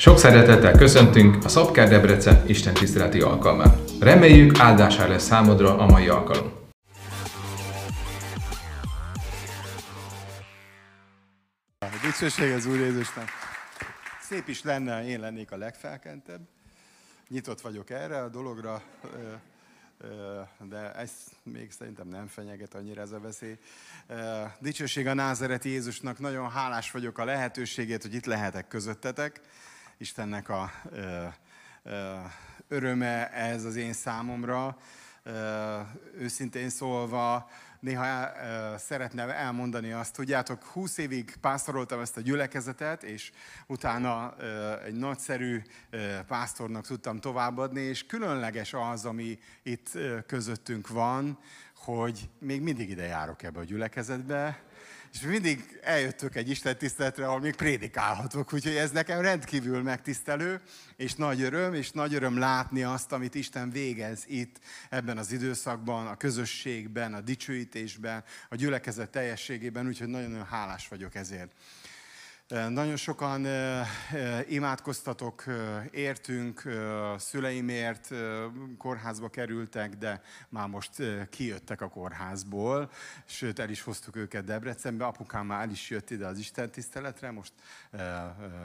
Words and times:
Sok 0.00 0.18
szeretettel 0.18 0.72
köszöntünk 0.72 1.44
a 1.44 1.48
Szabkár 1.48 1.88
Debrecen 1.88 2.48
Isten 2.48 2.74
tiszteleti 2.74 3.20
alkalmán. 3.20 3.84
Reméljük 4.00 4.58
áldásá 4.58 5.06
lesz 5.06 5.24
számodra 5.24 5.78
a 5.78 5.86
mai 5.86 6.08
alkalom. 6.08 6.52
Dicsőség 12.02 12.52
az 12.52 12.66
Úr 12.66 12.76
Jézusnak. 12.76 13.28
Szép 14.20 14.48
is 14.48 14.62
lenne, 14.62 15.06
én 15.06 15.20
lennék 15.20 15.52
a 15.52 15.56
legfelkentebb. 15.56 16.40
Nyitott 17.28 17.60
vagyok 17.60 17.90
erre 17.90 18.22
a 18.22 18.28
dologra, 18.28 18.82
de 20.68 20.92
ez 20.94 21.10
még 21.42 21.72
szerintem 21.78 22.08
nem 22.08 22.26
fenyeget 22.26 22.74
annyira 22.74 23.00
ez 23.00 23.12
a 23.12 23.20
veszély. 23.20 23.58
Dicsőség 24.58 25.06
a 25.06 25.14
názereti 25.14 25.68
Jézusnak, 25.68 26.18
nagyon 26.18 26.50
hálás 26.50 26.90
vagyok 26.90 27.18
a 27.18 27.24
lehetőségét, 27.24 28.02
hogy 28.02 28.14
itt 28.14 28.26
lehetek 28.26 28.68
közöttetek. 28.68 29.40
Istennek 30.00 30.48
a 30.48 30.70
öröme 32.68 33.30
ez 33.32 33.64
az 33.64 33.76
én 33.76 33.92
számomra. 33.92 34.76
Őszintén 36.18 36.68
szólva, 36.68 37.50
néha 37.80 38.32
szeretném 38.76 39.28
elmondani 39.28 39.92
azt, 39.92 40.14
tudjátok, 40.14 40.64
20 40.64 40.98
évig 40.98 41.36
pásztoroltam 41.40 42.00
ezt 42.00 42.16
a 42.16 42.20
gyülekezetet, 42.20 43.02
és 43.02 43.32
utána 43.66 44.36
egy 44.84 44.94
nagyszerű 44.94 45.62
pásztornak 46.26 46.86
tudtam 46.86 47.20
továbbadni, 47.20 47.80
és 47.80 48.06
különleges 48.06 48.74
az, 48.74 49.04
ami 49.04 49.38
itt 49.62 49.98
közöttünk 50.26 50.88
van, 50.88 51.38
hogy 51.74 52.30
még 52.38 52.60
mindig 52.60 52.90
ide 52.90 53.04
járok 53.04 53.42
ebbe 53.42 53.60
a 53.60 53.64
gyülekezetbe, 53.64 54.62
és 55.12 55.20
mindig 55.20 55.78
eljöttök 55.82 56.34
egy 56.34 56.50
Isten 56.50 56.78
tiszteletre, 56.78 57.26
ahol 57.26 57.40
még 57.40 57.54
prédikálhatok, 57.54 58.52
úgyhogy 58.52 58.76
ez 58.76 58.90
nekem 58.90 59.20
rendkívül 59.20 59.82
megtisztelő, 59.82 60.60
és 60.96 61.14
nagy 61.14 61.42
öröm, 61.42 61.74
és 61.74 61.90
nagy 61.90 62.14
öröm 62.14 62.38
látni 62.38 62.82
azt, 62.82 63.12
amit 63.12 63.34
Isten 63.34 63.70
végez 63.70 64.24
itt 64.26 64.58
ebben 64.90 65.18
az 65.18 65.32
időszakban, 65.32 66.06
a 66.06 66.16
közösségben, 66.16 67.14
a 67.14 67.20
dicsőítésben, 67.20 68.24
a 68.48 68.54
gyülekezet 68.54 69.10
teljességében, 69.10 69.86
úgyhogy 69.86 70.08
nagyon-nagyon 70.08 70.46
hálás 70.46 70.88
vagyok 70.88 71.14
ezért. 71.14 71.52
Nagyon 72.48 72.96
sokan 72.96 73.46
imádkoztatok, 74.48 75.44
értünk, 75.90 76.62
szüleimért 77.18 78.14
kórházba 78.78 79.28
kerültek, 79.28 79.94
de 79.94 80.22
már 80.48 80.68
most 80.68 80.90
kijöttek 81.30 81.80
a 81.80 81.88
kórházból, 81.88 82.90
sőt 83.24 83.58
el 83.58 83.70
is 83.70 83.82
hoztuk 83.82 84.16
őket 84.16 84.44
Debrecenbe, 84.44 85.04
apukám 85.04 85.46
már 85.46 85.62
el 85.62 85.70
is 85.70 85.90
jött 85.90 86.10
ide 86.10 86.26
az 86.26 86.38
Isten 86.38 86.70
tiszteletre, 86.70 87.30
most 87.30 87.52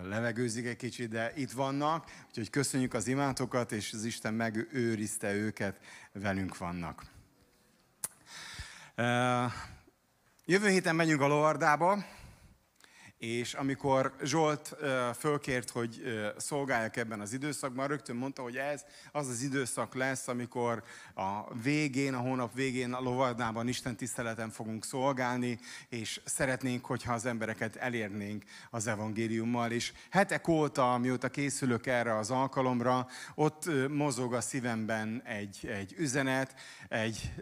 levegőzik 0.03 0.65
egy 0.65 0.75
kicsit, 0.75 1.09
de 1.09 1.31
itt 1.35 1.51
vannak, 1.51 2.11
úgyhogy 2.27 2.49
köszönjük 2.49 2.93
az 2.93 3.07
imátokat, 3.07 3.71
és 3.71 3.93
az 3.93 4.03
Isten 4.03 4.33
megőrizte 4.33 5.33
őket, 5.33 5.79
velünk 6.11 6.57
vannak. 6.57 7.03
Jövő 10.45 10.67
héten 10.69 10.95
megyünk 10.95 11.21
a 11.21 11.27
Lovardába, 11.27 12.21
és 13.23 13.53
amikor 13.53 14.13
Zsolt 14.23 14.75
fölkért, 15.17 15.69
hogy 15.69 16.01
szolgáljak 16.37 16.97
ebben 16.97 17.19
az 17.19 17.33
időszakban, 17.33 17.87
rögtön 17.87 18.15
mondta, 18.15 18.41
hogy 18.41 18.55
ez 18.55 18.85
az 19.11 19.27
az 19.27 19.41
időszak 19.41 19.95
lesz, 19.95 20.27
amikor 20.27 20.83
a 21.15 21.53
végén, 21.61 22.13
a 22.13 22.17
hónap 22.17 22.53
végén 22.53 22.93
a 22.93 23.01
lovardában 23.01 23.67
Isten 23.67 23.95
tiszteleten 23.95 24.49
fogunk 24.49 24.85
szolgálni, 24.85 25.59
és 25.89 26.21
szeretnénk, 26.25 26.85
hogyha 26.85 27.13
az 27.13 27.25
embereket 27.25 27.75
elérnénk 27.75 28.43
az 28.69 28.87
evangéliummal. 28.87 29.71
És 29.71 29.93
hetek 30.09 30.47
óta, 30.47 30.97
mióta 30.97 31.29
készülök 31.29 31.85
erre 31.85 32.17
az 32.17 32.31
alkalomra, 32.31 33.07
ott 33.35 33.89
mozog 33.89 34.33
a 34.33 34.41
szívemben 34.41 35.21
egy, 35.25 35.67
egy 35.67 35.95
üzenet, 35.97 36.55
egy, 36.89 37.33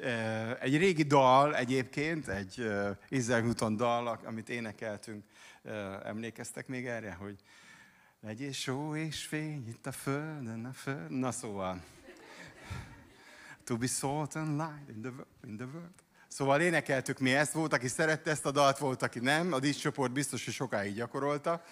egy 0.59 0.77
régi 0.77 1.03
dal 1.03 1.55
egyébként, 1.55 2.27
egy 2.27 2.71
Izrael 3.09 3.53
dal, 3.75 4.19
amit 4.25 4.49
énekeltünk 4.49 5.23
Emlékeztek 6.03 6.67
még 6.67 6.87
erre, 6.87 7.13
hogy 7.13 7.39
legyél 8.19 8.51
só 8.51 8.95
és 8.95 9.25
fény 9.25 9.67
itt 9.67 9.87
a 9.87 9.91
földön, 9.91 10.65
a 10.65 10.73
föld. 10.73 11.09
Na 11.09 11.31
szóval, 11.31 11.83
to 13.63 13.77
be 13.77 13.87
salt 13.87 14.35
and 14.35 14.57
light 14.57 14.89
in 14.89 15.01
the, 15.01 15.11
in 15.43 15.57
the 15.57 15.65
world. 15.65 15.93
Szóval 16.27 16.61
énekeltük 16.61 17.19
mi 17.19 17.33
ezt, 17.33 17.51
volt, 17.51 17.73
aki 17.73 17.87
szerette 17.87 18.31
ezt 18.31 18.45
a 18.45 18.51
dalt, 18.51 18.77
volt, 18.77 19.01
aki 19.01 19.19
nem. 19.19 19.53
A 19.53 19.59
díszcsoport 19.59 20.11
biztos, 20.11 20.45
hogy 20.45 20.53
sokáig 20.53 20.95
gyakorolta. 20.95 21.63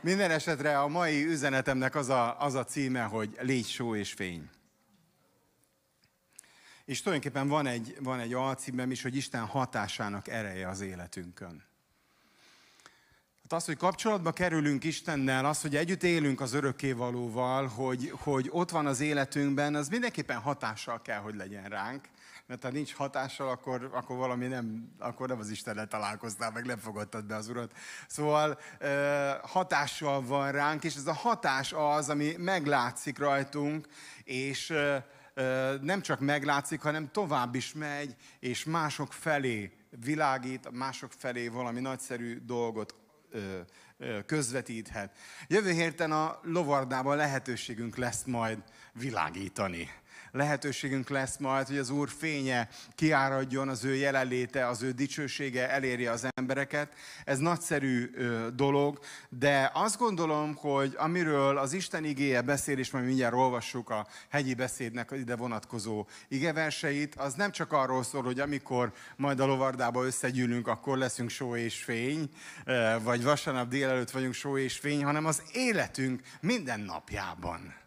Minden 0.00 0.30
esetre 0.30 0.80
a 0.80 0.88
mai 0.88 1.24
üzenetemnek 1.24 1.94
az 1.94 2.08
a, 2.08 2.40
az 2.40 2.54
a 2.54 2.64
címe, 2.64 3.02
hogy 3.02 3.36
légy 3.40 3.66
só 3.66 3.94
és 3.94 4.12
fény. 4.12 4.50
És 6.84 7.02
tulajdonképpen 7.02 7.48
van 7.48 7.66
egy, 7.66 7.96
van 8.00 8.20
egy 8.20 8.32
alcímem 8.32 8.90
is, 8.90 9.02
hogy 9.02 9.16
Isten 9.16 9.44
hatásának 9.44 10.28
ereje 10.28 10.68
az 10.68 10.80
életünkön. 10.80 11.64
Hát 13.48 13.58
az, 13.60 13.66
hogy 13.66 13.76
kapcsolatba 13.76 14.32
kerülünk 14.32 14.84
Istennel, 14.84 15.44
az, 15.44 15.60
hogy 15.60 15.76
együtt 15.76 16.02
élünk 16.02 16.40
az 16.40 16.52
örökkévalóval, 16.52 17.66
hogy, 17.66 18.12
hogy 18.22 18.48
ott 18.50 18.70
van 18.70 18.86
az 18.86 19.00
életünkben, 19.00 19.74
az 19.74 19.88
mindenképpen 19.88 20.38
hatással 20.38 21.02
kell, 21.02 21.18
hogy 21.18 21.34
legyen 21.34 21.64
ránk. 21.64 22.04
Mert 22.46 22.62
ha 22.62 22.70
nincs 22.70 22.94
hatással, 22.94 23.48
akkor, 23.48 23.90
akkor 23.92 24.16
valami 24.16 24.46
nem, 24.46 24.94
akkor 24.98 25.28
nem 25.28 25.38
az 25.38 25.50
Istennel 25.50 25.86
találkoztál, 25.86 26.50
meg 26.50 26.64
nem 26.64 26.78
fogadtad 26.78 27.24
be 27.24 27.34
az 27.34 27.48
Urat. 27.48 27.72
Szóval 28.08 28.58
hatással 29.42 30.22
van 30.22 30.52
ránk, 30.52 30.84
és 30.84 30.94
ez 30.94 31.06
a 31.06 31.12
hatás 31.12 31.72
az, 31.72 32.08
ami 32.08 32.34
meglátszik 32.38 33.18
rajtunk, 33.18 33.86
és 34.24 34.74
nem 35.80 36.00
csak 36.02 36.20
meglátszik, 36.20 36.82
hanem 36.82 37.10
tovább 37.12 37.54
is 37.54 37.72
megy, 37.72 38.16
és 38.40 38.64
mások 38.64 39.12
felé 39.12 39.72
világít, 40.04 40.70
mások 40.70 41.12
felé 41.18 41.48
valami 41.48 41.80
nagyszerű 41.80 42.38
dolgot 42.44 42.94
közvetíthet. 44.26 45.16
Jövő 45.46 45.70
héten 45.70 46.12
a 46.12 46.40
lovardában 46.42 47.16
lehetőségünk 47.16 47.96
lesz 47.96 48.24
majd 48.24 48.58
világítani 48.92 49.90
lehetőségünk 50.36 51.08
lesz 51.08 51.36
majd, 51.36 51.66
hogy 51.66 51.78
az 51.78 51.90
Úr 51.90 52.08
fénye 52.08 52.68
kiáradjon, 52.94 53.68
az 53.68 53.84
ő 53.84 53.94
jelenléte, 53.94 54.66
az 54.66 54.82
ő 54.82 54.90
dicsősége 54.90 55.70
eléri 55.70 56.06
az 56.06 56.26
embereket. 56.34 56.92
Ez 57.24 57.38
nagyszerű 57.38 58.10
dolog, 58.54 58.98
de 59.28 59.70
azt 59.74 59.98
gondolom, 59.98 60.54
hogy 60.54 60.94
amiről 60.98 61.58
az 61.58 61.72
Isten 61.72 62.04
igéje 62.04 62.40
beszél, 62.40 62.78
és 62.78 62.90
majd 62.90 63.04
mindjárt 63.04 63.34
olvassuk 63.34 63.90
a 63.90 64.06
hegyi 64.28 64.54
beszédnek 64.54 65.10
ide 65.12 65.36
vonatkozó 65.36 66.06
igeverseit, 66.28 67.14
az 67.14 67.34
nem 67.34 67.50
csak 67.50 67.72
arról 67.72 68.02
szól, 68.02 68.22
hogy 68.22 68.40
amikor 68.40 68.92
majd 69.16 69.40
a 69.40 69.46
lovardába 69.46 70.04
összegyűlünk, 70.04 70.68
akkor 70.68 70.98
leszünk 70.98 71.30
só 71.30 71.56
és 71.56 71.82
fény, 71.82 72.30
vagy 73.02 73.22
vasárnap 73.22 73.68
délelőtt 73.68 74.10
vagyunk 74.10 74.34
só 74.34 74.58
és 74.58 74.78
fény, 74.78 75.04
hanem 75.04 75.26
az 75.26 75.42
életünk 75.52 76.22
minden 76.40 76.80
napjában 76.80 77.84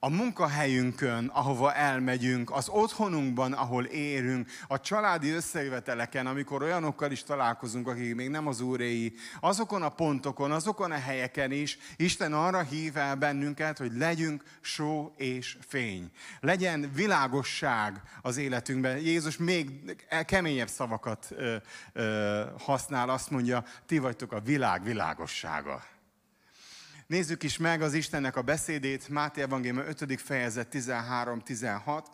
a 0.00 0.08
munkahelyünkön, 0.08 1.26
ahova 1.26 1.74
elmegyünk, 1.74 2.50
az 2.50 2.68
otthonunkban, 2.68 3.52
ahol 3.52 3.84
érünk, 3.84 4.48
a 4.68 4.80
családi 4.80 5.30
összejöveteleken, 5.30 6.26
amikor 6.26 6.62
olyanokkal 6.62 7.10
is 7.10 7.22
találkozunk, 7.22 7.88
akik 7.88 8.14
még 8.14 8.28
nem 8.28 8.46
az 8.46 8.60
úréi, 8.60 9.14
azokon 9.40 9.82
a 9.82 9.88
pontokon, 9.88 10.50
azokon 10.50 10.90
a 10.90 10.98
helyeken 10.98 11.52
is 11.52 11.78
Isten 11.96 12.32
arra 12.32 12.60
hív 12.60 12.96
el 12.96 13.14
bennünket, 13.14 13.78
hogy 13.78 13.92
legyünk 13.96 14.42
só 14.60 15.12
és 15.16 15.56
fény. 15.68 16.10
Legyen 16.40 16.90
világosság 16.94 18.02
az 18.22 18.36
életünkben. 18.36 18.98
Jézus 18.98 19.36
még 19.36 19.96
keményebb 20.24 20.68
szavakat 20.68 21.26
ö, 21.30 21.56
ö, 21.92 22.44
használ, 22.58 23.08
azt 23.08 23.30
mondja, 23.30 23.64
ti 23.86 23.98
vagytok 23.98 24.32
a 24.32 24.40
világ 24.40 24.82
világossága. 24.82 25.97
Nézzük 27.08 27.42
is 27.42 27.56
meg 27.56 27.82
az 27.82 27.94
Istennek 27.94 28.36
a 28.36 28.42
beszédét, 28.42 29.08
Máté 29.08 29.40
Evangélium 29.40 29.78
5. 29.86 30.20
fejezet 30.20 30.68
13-16. 30.72 32.04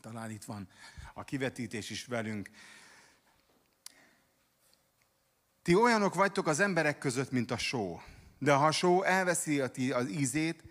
Talán 0.00 0.30
itt 0.30 0.44
van 0.44 0.68
a 1.14 1.24
kivetítés 1.24 1.90
is 1.90 2.04
velünk. 2.06 2.50
Ti 5.62 5.74
olyanok 5.74 6.14
vagytok 6.14 6.46
az 6.46 6.60
emberek 6.60 6.98
között, 6.98 7.30
mint 7.30 7.50
a 7.50 7.56
só. 7.56 8.00
De 8.38 8.52
ha 8.52 8.66
a 8.66 8.70
só 8.70 9.02
elveszi 9.02 9.60
az 9.90 10.08
ízét, 10.08 10.62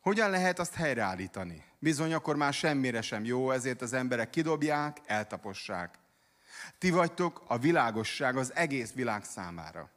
hogyan 0.00 0.30
lehet 0.30 0.58
azt 0.58 0.74
helyreállítani? 0.74 1.64
Bizony, 1.78 2.12
akkor 2.12 2.36
már 2.36 2.52
semmire 2.52 3.02
sem 3.02 3.24
jó, 3.24 3.50
ezért 3.50 3.82
az 3.82 3.92
emberek 3.92 4.30
kidobják, 4.30 4.98
eltapossák. 5.04 5.98
Ti 6.78 6.90
vagytok 6.90 7.42
a 7.46 7.58
világosság 7.58 8.36
az 8.36 8.54
egész 8.54 8.92
világ 8.92 9.24
számára. 9.24 9.90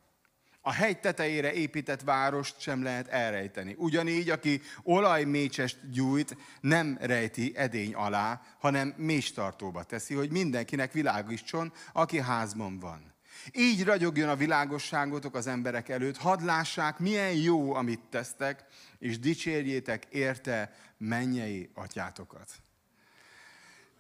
A 0.68 0.72
hegy 0.72 1.00
tetejére 1.00 1.54
épített 1.54 2.02
várost 2.02 2.60
sem 2.60 2.84
lehet 2.84 3.08
elrejteni. 3.08 3.76
Ugyanígy, 3.78 4.30
aki 4.30 4.62
olajmécsest 4.84 5.90
gyújt, 5.92 6.38
nem 6.62 6.98
rejti 7.02 7.54
edény 7.56 7.94
alá, 7.94 8.42
hanem 8.60 8.94
méstartóba 8.98 9.84
teszi, 9.84 10.14
hogy 10.14 10.32
mindenkinek 10.32 10.92
világítson, 10.92 11.74
aki 11.94 12.20
házban 12.20 12.80
van. 12.80 13.14
Így 13.52 13.84
ragyogjon 13.84 14.30
a 14.30 14.36
világosságotok 14.36 15.36
az 15.36 15.48
emberek 15.48 15.90
előtt, 15.90 16.18
hadd 16.18 16.46
lássák, 16.46 17.00
milyen 17.00 17.34
jó, 17.34 17.74
amit 17.74 18.10
tesztek, 18.10 18.66
és 19.00 19.20
dicsérjétek 19.20 20.06
érte 20.10 20.74
mennyei 20.98 21.70
atyátokat. 21.74 22.65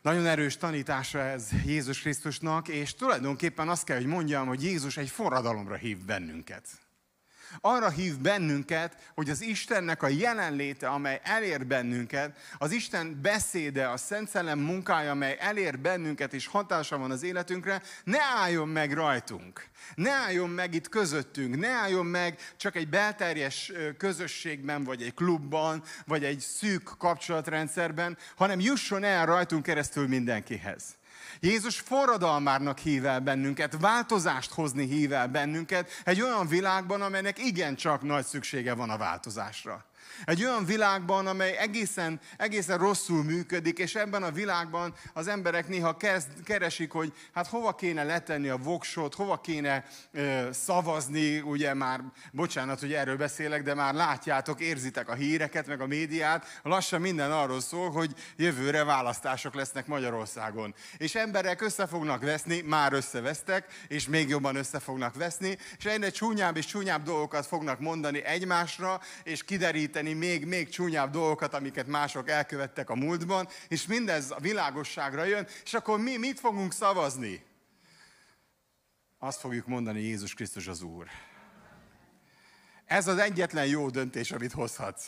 Nagyon 0.06 0.25
erős 0.25 0.57
tanítása 0.57 1.19
ez 1.19 1.50
Jézus 1.66 2.02
Krisztusnak, 2.02 2.68
és 2.68 2.94
tulajdonképpen 2.94 3.69
azt 3.69 3.84
kell, 3.84 3.98
hogy 3.98 4.06
mondjam, 4.06 4.48
hogy 4.48 4.63
Jézus 4.63 4.98
egy 4.98 5.10
forradalomra 5.10 5.75
hív 5.75 5.98
bennünket 6.06 6.85
arra 7.62 7.90
hív 7.90 8.19
bennünket, 8.19 8.98
hogy 9.13 9.30
az 9.30 9.42
Istennek 9.42 10.04
a 10.04 10.07
jelenléte, 10.07 10.88
amely 10.88 11.22
elér 11.24 11.66
bennünket, 11.66 12.38
az 12.57 12.72
Isten 12.72 13.19
beszéde, 13.22 13.88
a 13.88 13.98
Szent 13.98 14.30
Szellem 14.30 14.60
munkája, 14.60 15.12
amely 15.12 15.38
elér 15.40 15.80
bennünket 15.80 16.34
és 16.34 16.48
hatása 16.48 16.98
van 16.98 17.12
az 17.12 17.24
életünkre, 17.24 17.81
ne 18.04 18.22
álljon 18.22 18.68
meg 18.68 18.94
rajtunk. 18.94 19.68
Ne 19.96 20.12
álljon 20.12 20.50
meg 20.50 20.74
itt 20.74 20.90
közöttünk, 20.90 21.57
ne 21.57 21.68
álljon 21.68 22.06
meg 22.06 22.40
csak 22.57 22.75
egy 22.75 22.90
belterjes 22.90 23.72
közösségben, 23.98 24.84
vagy 24.84 25.01
egy 25.01 25.13
klubban, 25.13 25.84
vagy 26.06 26.24
egy 26.24 26.40
szűk 26.40 26.92
kapcsolatrendszerben, 26.98 28.18
hanem 28.36 28.60
jusson 28.60 29.04
el 29.04 29.25
rajtunk 29.25 29.63
keresztül 29.63 30.08
mindenkihez. 30.08 30.84
Jézus 31.40 31.80
forradalmárnak 31.80 32.78
hív 32.78 33.06
el 33.06 33.20
bennünket, 33.20 33.78
változást 33.80 34.54
hozni 34.54 34.86
hív 34.86 35.14
el 35.14 35.28
bennünket 35.28 35.90
egy 36.04 36.22
olyan 36.22 36.48
világban, 36.48 37.02
amelynek 37.02 37.40
igencsak 37.40 38.02
nagy 38.02 38.26
szüksége 38.26 38.74
van 38.74 38.90
a 38.90 38.98
változásra. 38.98 39.86
Egy 40.25 40.44
olyan 40.44 40.65
világban, 40.65 41.27
amely 41.27 41.57
egészen, 41.57 42.19
egészen 42.38 42.77
rosszul 42.77 43.23
működik, 43.23 43.79
és 43.79 43.95
ebben 43.95 44.23
a 44.23 44.31
világban 44.31 44.94
az 45.13 45.27
emberek 45.27 45.67
néha 45.67 45.97
kezd, 45.97 46.44
keresik, 46.44 46.91
hogy 46.91 47.13
hát 47.33 47.47
hova 47.47 47.75
kéne 47.75 48.03
letenni 48.03 48.47
a 48.47 48.57
voksot, 48.57 49.15
hova 49.15 49.41
kéne 49.41 49.85
ö, 50.12 50.50
szavazni, 50.51 51.39
ugye 51.39 51.73
már, 51.73 52.01
bocsánat, 52.31 52.79
hogy 52.79 52.94
erről 52.94 53.17
beszélek, 53.17 53.63
de 53.63 53.73
már 53.73 53.94
látjátok, 53.94 54.59
érzitek 54.59 55.09
a 55.09 55.13
híreket, 55.13 55.67
meg 55.67 55.81
a 55.81 55.88
médiát, 55.88 56.59
lassan 56.63 57.01
minden 57.01 57.31
arról 57.31 57.62
szól, 57.62 57.91
hogy 57.91 58.13
jövőre 58.35 58.83
választások 58.83 59.53
lesznek 59.53 59.88
Magyarországon. 59.88 60.75
És 60.97 61.15
emberek 61.15 61.62
össze 61.62 61.88
fognak 61.88 62.21
veszni, 62.21 62.62
már 62.62 62.94
összevesztek, 62.94 63.73
és 63.88 64.07
még 64.07 64.29
jobban 64.29 64.56
össze 64.56 64.79
fognak 64.79 65.15
veszni, 65.15 65.57
és 65.77 65.85
egyre 65.85 66.09
csúnyább 66.09 66.57
és 66.57 66.65
csúnyább 66.65 67.03
dolgokat 67.03 67.45
fognak 67.45 67.79
mondani 67.79 68.23
egymásra, 68.23 69.01
és 69.23 69.44
kideríteni 69.44 70.05
tenni 70.06 70.18
még, 70.18 70.46
még 70.46 70.69
csúnyább 70.69 71.12
dolgokat, 71.12 71.54
amiket 71.54 71.88
mások 71.88 72.30
elkövettek 72.30 72.90
a 72.90 72.96
múltban, 72.96 73.48
és 73.68 73.88
mindez 73.88 74.31
a 74.31 74.40
világosságra 74.40 75.24
jön, 75.24 75.48
és 75.63 75.74
akkor 75.74 76.00
mi 76.00 76.18
mit 76.18 76.40
fogunk 76.40 76.74
szavazni? 76.74 77.44
Azt 79.19 79.40
fogjuk 79.40 79.68
mondani, 79.68 80.02
Jézus 80.02 80.34
Krisztus 80.34 80.68
az 80.68 80.81
Úr. 80.81 81.07
Ez 82.86 83.07
az 83.07 83.18
egyetlen 83.18 83.66
jó 83.66 83.90
döntés, 83.90 84.31
amit 84.31 84.52
hozhatsz. 84.52 85.06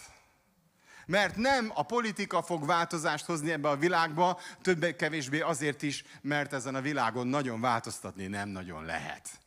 Mert 1.06 1.36
nem 1.36 1.72
a 1.74 1.84
politika 1.84 2.42
fog 2.42 2.66
változást 2.66 3.26
hozni 3.26 3.52
ebbe 3.52 3.70
a 3.70 3.78
világba, 3.78 4.40
többé-kevésbé 4.62 5.40
azért 5.40 5.82
is, 5.82 6.04
mert 6.22 6.54
ezen 6.54 6.76
a 6.76 6.82
világon 6.82 7.28
nagyon 7.28 7.62
változtatni 7.62 8.28
nem 8.28 8.50
nagyon 8.50 8.86
lehet. 8.86 9.40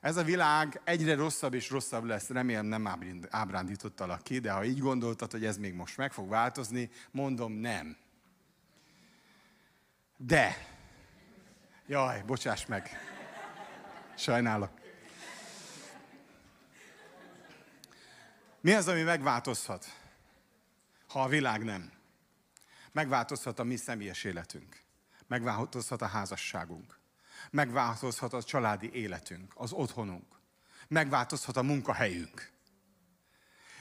Ez 0.00 0.16
a 0.16 0.22
világ 0.22 0.80
egyre 0.84 1.14
rosszabb 1.14 1.54
és 1.54 1.70
rosszabb 1.70 2.04
lesz, 2.04 2.28
remélem 2.28 2.66
nem 2.66 2.88
ábrándítottalak 3.30 4.22
ki, 4.22 4.38
de 4.38 4.52
ha 4.52 4.64
így 4.64 4.78
gondoltad, 4.78 5.30
hogy 5.30 5.44
ez 5.44 5.56
még 5.56 5.74
most 5.74 5.96
meg 5.96 6.12
fog 6.12 6.28
változni, 6.28 6.90
mondom 7.10 7.52
nem. 7.52 7.96
De, 10.16 10.56
jaj, 11.86 12.22
bocsáss 12.26 12.66
meg, 12.66 12.90
sajnálok. 14.16 14.80
Mi 18.60 18.72
az, 18.72 18.88
ami 18.88 19.02
megváltozhat, 19.02 19.86
ha 21.08 21.22
a 21.22 21.28
világ 21.28 21.64
nem? 21.64 21.92
Megváltozhat 22.92 23.58
a 23.58 23.64
mi 23.64 23.76
személyes 23.76 24.24
életünk. 24.24 24.82
Megváltozhat 25.26 26.02
a 26.02 26.06
házasságunk. 26.06 26.99
Megváltozhat 27.50 28.32
a 28.32 28.42
családi 28.42 28.90
életünk, 28.92 29.52
az 29.54 29.72
otthonunk. 29.72 30.26
Megváltozhat 30.88 31.56
a 31.56 31.62
munkahelyünk. 31.62 32.50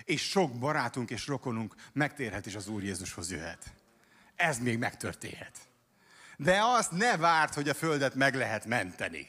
És 0.03 0.29
sok 0.29 0.59
barátunk 0.59 1.09
és 1.09 1.27
rokonunk 1.27 1.75
megtérhet 1.93 2.45
és 2.45 2.55
az 2.55 2.67
Úr 2.67 2.83
Jézushoz 2.83 3.31
jöhet. 3.31 3.73
Ez 4.35 4.59
még 4.59 4.77
megtörténhet. 4.77 5.57
De 6.37 6.59
azt 6.63 6.91
ne 6.91 7.17
várt, 7.17 7.53
hogy 7.53 7.69
a 7.69 7.73
Földet 7.73 8.15
meg 8.15 8.35
lehet 8.35 8.65
menteni. 8.65 9.27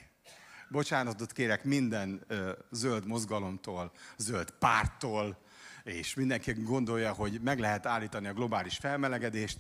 Bocsánatot 0.68 1.32
kérek 1.32 1.64
minden 1.64 2.24
ö, 2.26 2.52
zöld 2.70 3.06
mozgalomtól, 3.06 3.92
zöld 4.16 4.50
párttól, 4.50 5.38
és 5.84 6.14
mindenki 6.14 6.52
gondolja, 6.52 7.12
hogy 7.12 7.40
meg 7.40 7.58
lehet 7.58 7.86
állítani 7.86 8.26
a 8.26 8.32
globális 8.32 8.76
felmelegedést. 8.76 9.58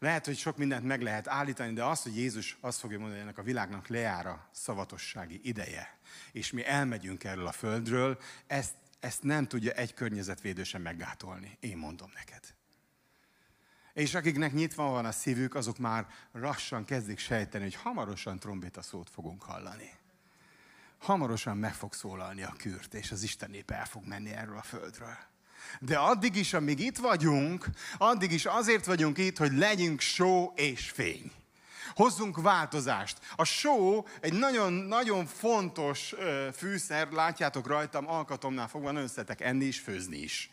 Lehet, 0.00 0.26
hogy 0.26 0.36
sok 0.36 0.56
mindent 0.56 0.84
meg 0.84 1.02
lehet 1.02 1.28
állítani, 1.28 1.72
de 1.72 1.84
az, 1.84 2.02
hogy 2.02 2.16
Jézus 2.16 2.56
azt 2.60 2.78
fogja 2.78 2.98
mondani, 2.98 3.18
hogy 3.18 3.28
ennek 3.28 3.40
a 3.40 3.46
világnak 3.46 3.88
lejár 3.88 4.26
a 4.26 4.48
szavatossági 4.52 5.40
ideje, 5.42 5.98
és 6.32 6.50
mi 6.50 6.64
elmegyünk 6.64 7.24
erről 7.24 7.46
a 7.46 7.52
földről, 7.52 8.18
ezt, 8.46 8.74
ezt 9.00 9.22
nem 9.22 9.46
tudja 9.46 9.72
egy 9.72 9.94
környezetvédő 9.94 10.62
sem 10.62 10.82
meggátolni. 10.82 11.56
Én 11.60 11.76
mondom 11.76 12.10
neked. 12.14 12.54
És 13.92 14.14
akiknek 14.14 14.52
nyitva 14.52 14.90
van 14.90 15.04
a 15.04 15.12
szívük, 15.12 15.54
azok 15.54 15.78
már 15.78 16.06
lassan 16.32 16.84
kezdik 16.84 17.18
sejteni, 17.18 17.64
hogy 17.64 17.74
hamarosan 17.74 18.38
trombita 18.38 18.82
szót 18.82 19.10
fogunk 19.10 19.42
hallani. 19.42 19.90
Hamarosan 20.98 21.56
meg 21.56 21.74
fog 21.74 21.92
szólalni 21.92 22.42
a 22.42 22.54
kürt, 22.58 22.94
és 22.94 23.10
az 23.10 23.22
Isten 23.22 23.50
nép 23.50 23.70
el 23.70 23.86
fog 23.86 24.06
menni 24.06 24.30
erről 24.30 24.56
a 24.56 24.62
földről. 24.62 25.16
De 25.78 25.96
addig 25.96 26.36
is, 26.36 26.52
amíg 26.52 26.78
itt 26.78 26.98
vagyunk, 26.98 27.66
addig 27.98 28.32
is 28.32 28.44
azért 28.44 28.86
vagyunk 28.86 29.18
itt, 29.18 29.36
hogy 29.36 29.52
legyünk 29.52 30.00
só 30.00 30.52
és 30.54 30.90
fény. 30.90 31.32
Hozzunk 31.94 32.40
változást. 32.40 33.18
A 33.36 33.44
só 33.44 34.06
egy 34.20 34.32
nagyon-nagyon 34.32 35.26
fontos 35.26 36.14
fűszer, 36.52 37.10
látjátok 37.10 37.66
rajtam, 37.66 38.08
alkatomnál 38.08 38.68
fogva 38.68 38.90
nagyon 38.90 39.08
szeretek 39.08 39.40
enni 39.40 39.64
is, 39.64 39.78
főzni 39.78 40.16
is. 40.16 40.50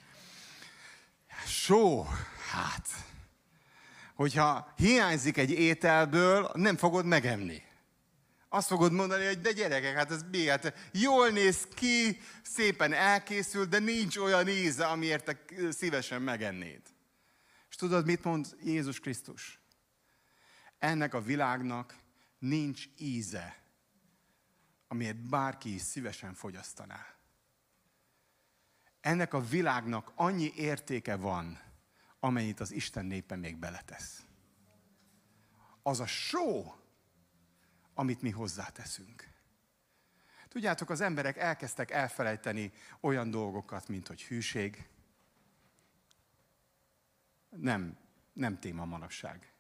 Só, 1.46 2.08
hát, 2.52 2.88
hogyha 4.16 4.74
hiányzik 4.76 5.38
egy 5.38 5.52
ételből, 5.52 6.52
nem 6.54 6.78
fogod 6.78 7.06
megemni. 7.06 7.67
Azt 8.58 8.68
fogod 8.68 8.92
mondani, 8.92 9.26
hogy 9.26 9.42
de 9.42 9.52
gyerekek, 9.52 9.96
hát 9.96 10.12
ez 10.12 10.24
mi? 10.32 10.48
Hát 10.48 10.90
jól 10.92 11.30
néz 11.30 11.68
ki, 11.74 12.20
szépen 12.42 12.94
elkészül, 12.94 13.66
de 13.66 13.80
nincs 13.80 14.18
olyan 14.18 14.48
íze, 14.48 14.86
amiért 14.86 15.24
te 15.24 15.40
szívesen 15.72 16.22
megennéd. 16.22 16.82
És 17.70 17.76
tudod, 17.76 18.06
mit 18.06 18.24
mond 18.24 18.58
Jézus 18.64 19.00
Krisztus? 19.00 19.60
Ennek 20.80 21.14
a 21.14 21.22
világnak 21.22 21.96
nincs 22.40 22.86
íze, 22.98 23.64
amiért 24.88 25.30
bárki 25.30 25.78
szívesen 25.78 26.34
fogyasztaná. 26.34 27.06
Ennek 29.02 29.34
a 29.34 29.42
világnak 29.42 30.12
annyi 30.16 30.54
értéke 30.56 31.16
van, 31.16 31.60
amennyit 32.20 32.60
az 32.60 32.72
Isten 32.72 33.06
népe 33.06 33.36
még 33.36 33.58
beletesz. 33.58 34.22
Az 35.84 36.00
a 36.00 36.08
só, 36.08 36.76
amit 37.98 38.22
mi 38.22 38.30
hozzáteszünk. 38.30 39.28
Tudjátok, 40.48 40.90
az 40.90 41.02
emberek 41.02 41.38
elkezdtek 41.38 41.92
elfelejteni 41.92 42.72
olyan 43.00 43.30
dolgokat, 43.30 43.88
mint 43.88 44.08
hogy 44.08 44.24
hűség. 44.24 44.88
Nem, 47.50 47.98
nem 48.34 48.60
téma 48.60 48.86
manapság. 48.86 49.52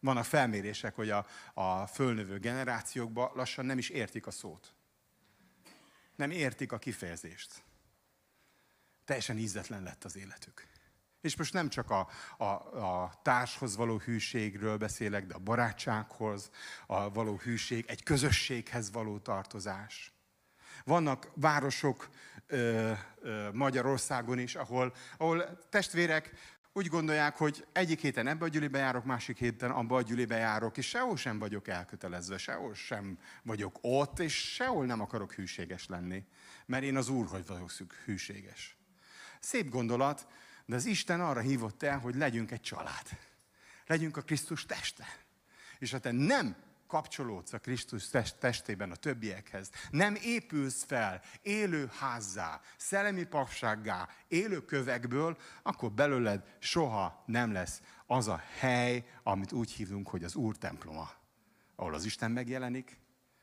Vannak 0.00 0.24
felmérések, 0.24 0.94
hogy 0.94 1.10
a, 1.10 1.26
a 1.54 1.86
fölnövő 1.86 2.38
generációkban 2.38 3.30
lassan 3.34 3.64
nem 3.64 3.78
is 3.78 3.88
értik 3.88 4.26
a 4.26 4.30
szót. 4.30 4.74
Nem 6.16 6.30
értik 6.30 6.72
a 6.72 6.78
kifejezést. 6.78 7.62
Teljesen 9.04 9.38
ízetlen 9.38 9.82
lett 9.82 10.04
az 10.04 10.16
életük. 10.16 10.71
És 11.22 11.36
most 11.36 11.52
nem 11.52 11.68
csak 11.68 11.90
a, 11.90 12.08
a, 12.36 12.44
a 12.44 13.12
társhoz 13.22 13.76
való 13.76 13.98
hűségről 13.98 14.76
beszélek, 14.76 15.26
de 15.26 15.34
a 15.34 15.38
barátsághoz 15.38 16.50
a 16.86 17.10
való 17.10 17.36
hűség, 17.36 17.84
egy 17.88 18.02
közösséghez 18.02 18.92
való 18.92 19.18
tartozás. 19.18 20.12
Vannak 20.84 21.30
városok 21.34 22.08
ö, 22.46 22.92
ö, 23.20 23.48
Magyarországon 23.52 24.38
is, 24.38 24.54
ahol, 24.54 24.94
ahol 25.16 25.58
testvérek 25.68 26.32
úgy 26.72 26.86
gondolják, 26.86 27.36
hogy 27.36 27.66
egyik 27.72 28.00
héten 28.00 28.26
ebbe 28.26 28.44
a 28.44 28.48
gyülibe 28.48 28.78
járok, 28.78 29.04
másik 29.04 29.38
héten 29.38 29.70
abba 29.70 29.96
a 29.96 30.02
gyülibe 30.02 30.36
járok, 30.36 30.76
és 30.76 30.88
sehol 30.88 31.16
sem 31.16 31.38
vagyok 31.38 31.68
elkötelezve, 31.68 32.38
sehol 32.38 32.74
sem 32.74 33.18
vagyok 33.42 33.78
ott, 33.80 34.18
és 34.18 34.54
sehol 34.54 34.86
nem 34.86 35.00
akarok 35.00 35.32
hűséges 35.32 35.86
lenni, 35.86 36.24
mert 36.66 36.82
én 36.82 36.96
az 36.96 37.08
Úrhoz 37.08 37.48
vagyok 37.48 37.92
hűséges. 38.04 38.76
Szép 39.40 39.68
gondolat, 39.68 40.26
de 40.66 40.74
az 40.74 40.84
Isten 40.84 41.20
arra 41.20 41.40
hívott 41.40 41.82
el, 41.82 41.98
hogy 41.98 42.14
legyünk 42.14 42.50
egy 42.50 42.60
család. 42.60 43.06
Legyünk 43.86 44.16
a 44.16 44.22
Krisztus 44.22 44.66
teste. 44.66 45.06
És 45.78 45.90
ha 45.90 45.98
te 45.98 46.12
nem 46.12 46.56
kapcsolódsz 46.92 47.52
a 47.52 47.58
Krisztus 47.58 48.10
testében 48.38 48.90
a 48.90 48.96
többiekhez, 48.96 49.70
nem 49.90 50.14
épülsz 50.22 50.84
fel 50.84 51.22
élő 51.42 51.90
házzá, 51.98 52.60
szellemi 52.76 53.24
papsággá, 53.24 54.08
élő 54.28 54.64
kövekből, 54.64 55.36
akkor 55.62 55.92
belőled 55.92 56.56
soha 56.58 57.22
nem 57.26 57.52
lesz 57.52 57.82
az 58.06 58.28
a 58.28 58.42
hely, 58.58 59.06
amit 59.22 59.52
úgy 59.52 59.70
hívunk, 59.70 60.08
hogy 60.08 60.24
az 60.24 60.34
Úr 60.34 60.56
temploma, 60.56 61.10
ahol 61.76 61.94
az 61.94 62.04
Isten 62.04 62.30
megjelenik, 62.30 63.00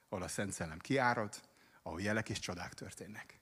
ahol 0.09 0.23
a 0.23 0.27
Szent 0.27 0.51
Szellem 0.51 0.79
kiárad, 0.79 1.41
ahol 1.83 2.01
jelek 2.01 2.29
és 2.29 2.39
csodák 2.39 2.73
történnek. 2.73 3.38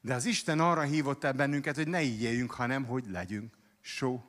De 0.00 0.14
az 0.14 0.24
Isten 0.24 0.60
arra 0.60 0.82
hívott 0.82 1.24
el 1.24 1.32
bennünket, 1.32 1.76
hogy 1.76 1.88
ne 1.88 2.02
így 2.02 2.22
éljünk, 2.22 2.50
hanem 2.50 2.84
hogy 2.84 3.04
legyünk 3.08 3.54
só 3.80 4.24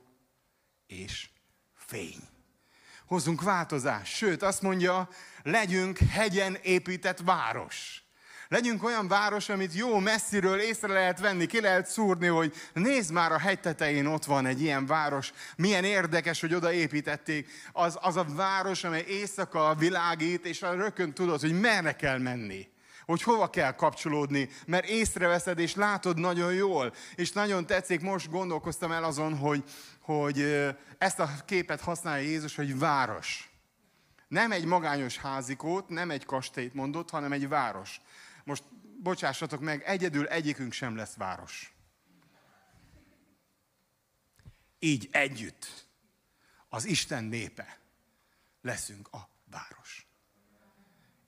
és 0.86 1.28
fény. 1.74 2.20
Hozzunk 3.06 3.42
változást. 3.42 4.14
Sőt, 4.14 4.42
azt 4.42 4.62
mondja, 4.62 5.08
legyünk 5.42 5.98
hegyen 5.98 6.58
épített 6.62 7.18
város. 7.18 8.02
Legyünk 8.48 8.82
olyan 8.82 9.08
város, 9.08 9.48
amit 9.48 9.74
jó 9.74 9.98
messziről 9.98 10.60
észre 10.60 10.92
lehet 10.92 11.20
venni, 11.20 11.46
ki 11.46 11.60
lehet 11.60 11.86
szúrni, 11.86 12.26
hogy 12.26 12.54
nézd 12.72 13.12
már 13.12 13.32
a 13.32 13.38
hegy 13.38 13.60
tetején 13.60 14.06
ott 14.06 14.24
van 14.24 14.46
egy 14.46 14.62
ilyen 14.62 14.86
város, 14.86 15.32
milyen 15.56 15.84
érdekes, 15.84 16.40
hogy 16.40 16.54
oda 16.54 16.72
építették. 16.72 17.50
Az, 17.72 17.98
az 18.00 18.16
a 18.16 18.24
város, 18.24 18.84
amely 18.84 19.04
éjszaka 19.08 19.74
világít, 19.74 20.46
és 20.46 20.62
a 20.62 20.74
rökön 20.74 21.12
tudod, 21.12 21.40
hogy 21.40 21.60
merre 21.60 21.96
kell 21.96 22.18
menni 22.18 22.70
hogy 23.04 23.22
hova 23.22 23.50
kell 23.50 23.74
kapcsolódni, 23.74 24.48
mert 24.66 24.88
észreveszed 24.88 25.58
és 25.58 25.74
látod 25.74 26.18
nagyon 26.18 26.54
jól. 26.54 26.94
És 27.14 27.32
nagyon 27.32 27.66
tetszik, 27.66 28.00
most 28.00 28.30
gondolkoztam 28.30 28.92
el 28.92 29.04
azon, 29.04 29.36
hogy, 29.36 29.64
hogy 30.00 30.40
ezt 30.98 31.18
a 31.18 31.30
képet 31.44 31.80
használja 31.80 32.28
Jézus, 32.28 32.56
hogy 32.56 32.78
város. 32.78 33.50
Nem 34.28 34.52
egy 34.52 34.64
magányos 34.64 35.18
házikót, 35.18 35.88
nem 35.88 36.10
egy 36.10 36.24
kastélyt 36.24 36.74
mondott, 36.74 37.10
hanem 37.10 37.32
egy 37.32 37.48
város. 37.48 38.00
Most 38.44 38.64
bocsássatok 39.02 39.60
meg, 39.60 39.82
egyedül 39.82 40.26
egyikünk 40.26 40.72
sem 40.72 40.96
lesz 40.96 41.14
város. 41.14 41.74
Így 44.78 45.08
együtt 45.10 45.86
az 46.68 46.84
Isten 46.84 47.24
népe 47.24 47.78
leszünk 48.62 49.08
a 49.12 49.28
város 49.50 50.11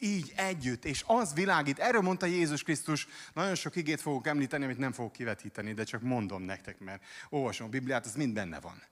így 0.05 0.33
együtt, 0.37 0.85
és 0.85 1.05
az 1.07 1.35
világít. 1.35 1.79
Erről 1.79 2.01
mondta 2.01 2.27
Jézus 2.27 2.63
Krisztus, 2.63 3.07
nagyon 3.33 3.55
sok 3.55 3.77
igét 3.77 4.01
fogok 4.01 4.27
említeni, 4.27 4.65
amit 4.65 4.79
nem 4.79 4.93
fogok 4.93 5.13
kivetíteni, 5.13 5.73
de 5.73 5.85
csak 5.85 6.03
mondom 6.03 6.43
nektek, 6.43 6.79
mert 6.79 7.03
olvasom 7.29 7.67
a 7.67 7.71
Bibliát, 7.71 8.07
az 8.07 8.15
mind 8.15 8.35
benne 8.35 8.61
van. 8.61 8.83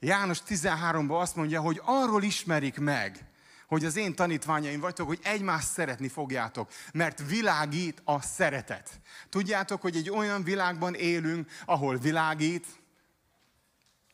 János 0.00 0.38
13-ban 0.48 1.20
azt 1.20 1.36
mondja, 1.36 1.60
hogy 1.60 1.80
arról 1.84 2.22
ismerik 2.22 2.78
meg, 2.78 3.24
hogy 3.66 3.84
az 3.84 3.96
én 3.96 4.14
tanítványaim 4.14 4.80
vagytok, 4.80 5.06
hogy 5.06 5.20
egymást 5.22 5.68
szeretni 5.68 6.08
fogjátok, 6.08 6.70
mert 6.92 7.28
világít 7.28 8.00
a 8.04 8.20
szeretet. 8.20 9.00
Tudjátok, 9.28 9.80
hogy 9.80 9.96
egy 9.96 10.10
olyan 10.10 10.42
világban 10.42 10.94
élünk, 10.94 11.50
ahol 11.64 11.98
világít, 11.98 12.66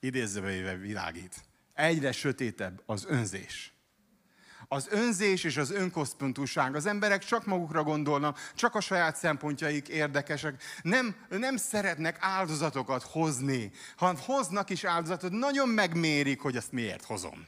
idézve 0.01 0.77
világít, 0.77 1.45
egyre 1.75 2.13
sötétebb 2.13 2.83
az 2.87 3.05
önzés 3.09 3.73
az 4.73 4.89
önzés 4.91 5.45
és 5.45 5.57
az 5.57 5.71
önkoszpontúság. 5.71 6.75
Az 6.75 6.87
emberek 6.87 7.25
csak 7.25 7.47
magukra 7.47 7.83
gondolnak, 7.83 8.39
csak 8.55 8.75
a 8.75 8.81
saját 8.81 9.17
szempontjaik 9.17 9.89
érdekesek. 9.89 10.63
Nem, 10.83 11.17
nem 11.29 11.57
szeretnek 11.57 12.17
áldozatokat 12.21 13.03
hozni. 13.03 13.71
Ha 13.97 14.15
hoznak 14.19 14.71
is 14.71 14.85
áldozatot, 14.85 15.31
nagyon 15.31 15.69
megmérik, 15.69 16.41
hogy 16.41 16.57
ezt 16.57 16.73
miért 16.73 17.05
hozom. 17.05 17.47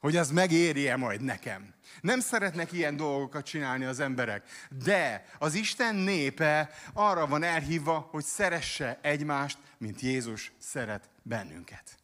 Hogy 0.00 0.16
az 0.16 0.30
megéri-e 0.30 0.96
majd 0.96 1.20
nekem. 1.20 1.74
Nem 2.00 2.20
szeretnek 2.20 2.72
ilyen 2.72 2.96
dolgokat 2.96 3.44
csinálni 3.44 3.84
az 3.84 4.00
emberek. 4.00 4.42
De 4.84 5.24
az 5.38 5.54
Isten 5.54 5.94
népe 5.94 6.70
arra 6.92 7.26
van 7.26 7.42
elhívva, 7.42 8.08
hogy 8.10 8.24
szeresse 8.24 8.98
egymást, 9.02 9.58
mint 9.78 10.00
Jézus 10.00 10.52
szeret 10.58 11.10
bennünket 11.22 12.03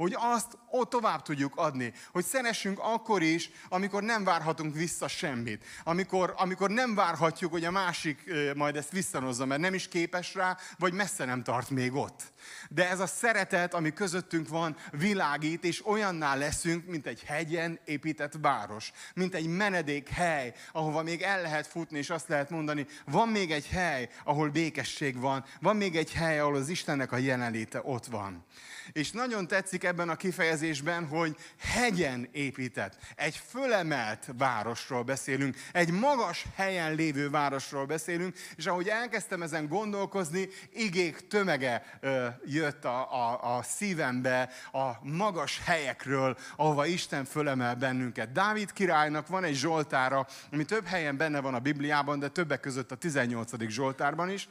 hogy 0.00 0.16
azt 0.18 0.58
ott 0.70 0.90
tovább 0.90 1.22
tudjuk 1.22 1.56
adni, 1.56 1.92
hogy 2.12 2.24
szeressünk 2.24 2.78
akkor 2.78 3.22
is, 3.22 3.50
amikor 3.68 4.02
nem 4.02 4.24
várhatunk 4.24 4.74
vissza 4.74 5.08
semmit, 5.08 5.64
amikor, 5.84 6.34
amikor 6.36 6.70
nem 6.70 6.94
várhatjuk, 6.94 7.50
hogy 7.50 7.64
a 7.64 7.70
másik 7.70 8.32
majd 8.54 8.76
ezt 8.76 8.90
visszanozza, 8.90 9.44
mert 9.44 9.60
nem 9.60 9.74
is 9.74 9.88
képes 9.88 10.34
rá, 10.34 10.56
vagy 10.78 10.92
messze 10.92 11.24
nem 11.24 11.42
tart 11.42 11.70
még 11.70 11.94
ott. 11.94 12.32
De 12.68 12.88
ez 12.88 13.00
a 13.00 13.06
szeretet, 13.06 13.74
ami 13.74 13.92
közöttünk 13.92 14.48
van, 14.48 14.76
világít, 14.90 15.64
és 15.64 15.86
olyanná 15.86 16.34
leszünk, 16.34 16.86
mint 16.86 17.06
egy 17.06 17.22
hegyen 17.22 17.80
épített 17.84 18.32
város, 18.40 18.92
mint 19.14 19.34
egy 19.34 19.46
menedék 19.46 20.08
hely, 20.08 20.54
ahova 20.72 21.02
még 21.02 21.22
el 21.22 21.42
lehet 21.42 21.66
futni, 21.66 21.98
és 21.98 22.10
azt 22.10 22.28
lehet 22.28 22.50
mondani, 22.50 22.86
van 23.04 23.28
még 23.28 23.50
egy 23.50 23.66
hely, 23.66 24.08
ahol 24.24 24.48
békesség 24.48 25.18
van, 25.18 25.44
van 25.60 25.76
még 25.76 25.96
egy 25.96 26.12
hely, 26.12 26.38
ahol 26.38 26.56
az 26.56 26.68
Istennek 26.68 27.12
a 27.12 27.16
jelenléte 27.16 27.80
ott 27.84 28.06
van. 28.06 28.44
És 28.92 29.10
nagyon 29.10 29.46
tetszik 29.46 29.84
ebben 29.84 30.08
a 30.08 30.16
kifejezésben, 30.16 31.06
hogy 31.06 31.36
hegyen 31.58 32.28
épített. 32.32 32.96
Egy 33.14 33.36
fölemelt 33.48 34.28
városról 34.38 35.02
beszélünk, 35.02 35.56
egy 35.72 35.90
magas 35.90 36.44
helyen 36.54 36.94
lévő 36.94 37.30
városról 37.30 37.86
beszélünk, 37.86 38.36
és 38.56 38.66
ahogy 38.66 38.88
elkezdtem 38.88 39.42
ezen 39.42 39.68
gondolkozni, 39.68 40.48
igék 40.72 41.26
tömege 41.28 41.98
ö, 42.00 42.26
jött 42.44 42.84
a, 42.84 43.12
a, 43.12 43.56
a 43.56 43.62
szívembe 43.62 44.50
a 44.72 44.90
magas 45.02 45.60
helyekről, 45.64 46.36
ahova 46.56 46.86
Isten 46.86 47.24
fölemel 47.24 47.74
bennünket. 47.74 48.32
Dávid 48.32 48.72
királynak 48.72 49.26
van 49.26 49.44
egy 49.44 49.54
Zsoltára, 49.54 50.26
ami 50.52 50.64
több 50.64 50.86
helyen 50.86 51.16
benne 51.16 51.40
van 51.40 51.54
a 51.54 51.58
Bibliában, 51.58 52.18
de 52.18 52.28
többek 52.28 52.60
között 52.60 52.92
a 52.92 52.96
18. 52.96 53.68
Zsoltárban 53.68 54.30
is 54.30 54.48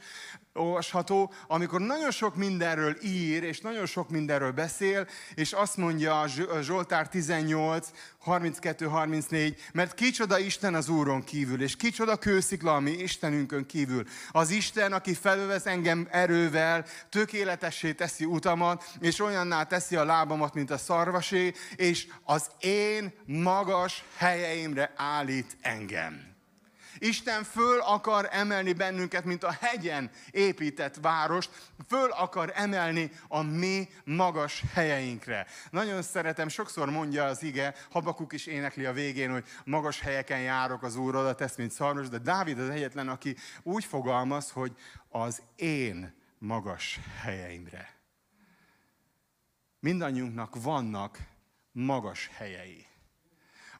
olvasható, 0.54 1.32
amikor 1.46 1.80
nagyon 1.80 2.10
sok 2.10 2.36
mindenről 2.36 2.96
ír, 3.02 3.42
és 3.42 3.60
nagyon 3.60 3.86
sok 3.86 4.08
mindenről 4.08 4.52
beszél, 4.52 5.06
és 5.34 5.52
azt 5.52 5.76
mondja 5.76 6.20
a 6.20 6.60
Zsoltár 6.60 7.08
18, 7.08 7.88
32-34, 8.26 9.56
mert 9.72 9.94
kicsoda 9.94 10.38
Isten 10.38 10.74
az 10.74 10.88
Úron 10.88 11.24
kívül, 11.24 11.62
és 11.62 11.76
kicsoda 11.76 12.16
kőszikla 12.16 12.74
a 12.74 12.80
mi 12.80 12.90
Istenünkön 12.90 13.66
kívül. 13.66 14.04
Az 14.30 14.50
Isten, 14.50 14.92
aki 14.92 15.14
felövesz 15.14 15.66
engem 15.66 16.08
erővel, 16.10 16.84
tökéletessé 17.08 17.92
teszi 17.92 18.24
utamat, 18.24 18.84
és 19.00 19.20
olyanná 19.20 19.62
teszi 19.62 19.96
a 19.96 20.04
lábamat, 20.04 20.54
mint 20.54 20.70
a 20.70 20.78
szarvasé, 20.78 21.52
és 21.76 22.06
az 22.24 22.50
én 22.60 23.12
magas 23.26 24.04
helyeimre 24.16 24.92
állít 24.96 25.56
engem. 25.60 26.30
Isten 27.02 27.44
föl 27.44 27.80
akar 27.80 28.28
emelni 28.30 28.72
bennünket, 28.72 29.24
mint 29.24 29.44
a 29.44 29.56
hegyen 29.60 30.10
épített 30.30 30.96
várost, 30.96 31.50
föl 31.88 32.10
akar 32.10 32.52
emelni 32.54 33.10
a 33.28 33.42
mi 33.42 33.88
magas 34.04 34.62
helyeinkre. 34.74 35.46
Nagyon 35.70 36.02
szeretem, 36.02 36.48
sokszor 36.48 36.90
mondja 36.90 37.24
az 37.24 37.42
ige, 37.42 37.74
Habakuk 37.90 38.32
is 38.32 38.46
énekli 38.46 38.84
a 38.84 38.92
végén, 38.92 39.30
hogy 39.30 39.44
magas 39.64 40.00
helyeken 40.00 40.40
járok 40.40 40.82
az 40.82 40.96
Úr, 40.96 41.14
oda 41.14 41.34
tesz, 41.34 41.56
mint 41.56 41.70
szarvas, 41.70 42.08
de 42.08 42.18
Dávid 42.18 42.58
az 42.58 42.68
egyetlen, 42.68 43.08
aki 43.08 43.36
úgy 43.62 43.84
fogalmaz, 43.84 44.50
hogy 44.50 44.76
az 45.08 45.42
én 45.56 46.14
magas 46.38 47.00
helyeimre. 47.20 47.98
Mindannyiunknak 49.78 50.62
vannak 50.62 51.18
magas 51.72 52.30
helyei 52.32 52.89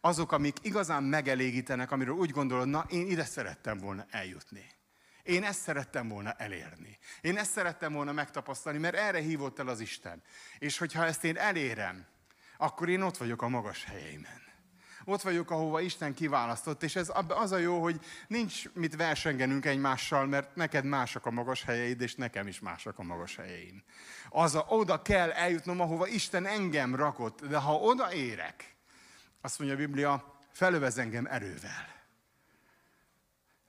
azok, 0.00 0.33
amik 0.33 0.57
igazán 0.62 1.02
megelégítenek, 1.02 1.90
amiről 1.90 2.14
úgy 2.14 2.30
gondolod, 2.30 2.69
na 2.69 2.85
én 2.88 3.07
ide 3.07 3.25
szerettem 3.25 3.78
volna 3.78 4.07
eljutni. 4.11 4.66
Én 5.23 5.45
ezt 5.45 5.61
szerettem 5.61 6.09
volna 6.09 6.33
elérni. 6.33 6.99
Én 7.21 7.37
ezt 7.37 7.50
szerettem 7.50 7.92
volna 7.92 8.12
megtapasztalni, 8.12 8.78
mert 8.78 8.97
erre 8.97 9.19
hívott 9.19 9.59
el 9.59 9.69
az 9.69 9.80
Isten. 9.80 10.23
És 10.59 10.78
hogyha 10.78 11.04
ezt 11.04 11.25
én 11.25 11.37
elérem, 11.37 12.07
akkor 12.57 12.88
én 12.88 13.02
ott 13.02 13.16
vagyok 13.16 13.42
a 13.42 13.49
magas 13.49 13.85
helyeimen. 13.85 14.49
Ott 15.04 15.23
vagyok, 15.23 15.50
ahova 15.50 15.80
Isten 15.80 16.14
kiválasztott, 16.14 16.83
és 16.83 16.97
ez 16.97 17.12
az 17.28 17.52
a 17.52 17.57
jó, 17.57 17.83
hogy 17.83 18.00
nincs 18.28 18.73
mit 18.73 18.97
versengenünk 18.97 19.66
egymással, 19.66 20.26
mert 20.26 20.54
neked 20.54 20.85
másak 20.85 21.26
a 21.26 21.30
magas 21.30 21.62
helyeid, 21.62 22.00
és 22.00 22.14
nekem 22.14 22.47
is 22.47 22.61
másak 22.61 22.99
a 22.99 23.02
magas 23.02 23.37
helyeim. 23.37 23.83
Az 24.28 24.54
a, 24.54 24.64
oda 24.69 25.02
kell 25.02 25.30
eljutnom, 25.30 25.80
ahova 25.80 26.07
Isten 26.07 26.47
engem 26.47 26.95
rakott, 26.95 27.47
de 27.47 27.57
ha 27.57 27.75
oda 27.75 28.12
érek, 28.12 28.70
azt 29.41 29.59
mondja 29.59 29.77
a 29.77 29.81
Biblia, 29.81 30.39
felövez 30.53 30.99
engem 30.99 31.27
erővel. 31.27 31.89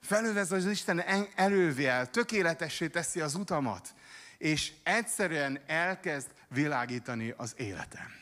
Felövez 0.02 0.52
az 0.52 0.66
Isten 0.66 1.00
erővel, 1.36 2.10
tökéletessé 2.10 2.88
teszi 2.88 3.20
az 3.20 3.36
utamat, 3.36 3.94
és 4.38 4.72
egyszerűen 4.84 5.60
elkezd 5.68 6.28
világítani 6.48 7.34
az 7.38 7.54
életem. 7.58 8.20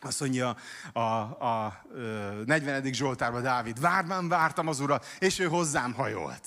Azt 0.00 0.20
mondja 0.20 0.56
a, 0.92 1.00
a, 1.00 1.64
a 1.64 1.84
40. 2.44 2.92
Zsoltárban 2.92 3.42
Dávid, 3.42 3.80
várban 3.80 4.28
vártam 4.28 4.68
az 4.68 4.80
urat, 4.80 5.06
és 5.18 5.38
ő 5.38 5.44
hozzám 5.46 5.92
hajolt. 5.92 6.46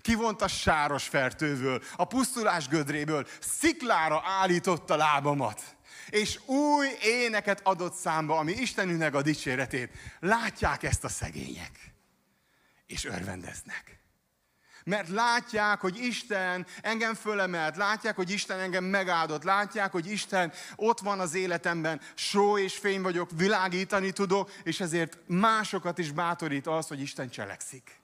Kivont 0.00 0.42
a 0.42 0.48
sáros 0.48 1.08
fertőből, 1.08 1.82
a 1.96 2.04
pusztulás 2.04 2.68
gödréből, 2.68 3.26
sziklára 3.40 4.22
állította 4.24 4.96
lábamat 4.96 5.76
és 6.10 6.40
új 6.46 6.86
éneket 7.02 7.60
adott 7.62 7.94
számba, 7.94 8.38
ami 8.38 8.52
Istenünknek 8.52 9.14
a 9.14 9.22
dicséretét. 9.22 9.90
Látják 10.20 10.82
ezt 10.82 11.04
a 11.04 11.08
szegények, 11.08 11.92
és 12.86 13.04
örvendeznek. 13.04 13.98
Mert 14.84 15.08
látják, 15.08 15.80
hogy 15.80 15.98
Isten 15.98 16.66
engem 16.82 17.14
fölemelt, 17.14 17.76
látják, 17.76 18.16
hogy 18.16 18.30
Isten 18.30 18.58
engem 18.58 18.84
megáldott, 18.84 19.42
látják, 19.42 19.92
hogy 19.92 20.10
Isten 20.10 20.52
ott 20.76 21.00
van 21.00 21.20
az 21.20 21.34
életemben, 21.34 22.00
só 22.14 22.58
és 22.58 22.76
fény 22.76 23.02
vagyok, 23.02 23.30
világítani 23.36 24.12
tudok, 24.12 24.52
és 24.62 24.80
ezért 24.80 25.18
másokat 25.26 25.98
is 25.98 26.12
bátorít 26.12 26.66
az, 26.66 26.86
hogy 26.86 27.00
Isten 27.00 27.30
cselekszik 27.30 27.99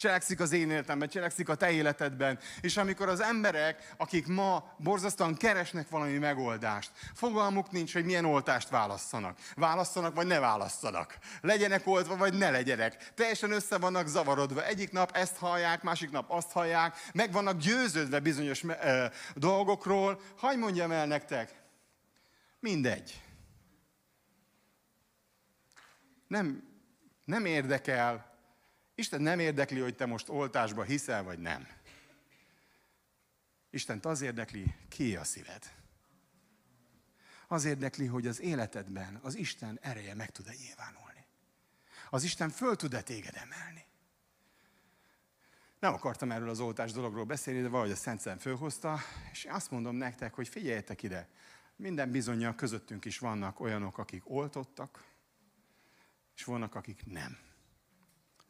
cselekszik 0.00 0.40
az 0.40 0.52
én 0.52 0.70
életemben, 0.70 1.08
cselekszik 1.08 1.48
a 1.48 1.54
te 1.54 1.70
életedben. 1.70 2.38
És 2.60 2.76
amikor 2.76 3.08
az 3.08 3.20
emberek, 3.20 3.94
akik 3.96 4.26
ma 4.26 4.74
borzasztóan 4.76 5.34
keresnek 5.34 5.88
valami 5.88 6.18
megoldást, 6.18 6.90
fogalmuk 7.14 7.70
nincs, 7.70 7.92
hogy 7.92 8.04
milyen 8.04 8.24
oltást 8.24 8.68
válasszanak. 8.68 9.38
Válasszanak, 9.54 10.14
vagy 10.14 10.26
ne 10.26 10.38
válasszanak. 10.38 11.18
Legyenek 11.40 11.86
oltva, 11.86 12.16
vagy 12.16 12.34
ne 12.34 12.50
legyenek. 12.50 13.12
Teljesen 13.14 13.52
össze 13.52 13.78
vannak 13.78 14.06
zavarodva. 14.06 14.66
Egyik 14.66 14.92
nap 14.92 15.16
ezt 15.16 15.36
hallják, 15.36 15.82
másik 15.82 16.10
nap 16.10 16.30
azt 16.30 16.52
hallják, 16.52 16.96
meg 17.12 17.32
vannak 17.32 17.58
győződve 17.58 18.20
bizonyos 18.20 18.64
ö, 18.64 19.06
dolgokról. 19.34 20.20
Hagy 20.36 20.58
mondjam 20.58 20.90
el 20.90 21.06
nektek, 21.06 21.54
mindegy. 22.60 23.22
Nem, 26.26 26.68
nem 27.24 27.44
érdekel, 27.44 28.29
Isten 29.00 29.22
nem 29.22 29.38
érdekli, 29.38 29.80
hogy 29.80 29.94
te 29.94 30.06
most 30.06 30.28
oltásba 30.28 30.82
hiszel, 30.82 31.22
vagy 31.22 31.38
nem. 31.38 31.68
Isten 33.70 34.00
az 34.02 34.20
érdekli, 34.20 34.74
ki 34.88 35.16
a 35.16 35.24
szíved. 35.24 35.72
Az 37.48 37.64
érdekli, 37.64 38.06
hogy 38.06 38.26
az 38.26 38.40
életedben 38.40 39.18
az 39.22 39.34
Isten 39.34 39.78
ereje 39.82 40.14
meg 40.14 40.30
tud-e 40.30 40.52
nyilvánulni. 40.58 41.26
Az 42.10 42.22
Isten 42.22 42.50
föl 42.50 42.76
tud-e 42.76 43.02
téged 43.02 43.36
emelni. 43.36 43.84
Nem 45.78 45.92
akartam 45.94 46.30
erről 46.30 46.48
az 46.48 46.60
oltás 46.60 46.92
dologról 46.92 47.24
beszélni, 47.24 47.62
de 47.62 47.68
valahogy 47.68 47.92
a 47.92 47.96
Szent 47.96 48.20
Szem 48.20 48.38
fölhozta, 48.38 48.98
és 49.32 49.44
azt 49.44 49.70
mondom 49.70 49.96
nektek, 49.96 50.34
hogy 50.34 50.48
figyeljetek 50.48 51.02
ide, 51.02 51.28
minden 51.76 52.10
bizonyal 52.10 52.54
közöttünk 52.54 53.04
is 53.04 53.18
vannak 53.18 53.60
olyanok, 53.60 53.98
akik 53.98 54.30
oltottak, 54.30 55.04
és 56.36 56.44
vannak, 56.44 56.74
akik 56.74 57.06
nem. 57.06 57.48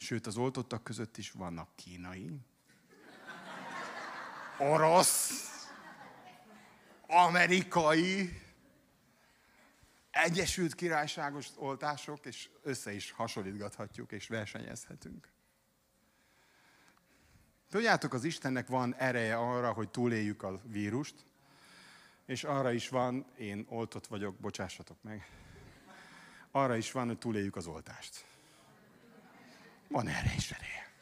Sőt, 0.02 0.26
az 0.26 0.36
oltottak 0.36 0.84
között 0.84 1.16
is 1.16 1.30
vannak 1.30 1.68
kínai, 1.76 2.40
orosz, 4.58 5.48
amerikai, 7.06 8.42
Egyesült 10.10 10.74
Királyságos 10.74 11.48
oltások, 11.56 12.26
és 12.26 12.50
össze 12.62 12.92
is 12.92 13.10
hasonlítgathatjuk, 13.10 14.12
és 14.12 14.28
versenyezhetünk. 14.28 15.28
Tudjátok, 17.70 18.12
az 18.12 18.24
Istennek 18.24 18.68
van 18.68 18.94
ereje 18.94 19.36
arra, 19.36 19.72
hogy 19.72 19.90
túléljük 19.90 20.42
a 20.42 20.60
vírust, 20.64 21.14
és 22.26 22.44
arra 22.44 22.72
is 22.72 22.88
van, 22.88 23.26
én 23.36 23.66
oltott 23.68 24.06
vagyok, 24.06 24.36
bocsássatok 24.36 25.02
meg, 25.02 25.30
arra 26.50 26.76
is 26.76 26.92
van, 26.92 27.06
hogy 27.06 27.18
túléljük 27.18 27.56
az 27.56 27.66
oltást. 27.66 28.29
Van 29.90 30.08
erre 30.08 30.32
is 30.36 30.50
ereje. 30.50 30.92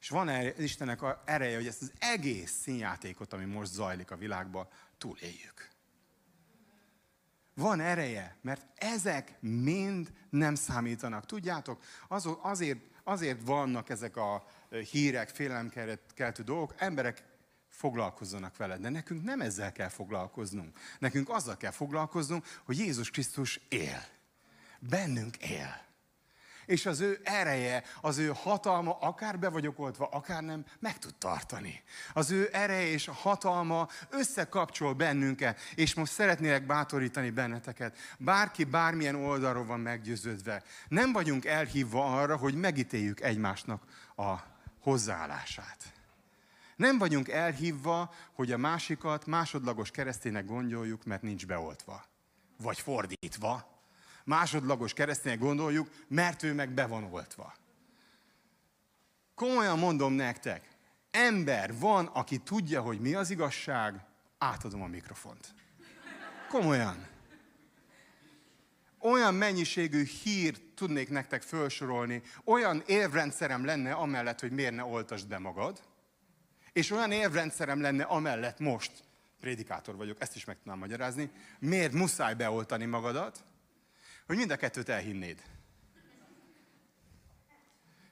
És 0.00 0.08
van 0.08 0.28
erre, 0.28 0.54
Istennek 0.62 1.02
a 1.02 1.22
ereje, 1.26 1.56
hogy 1.56 1.66
ezt 1.66 1.82
az 1.82 1.92
egész 1.98 2.50
színjátékot, 2.50 3.32
ami 3.32 3.44
most 3.44 3.72
zajlik 3.72 4.10
a 4.10 4.16
világban, 4.16 4.68
túléljük. 4.98 5.70
Van 7.54 7.80
ereje, 7.80 8.36
mert 8.40 8.66
ezek 8.74 9.36
mind 9.40 10.12
nem 10.30 10.54
számítanak. 10.54 11.26
Tudjátok, 11.26 11.84
azért, 12.42 12.78
azért 13.04 13.42
vannak 13.44 13.88
ezek 13.88 14.16
a 14.16 14.46
hírek, 14.90 15.28
félelemkeltő 15.28 16.42
dolgok, 16.42 16.74
emberek 16.76 17.24
foglalkozzanak 17.68 18.56
vele, 18.56 18.76
de 18.76 18.88
nekünk 18.88 19.22
nem 19.22 19.40
ezzel 19.40 19.72
kell 19.72 19.88
foglalkoznunk. 19.88 20.78
Nekünk 20.98 21.28
azzal 21.28 21.56
kell 21.56 21.70
foglalkoznunk, 21.70 22.46
hogy 22.64 22.78
Jézus 22.78 23.10
Krisztus 23.10 23.60
él. 23.68 24.04
Bennünk 24.78 25.36
él 25.36 25.90
és 26.66 26.86
az 26.86 27.00
ő 27.00 27.20
ereje, 27.24 27.82
az 28.00 28.18
ő 28.18 28.32
hatalma, 28.34 28.98
akár 29.00 29.38
be 29.38 29.48
vagyok 29.48 29.78
oltva, 29.78 30.06
akár 30.06 30.42
nem, 30.42 30.64
meg 30.78 30.98
tud 30.98 31.14
tartani. 31.14 31.82
Az 32.12 32.30
ő 32.30 32.48
ereje 32.52 32.86
és 32.86 33.08
a 33.08 33.12
hatalma 33.12 33.88
összekapcsol 34.10 34.92
bennünket, 34.92 35.60
és 35.74 35.94
most 35.94 36.12
szeretnélek 36.12 36.66
bátorítani 36.66 37.30
benneteket. 37.30 37.96
Bárki 38.18 38.64
bármilyen 38.64 39.14
oldalról 39.14 39.64
van 39.64 39.80
meggyőződve. 39.80 40.62
Nem 40.88 41.12
vagyunk 41.12 41.44
elhívva 41.44 42.20
arra, 42.20 42.36
hogy 42.36 42.54
megítéljük 42.54 43.20
egymásnak 43.20 43.82
a 44.16 44.34
hozzáállását. 44.80 45.92
Nem 46.76 46.98
vagyunk 46.98 47.28
elhívva, 47.28 48.14
hogy 48.32 48.52
a 48.52 48.56
másikat 48.56 49.26
másodlagos 49.26 49.90
kereszténynek 49.90 50.46
gondoljuk, 50.46 51.04
mert 51.04 51.22
nincs 51.22 51.46
beoltva. 51.46 52.04
Vagy 52.56 52.78
fordítva 52.78 53.71
másodlagos 54.24 54.92
keresztények 54.92 55.38
gondoljuk, 55.38 55.88
mert 56.08 56.42
ő 56.42 56.54
meg 56.54 56.70
be 56.70 56.86
van 56.86 57.04
oltva. 57.04 57.54
Komolyan 59.34 59.78
mondom 59.78 60.12
nektek, 60.12 60.68
ember 61.10 61.78
van, 61.78 62.06
aki 62.06 62.38
tudja, 62.38 62.80
hogy 62.80 63.00
mi 63.00 63.14
az 63.14 63.30
igazság, 63.30 64.04
átadom 64.38 64.82
a 64.82 64.86
mikrofont. 64.86 65.54
Komolyan. 66.48 67.06
Olyan 68.98 69.34
mennyiségű 69.34 70.04
hírt 70.04 70.62
tudnék 70.74 71.08
nektek 71.08 71.42
felsorolni, 71.42 72.22
olyan 72.44 72.82
érvrendszerem 72.86 73.64
lenne 73.64 73.92
amellett, 73.92 74.40
hogy 74.40 74.52
miért 74.52 74.74
ne 74.74 74.84
oltasd 74.84 75.28
be 75.28 75.38
magad, 75.38 75.80
és 76.72 76.90
olyan 76.90 77.12
érvrendszerem 77.12 77.80
lenne 77.80 78.02
amellett 78.02 78.58
most, 78.58 78.92
prédikátor 79.40 79.96
vagyok, 79.96 80.20
ezt 80.20 80.36
is 80.36 80.44
meg 80.44 80.56
tudnám 80.56 80.78
magyarázni, 80.78 81.30
miért 81.58 81.92
muszáj 81.92 82.34
beoltani 82.34 82.84
magadat, 82.84 83.44
hogy 84.26 84.36
mind 84.36 84.50
a 84.50 84.56
kettőt 84.56 84.88
elhinnéd. 84.88 85.42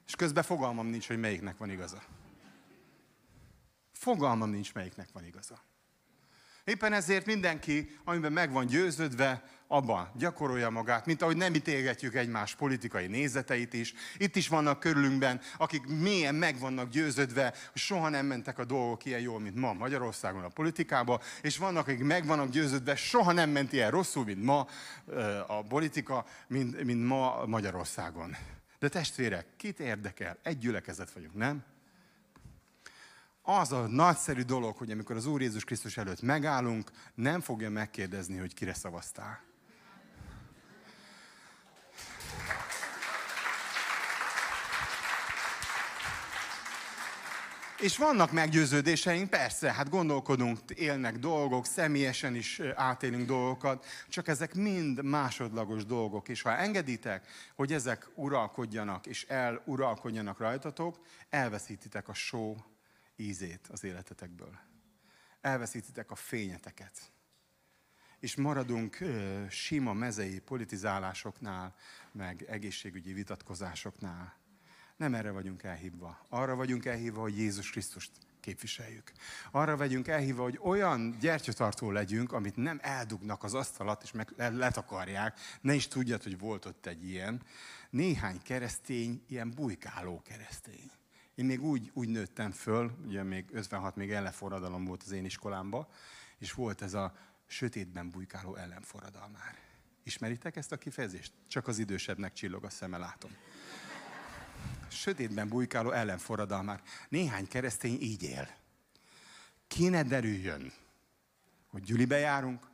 És 0.07 0.17
közben 0.17 0.43
fogalmam 0.43 0.87
nincs, 0.87 1.07
hogy 1.07 1.19
melyiknek 1.19 1.57
van 1.57 1.71
igaza. 1.71 2.03
Fogalmam 3.93 4.51
nincs, 4.51 4.75
melyiknek 4.75 5.09
van 5.13 5.25
igaza. 5.25 5.63
Éppen 6.71 6.93
ezért 6.93 7.27
mindenki, 7.27 7.97
amiben 8.05 8.33
meg 8.33 8.53
van 8.53 8.67
győződve, 8.67 9.43
abban 9.67 10.11
gyakorolja 10.17 10.71
magát, 10.71 11.07
mint 11.07 11.23
ahogy 11.23 11.37
nem 11.37 11.55
ítélgetjük 11.55 12.15
egymás 12.15 12.55
politikai 12.55 13.07
nézeteit 13.07 13.73
is. 13.73 13.95
Itt 14.17 14.37
is 14.37 14.49
vannak 14.49 14.81
körülünkben, 14.81 15.41
akik 15.59 15.87
mélyen 15.87 16.35
meg 16.35 16.59
vannak 16.59 16.91
győződve, 16.91 17.55
hogy 17.73 17.81
soha 17.81 18.09
nem 18.09 18.27
mentek 18.27 18.59
a 18.59 18.65
dolgok 18.65 19.05
ilyen 19.05 19.21
jól, 19.21 19.41
mint 19.41 19.55
ma 19.55 19.73
Magyarországon 19.73 20.45
a 20.45 20.49
politikába, 20.49 21.21
és 21.43 21.57
vannak, 21.57 21.89
akik 21.89 22.05
meg 22.05 22.27
vannak 22.27 22.51
győződve, 22.51 22.97
soha 22.97 23.33
nem 23.33 23.51
ment 23.51 23.73
ilyen 23.73 23.91
rosszul, 23.91 24.25
mint 24.25 24.45
ma 24.45 24.67
a 25.47 25.63
politika, 25.63 26.27
mint, 26.47 26.85
mint 26.85 27.07
ma 27.07 27.47
Magyarországon. 27.47 28.37
De 28.79 28.89
testvérek, 28.89 29.47
kit 29.57 29.81
érdekel? 29.81 30.39
Egy 30.43 30.59
gyülekezet 30.59 31.11
vagyunk, 31.11 31.35
nem? 31.35 31.65
Az 33.43 33.73
a 33.73 33.87
nagyszerű 33.87 34.43
dolog, 34.43 34.77
hogy 34.77 34.91
amikor 34.91 35.17
az 35.17 35.27
Úr 35.27 35.41
Jézus 35.41 35.65
Krisztus 35.65 35.97
előtt 35.97 36.23
megállunk, 36.23 36.91
nem 37.15 37.41
fogja 37.41 37.71
megkérdezni, 37.71 38.39
hogy 38.39 38.55
kire 38.55 38.75
szavaztál. 38.75 39.49
És 47.81 47.97
vannak 47.97 48.33
meggyőződéseink, 48.33 49.31
persze, 49.31 49.73
hát 49.73 49.89
gondolkodunk, 49.89 50.59
élnek 50.75 51.19
dolgok, 51.19 51.67
személyesen 51.67 52.35
is 52.35 52.61
átélünk 52.75 53.27
dolgokat, 53.27 53.87
csak 54.09 54.29
ezek 54.29 54.55
mind 54.55 55.05
másodlagos 55.05 55.85
dolgok. 55.85 56.29
És 56.29 56.43
ha 56.43 56.57
engeditek, 56.57 57.27
hogy 57.55 57.73
ezek 57.73 58.09
uralkodjanak, 58.15 59.07
és 59.07 59.25
eluralkodjanak 59.25 60.39
rajtatok, 60.39 61.01
elveszítitek 61.31 62.09
a 62.09 62.15
só 62.15 62.57
ízét 63.21 63.67
az 63.71 63.85
életetekből. 63.85 64.59
Elveszítitek 65.41 66.11
a 66.11 66.15
fényeteket. 66.15 67.13
És 68.19 68.37
maradunk 68.37 69.01
ö, 69.01 69.45
sima 69.49 69.93
mezei 69.93 70.39
politizálásoknál, 70.39 71.75
meg 72.13 72.43
egészségügyi 72.43 73.13
vitatkozásoknál. 73.13 74.39
Nem 74.97 75.15
erre 75.15 75.31
vagyunk 75.31 75.63
elhívva. 75.63 76.27
Arra 76.29 76.55
vagyunk 76.55 76.85
elhívva, 76.85 77.21
hogy 77.21 77.39
Jézus 77.39 77.71
Krisztust 77.71 78.11
képviseljük. 78.41 79.13
Arra 79.51 79.77
vagyunk 79.77 80.09
elhívva, 80.09 80.43
hogy 80.43 80.59
olyan 80.63 81.17
gyertyatartó 81.21 81.91
legyünk, 81.91 82.33
amit 82.33 82.57
nem 82.57 82.79
eldugnak 82.83 83.45
az 83.45 83.55
asztalat, 83.55 84.03
és 84.03 84.13
meg 84.13 84.33
letakarják. 84.37 85.41
Ne 85.61 85.75
is 85.75 85.89
tudjad, 85.89 86.23
hogy 86.23 86.39
volt 86.39 86.65
ott 86.65 86.87
egy 86.87 87.09
ilyen. 87.09 87.43
Néhány 87.91 88.43
keresztény, 88.43 89.25
ilyen 89.29 89.51
bujkáló 89.51 90.23
keresztény. 90.23 90.91
Én 91.41 91.47
még 91.47 91.63
úgy, 91.63 91.91
úgy 91.95 92.09
nőttem 92.09 92.51
föl, 92.51 92.93
ugye 93.07 93.23
még 93.23 93.45
56 93.53 93.97
még 93.97 94.11
ellenforradalom 94.11 94.85
volt 94.85 95.03
az 95.03 95.11
én 95.11 95.25
iskolámba, 95.25 95.89
és 96.39 96.53
volt 96.53 96.83
ez 96.83 96.95
a 96.95 97.17
sötétben 97.47 98.11
bujkáló 98.11 98.57
ellenforradalmár. 98.57 99.59
Ismeritek 100.03 100.57
ezt 100.57 100.73
a 100.73 100.77
kifejezést? 100.77 101.33
Csak 101.49 101.69
az 101.69 101.79
idősebbnek 101.79 102.33
csillog 102.33 102.65
a 102.65 102.71
szeme, 102.71 102.99
látom. 102.99 103.31
Sötétben 104.89 105.49
bujkáló 105.49 105.91
ellenforradalmár. 105.91 106.83
Néhány 107.09 107.49
keresztény 107.49 108.01
így 108.01 108.23
él. 108.23 108.49
Ki 109.67 109.89
ne 109.89 110.03
derüljön, 110.03 110.73
hogy 111.69 111.83
gyülibe 111.83 112.19
járunk, 112.19 112.67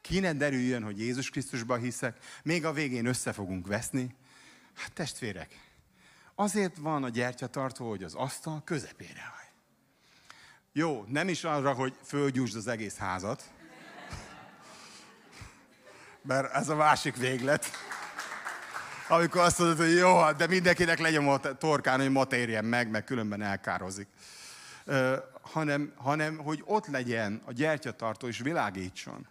ki 0.00 0.18
ne 0.18 0.32
derüljön, 0.32 0.82
hogy 0.82 0.98
Jézus 0.98 1.30
Krisztusba 1.30 1.76
hiszek, 1.76 2.24
még 2.42 2.64
a 2.64 2.72
végén 2.72 3.06
össze 3.06 3.32
fogunk 3.32 3.66
veszni. 3.66 4.14
Hát 4.74 4.92
testvérek, 4.92 5.63
azért 6.34 6.76
van 6.76 7.04
a 7.04 7.08
gyertyatartó, 7.08 7.88
hogy 7.88 8.02
az 8.02 8.14
asztal 8.14 8.62
közepére 8.64 9.32
haj. 9.34 9.44
Jó, 10.72 11.04
nem 11.08 11.28
is 11.28 11.44
arra, 11.44 11.72
hogy 11.72 11.94
fölgyújtsd 12.04 12.56
az 12.56 12.66
egész 12.66 12.96
házat, 12.96 13.50
mert 16.22 16.54
ez 16.54 16.68
a 16.68 16.74
másik 16.74 17.16
véglet. 17.16 17.66
Amikor 19.08 19.40
azt 19.40 19.58
mondod, 19.58 19.76
hogy 19.76 19.94
jó, 19.94 20.18
hát 20.18 20.36
de 20.36 20.46
mindenkinek 20.46 20.98
legyen 20.98 21.28
a 21.28 21.38
torkán, 21.38 22.00
hogy 22.00 22.10
ma 22.10 22.24
térjen 22.24 22.64
meg, 22.64 22.90
meg 22.90 23.04
különben 23.04 23.42
elkározik. 23.42 24.08
Ö, 24.84 25.16
hanem, 25.40 25.92
hanem, 25.96 26.36
hogy 26.36 26.62
ott 26.64 26.86
legyen 26.86 27.42
a 27.44 27.52
gyertyatartó, 27.52 28.28
és 28.28 28.38
világítson. 28.38 29.26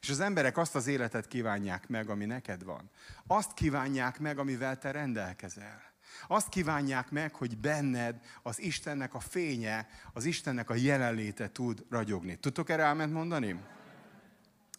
És 0.00 0.08
az 0.08 0.20
emberek 0.20 0.56
azt 0.56 0.74
az 0.74 0.86
életet 0.86 1.28
kívánják 1.28 1.88
meg, 1.88 2.08
ami 2.08 2.24
neked 2.24 2.64
van. 2.64 2.90
Azt 3.26 3.54
kívánják 3.54 4.18
meg, 4.18 4.38
amivel 4.38 4.78
te 4.78 4.90
rendelkezel. 4.90 5.87
Azt 6.26 6.48
kívánják 6.48 7.10
meg, 7.10 7.34
hogy 7.34 7.58
benned 7.58 8.20
az 8.42 8.60
Istennek 8.60 9.14
a 9.14 9.20
fénye, 9.20 9.88
az 10.12 10.24
Istennek 10.24 10.70
a 10.70 10.74
jelenléte 10.74 11.50
tud 11.50 11.84
ragyogni. 11.90 12.36
Tudtok 12.36 12.68
erre 12.68 12.82
elment 12.82 13.12
mondani? 13.12 13.60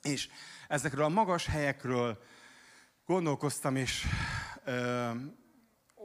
És 0.02 0.30
ezekről 0.68 1.04
a 1.04 1.10
magas 1.10 1.46
helyekről 1.46 2.24
gondolkoztam, 3.06 3.76
és 3.76 4.06
ö, 4.64 5.12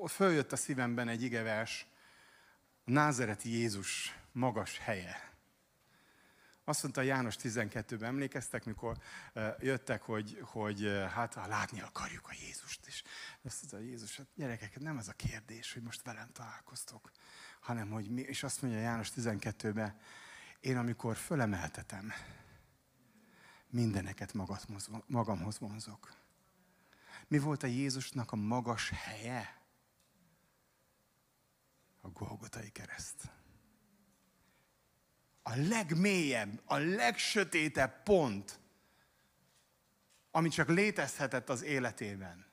följött 0.07 0.53
a 0.53 0.57
szívemben 0.57 1.09
egy 1.09 1.23
igevers, 1.23 1.87
a 2.85 2.91
názereti 2.91 3.51
Jézus 3.51 4.19
magas 4.33 4.79
helye. 4.79 5.34
Azt 6.65 6.83
mondta 6.83 7.01
János 7.01 7.37
12-ben, 7.39 8.09
emlékeztek, 8.09 8.65
mikor 8.65 8.99
jöttek, 9.59 10.03
hogy, 10.03 10.39
hogy 10.43 10.87
hát 11.15 11.35
látni 11.35 11.81
akarjuk 11.81 12.29
a 12.29 12.35
Jézust. 12.41 12.87
És 12.87 13.03
azt 13.43 13.63
mondta 13.63 13.91
Jézus, 13.91 14.17
hát 14.17 14.27
gyerekek, 14.35 14.81
nem 14.81 14.99
ez 14.99 15.09
a 15.09 15.13
kérdés, 15.13 15.73
hogy 15.73 15.83
most 15.83 16.03
velem 16.03 16.33
találkoztok, 16.33 17.11
hanem 17.61 17.91
hogy 17.91 18.11
mi, 18.11 18.21
és 18.21 18.43
azt 18.43 18.63
mondja 18.63 18.81
János 18.81 19.11
12-ben, 19.17 19.99
én 20.61 20.77
amikor 20.77 21.17
fölemeltetem, 21.17 22.13
mindeneket 23.71 24.35
magamhoz 25.07 25.59
vonzok. 25.59 26.13
Mi 27.29 27.39
volt 27.39 27.63
a 27.63 27.67
Jézusnak 27.67 28.33
a 28.33 28.37
magas 28.37 28.89
helye? 28.89 29.63
A 32.01 32.09
Golgotai 32.09 32.71
kereszt. 32.71 33.31
A 35.47 35.57
legmélyebb, 35.57 36.61
a 36.65 36.77
legsötétebb 36.77 38.03
pont, 38.03 38.59
ami 40.31 40.49
csak 40.49 40.69
létezhetett 40.69 41.49
az 41.49 41.63
életében. 41.63 42.47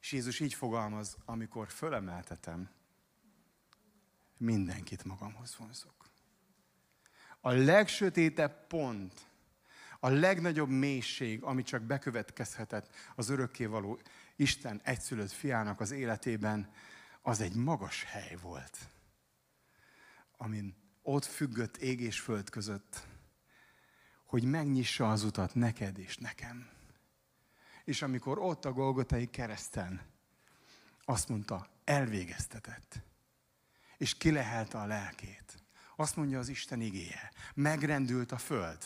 És 0.00 0.12
Jézus 0.12 0.40
így 0.40 0.54
fogalmaz, 0.54 1.16
amikor 1.24 1.68
fölemeltetem, 1.68 2.70
mindenkit 4.36 5.04
magamhoz 5.04 5.56
vonzok 5.56 5.96
a 7.46 7.52
legsötétebb 7.52 8.66
pont, 8.66 9.26
a 10.00 10.08
legnagyobb 10.08 10.68
mélység, 10.68 11.42
ami 11.42 11.62
csak 11.62 11.82
bekövetkezhetett 11.82 12.94
az 13.14 13.28
örökkévaló 13.28 14.00
Isten 14.36 14.80
egyszülött 14.84 15.30
fiának 15.30 15.80
az 15.80 15.90
életében, 15.90 16.72
az 17.22 17.40
egy 17.40 17.54
magas 17.54 18.04
hely 18.04 18.36
volt, 18.42 18.78
amin 20.36 20.74
ott 21.06 21.24
függött 21.24 21.76
ég 21.76 22.00
és 22.00 22.20
föld 22.20 22.50
között, 22.50 23.06
hogy 24.24 24.44
megnyissa 24.44 25.10
az 25.10 25.22
utat 25.22 25.54
neked 25.54 25.98
és 25.98 26.16
nekem. 26.16 26.68
És 27.84 28.02
amikor 28.02 28.38
ott 28.38 28.64
a 28.64 28.72
Golgotai 28.72 29.26
kereszten 29.26 30.00
azt 31.04 31.28
mondta, 31.28 31.68
elvégeztetett, 31.84 33.02
és 33.96 34.16
kilehelte 34.16 34.78
a 34.78 34.86
lelkét, 34.86 35.62
azt 35.96 36.16
mondja 36.16 36.38
az 36.38 36.48
Isten 36.48 36.80
igéje. 36.80 37.32
Megrendült 37.54 38.32
a 38.32 38.38
föld. 38.38 38.78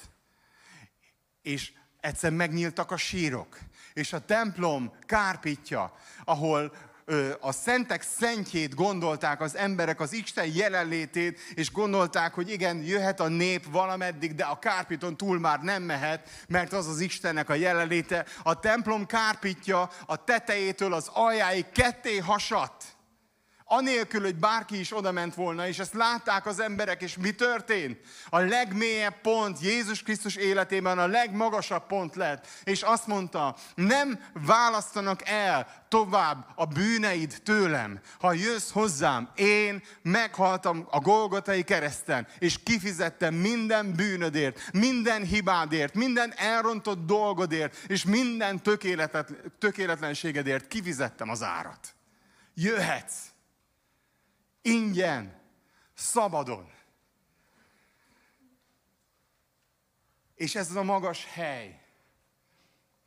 És 1.43 1.73
egyszer 2.01 2.33
megnyíltak 2.33 2.91
a 2.91 2.97
sírok. 2.97 3.59
És 3.93 4.13
a 4.13 4.25
templom 4.25 4.93
kárpitja, 5.01 5.95
ahol 6.25 6.90
a 7.41 7.53
szentek 7.53 8.03
szentjét 8.03 8.75
gondolták 8.75 9.41
az 9.41 9.57
emberek, 9.57 10.01
az 10.01 10.13
Isten 10.13 10.47
jelenlétét, 10.55 11.41
és 11.55 11.73
gondolták, 11.73 12.35
hogy 12.35 12.51
igen, 12.51 12.83
jöhet 12.83 13.21
a 13.21 13.29
nép 13.29 13.71
valameddig, 13.71 14.35
de 14.35 14.45
a 14.45 14.59
kárpiton 14.59 15.17
túl 15.17 15.39
már 15.39 15.61
nem 15.61 15.83
mehet, 15.83 16.29
mert 16.49 16.73
az 16.73 16.87
az 16.87 17.01
Istennek 17.01 17.49
a 17.49 17.55
jelenléte. 17.55 18.27
A 18.43 18.61
templom 18.61 19.07
kárpitja 19.07 19.91
a 20.07 20.25
tetejétől 20.25 20.93
az 20.93 21.11
aljáig 21.13 21.71
ketté 21.73 22.19
hasadt 22.19 22.85
anélkül, 23.73 24.21
hogy 24.21 24.37
bárki 24.37 24.79
is 24.79 24.97
oda 24.97 25.13
ment 25.13 25.35
volna, 25.35 25.67
és 25.67 25.79
ezt 25.79 25.95
látták 25.95 26.47
az 26.47 26.61
emberek, 26.61 27.03
és 27.03 27.17
mi 27.17 27.31
történt? 27.31 27.99
A 28.29 28.39
legmélyebb 28.39 29.21
pont 29.21 29.61
Jézus 29.61 30.03
Krisztus 30.03 30.37
életében 30.37 30.99
a 30.99 31.07
legmagasabb 31.07 31.87
pont 31.87 32.17
lett, 32.17 32.47
és 32.65 32.83
azt 32.83 33.07
mondta, 33.07 33.57
nem 33.75 34.21
választanak 34.47 35.29
el 35.29 35.85
tovább 35.89 36.47
a 36.55 36.65
bűneid 36.65 37.41
tőlem. 37.45 38.01
Ha 38.21 38.33
jössz 38.33 38.71
hozzám, 38.71 39.31
én 39.35 39.83
meghaltam 40.03 40.87
a 40.91 41.01
Golgotai 41.01 41.63
kereszten, 41.63 42.27
és 42.39 42.63
kifizettem 42.63 43.35
minden 43.35 43.95
bűnödért, 43.95 44.61
minden 44.73 45.23
hibádért, 45.23 45.95
minden 45.95 46.33
elrontott 46.37 47.07
dolgodért, 47.07 47.77
és 47.87 48.05
minden 48.05 48.63
tökéletlenségedért 49.59 50.69
kifizettem 50.69 51.29
az 51.29 51.43
árat. 51.43 51.95
Jöhetsz 52.55 53.30
ingyen, 54.63 55.41
szabadon. 55.95 56.71
És 60.35 60.55
ez 60.55 60.71
az 60.71 60.77
a 60.77 60.83
magas 60.83 61.25
hely, 61.25 61.83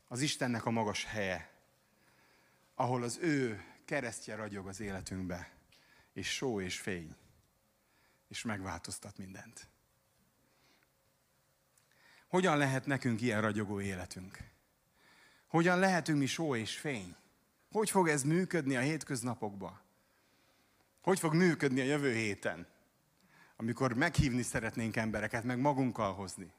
az 0.07 0.21
Istennek 0.21 0.65
a 0.65 0.69
magas 0.69 1.05
helye, 1.05 1.51
ahol 2.75 3.03
az 3.03 3.17
ő 3.17 3.63
keresztje 3.85 4.35
ragyog 4.35 4.67
az 4.67 4.79
életünkbe, 4.79 5.51
és 6.13 6.33
só 6.33 6.61
és 6.61 6.79
fény, 6.79 7.15
és 8.27 8.43
megváltoztat 8.43 9.17
mindent. 9.17 9.67
Hogyan 12.27 12.57
lehet 12.57 12.85
nekünk 12.85 13.21
ilyen 13.21 13.41
ragyogó 13.41 13.81
életünk? 13.81 14.37
Hogyan 15.47 15.79
lehetünk 15.79 16.19
mi 16.19 16.25
só 16.25 16.55
és 16.55 16.77
fény? 16.77 17.15
Hogy 17.71 17.89
fog 17.89 18.07
ez 18.07 18.23
működni 18.23 18.75
a 18.75 18.81
hétköznapokban? 18.81 19.82
Hogy 21.03 21.19
fog 21.19 21.33
működni 21.33 21.81
a 21.81 21.83
jövő 21.83 22.13
héten, 22.13 22.67
amikor 23.55 23.93
meghívni 23.93 24.41
szeretnénk 24.41 24.95
embereket, 24.95 25.43
meg 25.43 25.59
magunkkal 25.59 26.13
hozni? 26.13 26.53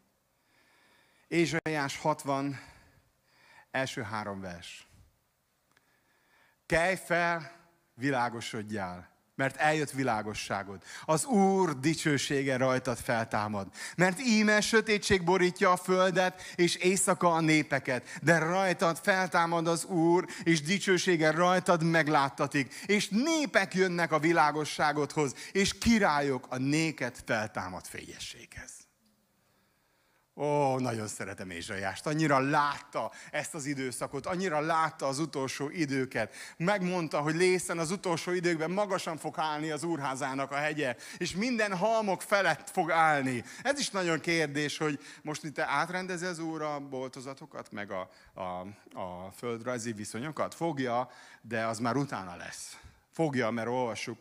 Ézsaiás 1.29 1.99
60, 1.99 2.61
első 3.71 4.03
három 4.03 4.41
vers. 4.41 4.89
Kelj 6.67 6.97
fel, 6.97 7.53
világosodjál, 7.95 9.14
mert 9.35 9.57
eljött 9.57 9.91
világosságod. 9.91 10.83
Az 11.05 11.25
Úr 11.25 11.81
dicsősége 11.81 12.57
rajtad 12.57 12.99
feltámad. 12.99 13.67
Mert 13.97 14.21
íme 14.21 14.61
sötétség 14.61 15.25
borítja 15.25 15.71
a 15.71 15.77
földet, 15.77 16.43
és 16.55 16.75
éjszaka 16.75 17.33
a 17.33 17.41
népeket. 17.41 18.19
De 18.23 18.39
rajtad 18.39 18.99
feltámad 19.03 19.67
az 19.67 19.85
Úr, 19.85 20.27
és 20.43 20.63
dicsősége 20.63 21.31
rajtad 21.31 21.83
megláttatik. 21.83 22.75
És 22.87 23.09
népek 23.09 23.75
jönnek 23.75 24.13
a 24.13 24.19
világosságodhoz, 24.19 25.35
és 25.53 25.79
királyok 25.79 26.47
a 26.49 26.57
néket 26.57 27.23
feltámad 27.27 27.85
fényességhez. 27.87 28.84
Ó, 30.37 30.79
nagyon 30.79 31.07
szeretem 31.07 31.51
Ézsaiást. 31.51 32.07
Annyira 32.07 32.39
látta 32.39 33.13
ezt 33.31 33.55
az 33.55 33.67
időszakot, 33.67 34.27
annyira 34.27 34.61
látta 34.61 35.07
az 35.07 35.19
utolsó 35.19 35.71
időket. 35.71 36.35
Megmondta, 36.57 37.21
hogy 37.21 37.35
lészen 37.35 37.79
az 37.79 37.91
utolsó 37.91 38.33
időkben 38.33 38.71
magasan 38.71 39.17
fog 39.17 39.35
állni 39.39 39.71
az 39.71 39.83
úrházának 39.85 40.51
a 40.51 40.55
hegye, 40.57 40.97
és 41.19 41.35
minden 41.35 41.77
halmok 41.77 42.23
felett 42.23 42.71
fog 42.71 42.91
állni. 42.91 43.45
Ez 43.63 43.79
is 43.79 43.91
nagyon 43.91 44.21
kérdés, 44.21 44.79
hogy 44.79 44.99
most 45.23 45.45
itt 45.45 45.59
átrendezi 45.59 46.27
az 46.27 46.39
úr 46.39 46.63
a 46.63 46.81
boltozatokat, 46.81 47.73
meg 47.73 47.91
a, 47.91 48.11
a, 48.35 48.61
a 49.01 49.31
földrajzi 49.37 49.93
viszonyokat? 49.93 50.55
Fogja, 50.55 51.11
de 51.41 51.67
az 51.67 51.79
már 51.79 51.97
utána 51.97 52.37
lesz. 52.37 52.77
Fogja, 53.13 53.51
mert 53.51 53.69
olvassuk 53.69 54.19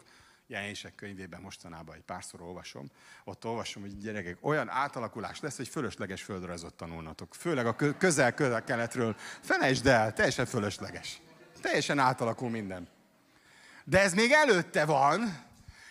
jelenések 0.53 0.95
könyvében 0.95 1.41
mostanában 1.41 1.95
egy 1.95 2.01
párszor 2.01 2.41
olvasom, 2.41 2.91
ott 3.23 3.45
olvasom, 3.45 3.81
hogy 3.81 3.97
gyerekek, 3.97 4.37
olyan 4.41 4.69
átalakulás 4.69 5.39
lesz, 5.39 5.57
hogy 5.57 5.67
fölösleges 5.67 6.23
földrajzot 6.23 6.73
tanulnatok. 6.73 7.35
Főleg 7.35 7.65
a 7.65 7.75
közel-keletről. 7.97 9.15
Felejtsd 9.41 9.87
el, 9.87 10.13
teljesen 10.13 10.45
fölösleges. 10.45 11.21
Teljesen 11.61 11.99
átalakul 11.99 12.49
minden. 12.49 12.87
De 13.83 14.01
ez 14.01 14.13
még 14.13 14.31
előtte 14.31 14.85
van, 14.85 15.45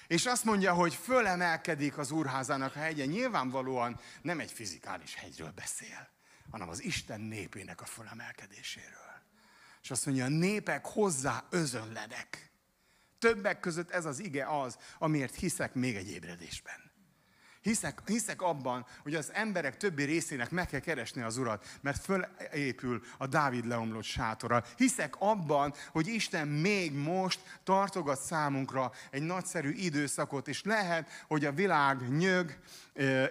és 0.07 0.27
azt 0.27 0.45
mondja, 0.45 0.73
hogy 0.73 0.95
fölemelkedik 0.95 1.99
az 1.99 2.11
úrházának 2.11 2.77
a 2.77 2.79
hegye. 2.79 3.05
Nyilvánvalóan 3.05 4.01
nem 4.23 4.41
egy 4.41 4.51
fizikális 4.51 5.15
hegyről 5.15 5.51
beszél, 5.51 6.09
hanem 6.51 6.69
az 6.69 6.83
Isten 6.83 7.21
népének 7.21 7.81
a 7.81 7.85
fölemelkedéséről. 7.85 9.23
És 9.83 9.91
azt 9.91 10.07
mondja, 10.07 10.25
a 10.25 10.29
népek 10.29 10.87
hozzá 10.87 11.45
özönlenek. 11.51 12.52
Többek 13.23 13.61
között 13.61 13.91
ez 13.91 14.05
az 14.05 14.19
ige 14.19 14.47
az, 14.47 14.77
amiért 14.99 15.35
hiszek 15.35 15.75
még 15.75 15.97
egy 15.97 16.11
ébredésben. 16.11 16.91
Hiszek, 17.61 18.01
hiszek 18.07 18.43
abban, 18.43 18.87
hogy 19.03 19.15
az 19.15 19.31
emberek 19.33 19.77
többi 19.77 20.05
részének 20.05 20.51
meg 20.51 20.67
kell 20.67 20.81
keresni 20.81 21.23
az 21.23 21.37
Urat, 21.37 21.79
mert 21.81 22.05
fölépül 22.05 23.03
a 23.19 23.27
Dávid 23.27 23.67
leomlott 23.67 24.03
sátora. 24.03 24.65
Hiszek 24.77 25.15
abban, 25.19 25.75
hogy 25.91 26.07
Isten 26.07 26.49
még 26.49 26.93
most 26.93 27.41
tartogat 27.63 28.21
számunkra 28.21 28.93
egy 29.11 29.23
nagyszerű 29.23 29.71
időszakot, 29.71 30.49
és 30.49 30.63
lehet, 30.63 31.09
hogy 31.27 31.45
a 31.45 31.53
világ 31.53 32.17
nyög 32.17 32.59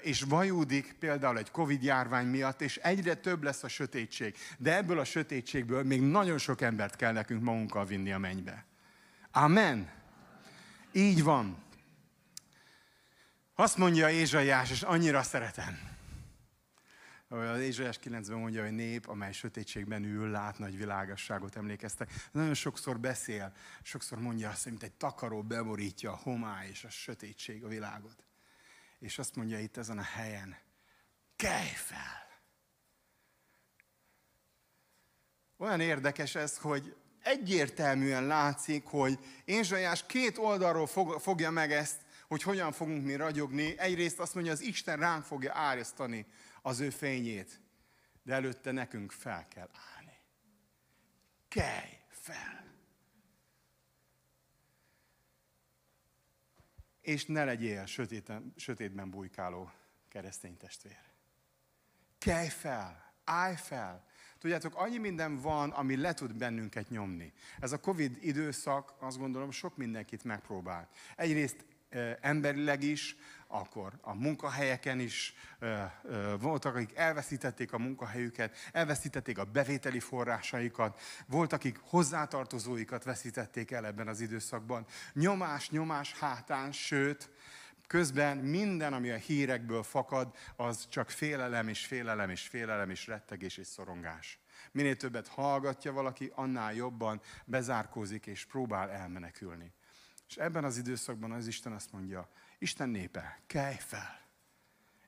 és 0.02 0.22
vajúdik 0.22 0.96
például 1.00 1.38
egy 1.38 1.52
Covid 1.52 1.84
járvány 1.84 2.28
miatt, 2.28 2.62
és 2.62 2.78
egyre 2.78 3.14
több 3.16 3.44
lesz 3.44 3.64
a 3.64 3.68
sötétség. 3.68 4.36
De 4.58 4.76
ebből 4.76 5.00
a 5.00 5.04
sötétségből 5.06 5.84
még 5.84 6.02
nagyon 6.02 6.38
sok 6.38 6.62
embert 6.62 6.96
kell 6.96 7.12
nekünk 7.12 7.44
magunkkal 7.44 7.86
vinni 7.86 8.12
a 8.12 8.18
mennybe. 8.18 8.70
Amen. 9.32 9.92
Így 10.92 11.24
van. 11.24 11.64
Azt 13.56 13.78
mondja 13.78 14.10
Ézsaiás, 14.10 14.72
és 14.72 14.82
annyira 14.82 15.24
szeretem. 15.24 15.90
Az 17.28 17.60
Ézsaiás 17.60 18.00
9-ben 18.04 18.38
mondja, 18.38 18.64
hogy 18.64 18.72
nép, 18.72 19.08
amely 19.08 19.32
sötétségben 19.32 20.04
ül, 20.04 20.30
lát 20.30 20.60
nagy 20.60 20.78
világasságot, 20.78 21.56
emlékeztek. 21.56 22.12
Nagyon 22.32 22.54
sokszor 22.54 23.00
beszél, 23.00 23.54
sokszor 23.82 24.20
mondja 24.20 24.50
azt, 24.50 24.64
hogy 24.64 24.72
mint 24.72 24.84
egy 24.84 24.92
takaró 24.92 25.44
beborítja 25.44 26.12
a 26.12 26.16
homály 26.16 26.70
és 26.70 26.84
a 26.84 26.90
sötétség 26.90 27.64
a 27.64 27.68
világot. 27.68 28.26
És 29.00 29.20
azt 29.20 29.36
mondja 29.36 29.60
itt 29.60 29.78
ezen 29.78 29.98
a 29.98 30.04
helyen, 30.04 30.58
kelj 31.36 31.74
fel! 31.76 32.30
Olyan 35.58 35.80
érdekes 35.80 36.36
ez, 36.36 36.58
hogy 36.58 36.96
egyértelműen 37.24 38.26
látszik, 38.26 38.86
hogy 38.86 39.20
Ézsaiás 39.46 40.06
két 40.06 40.38
oldalról 40.38 40.88
fogja 41.20 41.52
meg 41.52 41.72
ezt, 41.72 42.02
hogy 42.28 42.44
hogyan 42.44 42.72
fogunk 42.72 43.06
mi 43.06 43.16
ragyogni. 43.16 43.78
Egyrészt 43.78 44.20
azt 44.20 44.34
mondja, 44.34 44.52
az 44.52 44.62
Isten 44.62 44.98
ránk 44.98 45.24
fogja 45.24 45.54
árasztani 45.54 46.26
az 46.62 46.80
ő 46.80 46.90
fényét, 46.90 47.62
de 48.24 48.34
előtte 48.34 48.72
nekünk 48.72 49.12
fel 49.12 49.48
kell 49.48 49.70
állni. 49.96 50.20
Kelj 51.48 51.98
fel! 52.10 52.70
És 57.02 57.26
ne 57.26 57.44
legyél 57.44 57.86
sötéten, 57.86 58.54
sötétben 58.56 59.10
bujkáló 59.10 59.72
keresztény 60.10 60.58
testvér. 60.58 61.00
Kelj 62.18 62.48
fel, 62.48 63.14
állj 63.24 63.56
fel, 63.56 64.06
Tudjátok, 64.42 64.76
annyi 64.76 64.98
minden 64.98 65.42
van, 65.42 65.70
ami 65.70 65.96
le 65.96 66.14
tud 66.14 66.36
bennünket 66.36 66.90
nyomni. 66.90 67.34
Ez 67.60 67.72
a 67.72 67.80
Covid 67.80 68.18
időszak, 68.22 68.94
azt 69.00 69.18
gondolom, 69.18 69.52
sok 69.52 69.78
mindenkit 69.78 70.24
megpróbál. 70.24 70.90
Egyrészt 71.16 71.66
emberileg 72.22 72.84
is, 72.84 73.16
akkor 73.48 73.94
a 74.02 74.14
munkahelyeken 74.14 75.00
is 75.00 75.34
voltak, 76.40 76.76
akik 76.76 76.96
elveszítették 76.96 77.74
a 77.74 77.78
munkahelyüket, 77.78 78.56
elveszítették 78.72 79.38
a 79.38 79.46
bevételi 79.46 80.00
forrásaikat, 80.00 81.00
voltak, 81.28 81.60
akik 81.60 81.80
hozzátartozóikat 81.84 83.04
veszítették 83.04 83.72
el 83.72 83.86
ebben 83.86 84.08
az 84.08 84.22
időszakban. 84.22 84.86
Nyomás, 85.14 85.70
nyomás 85.70 86.14
hátán, 86.14 86.72
sőt, 86.72 87.30
közben 87.92 88.38
minden, 88.38 88.94
ami 88.94 89.10
a 89.10 89.16
hírekből 89.16 89.84
fakad, 89.84 90.36
az 90.56 90.88
csak 90.90 91.10
félelem 91.10 91.68
és 91.68 91.86
félelem 91.86 92.30
és 92.30 92.48
félelem 92.48 92.90
és 92.90 93.08
rettegés 93.08 93.58
és 93.58 93.68
szorongás. 93.68 94.40
Minél 94.72 94.96
többet 94.96 95.28
hallgatja 95.28 95.92
valaki, 95.92 96.32
annál 96.36 96.74
jobban 96.74 97.22
bezárkózik 97.46 98.26
és 98.26 98.46
próbál 98.46 98.90
elmenekülni. 98.90 99.74
És 100.28 100.38
ebben 100.38 100.64
az 100.64 100.78
időszakban 100.78 101.32
az 101.32 101.48
Isten 101.48 101.72
azt 101.72 101.92
mondja, 101.92 102.30
Isten 102.58 102.90
népe, 102.90 103.42
kelj 103.48 103.78
fel, 103.78 104.22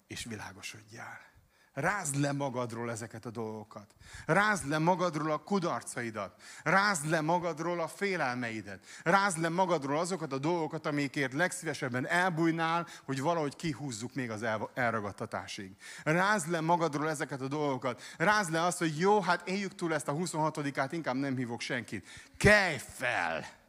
és 0.08 0.24
világosodjál. 0.24 1.33
Rázd 1.73 2.15
le 2.15 2.31
magadról 2.31 2.91
ezeket 2.91 3.25
a 3.25 3.29
dolgokat. 3.29 3.95
Rázd 4.25 4.67
le 4.67 4.77
magadról 4.77 5.31
a 5.31 5.38
kudarcaidat. 5.38 6.41
Rázd 6.63 7.09
le 7.09 7.21
magadról 7.21 7.79
a 7.79 7.88
félelmeidet. 7.88 8.86
Rázd 9.03 9.38
le 9.38 9.49
magadról 9.49 9.99
azokat 9.99 10.33
a 10.33 10.38
dolgokat, 10.38 10.86
amikért 10.86 11.33
legszívesebben 11.33 12.07
elbújnál, 12.07 12.88
hogy 13.05 13.21
valahogy 13.21 13.55
kihúzzuk 13.55 14.13
még 14.13 14.31
az 14.31 14.45
elragadtatásig. 14.73 15.71
Rázd 16.03 16.49
le 16.49 16.62
magadról 16.62 17.09
ezeket 17.09 17.41
a 17.41 17.47
dolgokat. 17.47 18.01
Rázd 18.17 18.51
le 18.51 18.62
azt, 18.62 18.77
hogy 18.77 18.99
jó, 18.99 19.21
hát 19.21 19.47
éljük 19.47 19.75
túl 19.75 19.93
ezt 19.93 20.07
a 20.07 20.13
26-át, 20.13 20.89
inkább 20.91 21.15
nem 21.15 21.38
hívok 21.38 21.62
senkit. 21.62 22.07
Kelj 22.38 22.77
fel! 22.77 23.62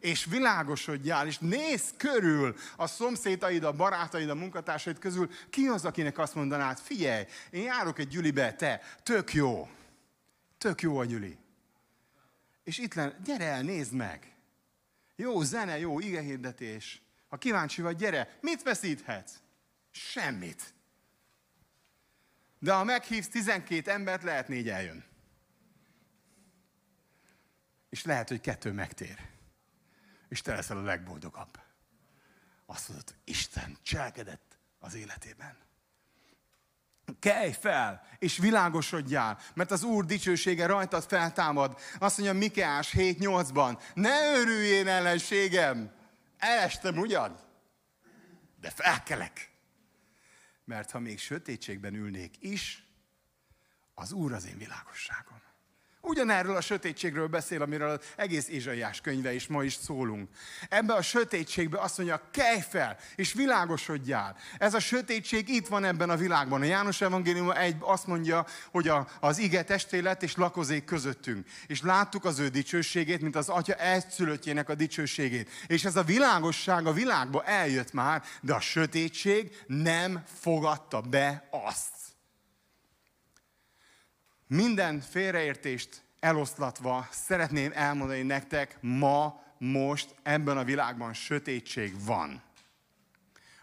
És 0.00 0.24
világosodjál, 0.24 1.26
és 1.26 1.38
nézz 1.38 1.90
körül 1.96 2.56
a 2.76 2.86
szomszédaid, 2.86 3.64
a 3.64 3.72
barátaid, 3.72 4.28
a 4.28 4.34
munkatársaid 4.34 4.98
közül, 4.98 5.30
ki 5.50 5.66
az, 5.66 5.84
akinek 5.84 6.18
azt 6.18 6.34
mondanád, 6.34 6.78
figyelj, 6.78 7.24
én 7.50 7.62
járok 7.62 7.98
egy 7.98 8.08
gyülibe, 8.08 8.54
te, 8.54 8.80
tök 9.02 9.34
jó, 9.34 9.68
tök 10.58 10.80
jó 10.80 10.98
a 10.98 11.04
gyüli. 11.04 11.36
És 12.64 12.78
itt 12.78 12.94
len, 12.94 13.16
gyere 13.24 13.44
el, 13.44 13.62
nézd 13.62 13.92
meg. 13.92 14.32
Jó 15.16 15.42
zene, 15.42 15.78
jó 15.78 16.00
igehirdetés. 16.00 17.02
Ha 17.28 17.36
kíváncsi 17.36 17.82
vagy, 17.82 17.96
gyere. 17.96 18.38
Mit 18.40 18.62
veszíthetsz? 18.62 19.32
Semmit. 19.90 20.74
De 22.58 22.72
ha 22.72 22.84
meghívsz 22.84 23.28
12 23.28 23.90
embert, 23.90 24.22
lehet 24.22 24.48
négy 24.48 24.68
eljön. 24.68 25.04
És 27.90 28.04
lehet, 28.04 28.28
hogy 28.28 28.40
kettő 28.40 28.72
megtér 28.72 29.36
és 30.28 30.40
te 30.40 30.54
leszel 30.54 30.76
a 30.76 30.82
legboldogabb. 30.82 31.60
Azt 32.66 32.88
mondod, 32.88 33.14
Isten 33.24 33.78
cselekedett 33.82 34.58
az 34.78 34.94
életében. 34.94 35.56
Kelj 37.18 37.52
fel, 37.52 38.06
és 38.18 38.38
világosodjál, 38.38 39.38
mert 39.54 39.70
az 39.70 39.82
Úr 39.82 40.04
dicsősége 40.04 40.66
rajtad 40.66 41.04
feltámad. 41.04 41.78
Azt 41.98 42.18
mondja 42.18 42.38
Mikeás 42.38 42.90
7.8-ban, 42.92 43.82
ne 43.94 44.38
örüljén 44.38 44.86
ellenségem, 44.86 45.92
elestem 46.38 46.98
ugyan, 46.98 47.40
de 48.60 48.70
felkelek. 48.70 49.52
Mert 50.64 50.90
ha 50.90 50.98
még 50.98 51.18
sötétségben 51.18 51.94
ülnék 51.94 52.34
is, 52.40 52.86
az 53.94 54.12
Úr 54.12 54.32
az 54.32 54.46
én 54.46 54.58
világosságom. 54.58 55.42
Ugyanerről 56.00 56.56
a 56.56 56.60
sötétségről 56.60 57.26
beszél, 57.26 57.62
amiről 57.62 57.90
az 57.90 57.98
egész 58.16 58.48
Ézsaiás 58.48 59.00
könyve 59.00 59.34
is 59.34 59.46
ma 59.46 59.62
is 59.62 59.74
szólunk. 59.74 60.28
Ebbe 60.68 60.94
a 60.94 61.02
sötétségbe 61.02 61.80
azt 61.80 61.96
mondja, 61.96 62.28
kelj 62.30 62.60
fel, 62.68 62.96
és 63.16 63.32
világosodjál. 63.32 64.36
Ez 64.58 64.74
a 64.74 64.80
sötétség 64.80 65.48
itt 65.48 65.66
van 65.66 65.84
ebben 65.84 66.10
a 66.10 66.16
világban. 66.16 66.60
A 66.60 66.64
János 66.64 67.00
Evangélium 67.00 67.50
egy 67.50 67.76
azt 67.80 68.06
mondja, 68.06 68.46
hogy 68.70 68.88
a, 68.88 69.08
az 69.20 69.38
ige 69.38 69.62
testé 69.62 70.02
és 70.20 70.36
lakozék 70.36 70.84
közöttünk. 70.84 71.46
És 71.66 71.82
láttuk 71.82 72.24
az 72.24 72.38
ő 72.38 72.48
dicsőségét, 72.48 73.20
mint 73.20 73.36
az 73.36 73.48
atya 73.48 73.74
egyszülöttjének 73.74 74.68
a 74.68 74.74
dicsőségét. 74.74 75.50
És 75.66 75.84
ez 75.84 75.96
a 75.96 76.02
világosság 76.02 76.86
a 76.86 76.92
világba 76.92 77.44
eljött 77.44 77.92
már, 77.92 78.22
de 78.40 78.54
a 78.54 78.60
sötétség 78.60 79.56
nem 79.66 80.22
fogadta 80.40 81.00
be 81.00 81.48
azt. 81.50 81.97
Minden 84.48 85.00
félreértést 85.00 86.02
eloszlatva 86.20 87.08
szeretném 87.10 87.70
elmondani 87.74 88.22
nektek, 88.22 88.78
ma, 88.80 89.42
most, 89.58 90.14
ebben 90.22 90.56
a 90.56 90.64
világban 90.64 91.12
sötétség 91.12 92.04
van. 92.04 92.42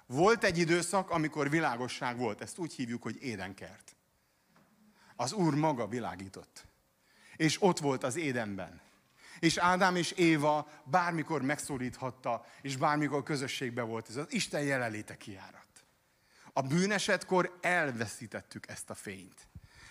Volt 0.06 0.44
egy 0.44 0.58
időszak, 0.58 1.10
amikor 1.10 1.50
világosság 1.50 2.18
volt, 2.18 2.42
ezt 2.42 2.58
úgy 2.58 2.74
hívjuk, 2.74 3.04
hogy 3.04 3.24
édenkert. 3.24 3.96
Az 5.16 5.34
Úr 5.34 5.56
maga 5.56 5.88
világított. 5.88 6.66
És 7.36 7.62
ott 7.62 7.80
volt 7.80 8.04
az 8.04 8.16
édenben. 8.16 8.82
És 9.40 9.58
Ádám 9.58 9.96
és 9.96 10.12
Éva 10.12 10.70
bármikor 10.84 11.42
megszólíthatta, 11.42 12.46
és 12.62 12.78
bármikor 12.78 13.24
közösségbe 13.24 13.82
volt. 13.82 14.10
Ez 14.10 14.16
az 14.16 14.34
Isten 14.34 14.62
jelenléte 14.62 15.18
kiárat. 15.18 15.68
A 16.54 16.62
bűnesetkor 16.62 17.58
elveszítettük 17.62 18.68
ezt 18.68 18.90
a 18.90 18.96
fényt 18.96 19.45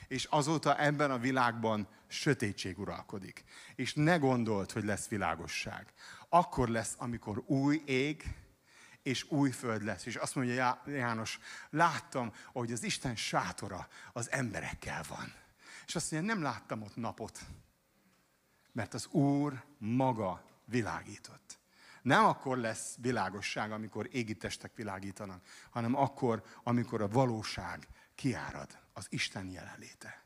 és 0.08 0.24
azóta 0.24 0.78
ebben 0.78 1.10
a 1.10 1.18
világban 1.18 1.88
sötétség 2.06 2.78
uralkodik. 2.78 3.44
És 3.74 3.94
ne 3.94 4.16
gondolt, 4.16 4.72
hogy 4.72 4.84
lesz 4.84 5.08
világosság. 5.08 5.92
akkor 6.28 6.68
lesz, 6.68 6.94
amikor 6.98 7.42
új 7.46 7.82
ég 7.86 8.34
és 9.02 9.30
új 9.30 9.50
föld 9.50 9.84
lesz. 9.84 10.06
És 10.06 10.16
azt 10.16 10.34
mondja 10.34 10.82
János, 10.86 11.38
láttam, 11.70 12.32
hogy 12.52 12.72
az 12.72 12.82
Isten 12.82 13.16
sátora 13.16 13.88
az 14.12 14.30
emberekkel 14.30 15.02
van. 15.08 15.32
És 15.86 15.94
azt 15.94 16.10
mondja, 16.10 16.34
nem 16.34 16.42
láttam 16.42 16.82
ott 16.82 16.96
napot, 16.96 17.40
mert 18.72 18.94
az 18.94 19.06
Úr 19.06 19.64
maga 19.78 20.44
világított. 20.64 21.58
Nem 22.02 22.24
akkor 22.24 22.58
lesz 22.58 22.96
világosság, 23.00 23.72
amikor 23.72 24.08
égi 24.12 24.36
testek 24.36 24.74
világítanak, 24.74 25.46
hanem 25.70 25.94
akkor, 25.94 26.44
amikor 26.62 27.02
a 27.02 27.08
valóság 27.08 27.88
kiárad, 28.14 28.78
az 28.92 29.06
Isten 29.08 29.50
jelenléte. 29.50 30.24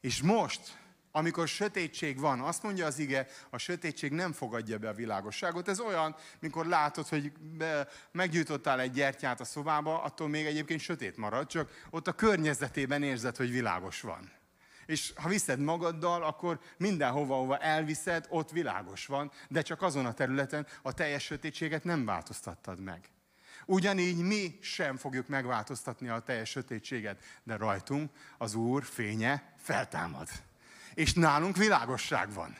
És 0.00 0.22
most, 0.22 0.78
amikor 1.10 1.48
sötétség 1.48 2.18
van, 2.18 2.40
azt 2.40 2.62
mondja 2.62 2.86
az 2.86 2.98
ige, 2.98 3.26
a 3.50 3.58
sötétség 3.58 4.12
nem 4.12 4.32
fogadja 4.32 4.78
be 4.78 4.88
a 4.88 4.94
világosságot. 4.94 5.68
Ez 5.68 5.80
olyan, 5.80 6.16
mikor 6.40 6.66
látod, 6.66 7.08
hogy 7.08 7.32
meggyújtottál 8.12 8.80
egy 8.80 8.92
gyertyát 8.92 9.40
a 9.40 9.44
szobába, 9.44 10.02
attól 10.02 10.28
még 10.28 10.46
egyébként 10.46 10.80
sötét 10.80 11.16
marad, 11.16 11.46
csak 11.46 11.86
ott 11.90 12.06
a 12.06 12.12
környezetében 12.12 13.02
érzed, 13.02 13.36
hogy 13.36 13.50
világos 13.50 14.00
van. 14.00 14.32
És 14.86 15.12
ha 15.14 15.28
viszed 15.28 15.60
magaddal, 15.60 16.22
akkor 16.22 16.60
mindenhova, 16.76 17.34
hova 17.34 17.58
elviszed, 17.58 18.26
ott 18.28 18.50
világos 18.50 19.06
van, 19.06 19.32
de 19.48 19.62
csak 19.62 19.82
azon 19.82 20.06
a 20.06 20.14
területen 20.14 20.66
a 20.82 20.92
teljes 20.92 21.24
sötétséget 21.24 21.84
nem 21.84 22.04
változtattad 22.04 22.80
meg. 22.80 23.10
Ugyanígy 23.68 24.16
mi 24.16 24.58
sem 24.60 24.96
fogjuk 24.96 25.28
megváltoztatni 25.28 26.08
a 26.08 26.20
teljes 26.20 26.50
sötétséget, 26.50 27.22
de 27.42 27.56
rajtunk 27.56 28.10
az 28.38 28.54
Úr 28.54 28.84
fénye 28.84 29.54
feltámad. 29.58 30.28
És 30.94 31.12
nálunk 31.12 31.56
világosság 31.56 32.32
van 32.32 32.56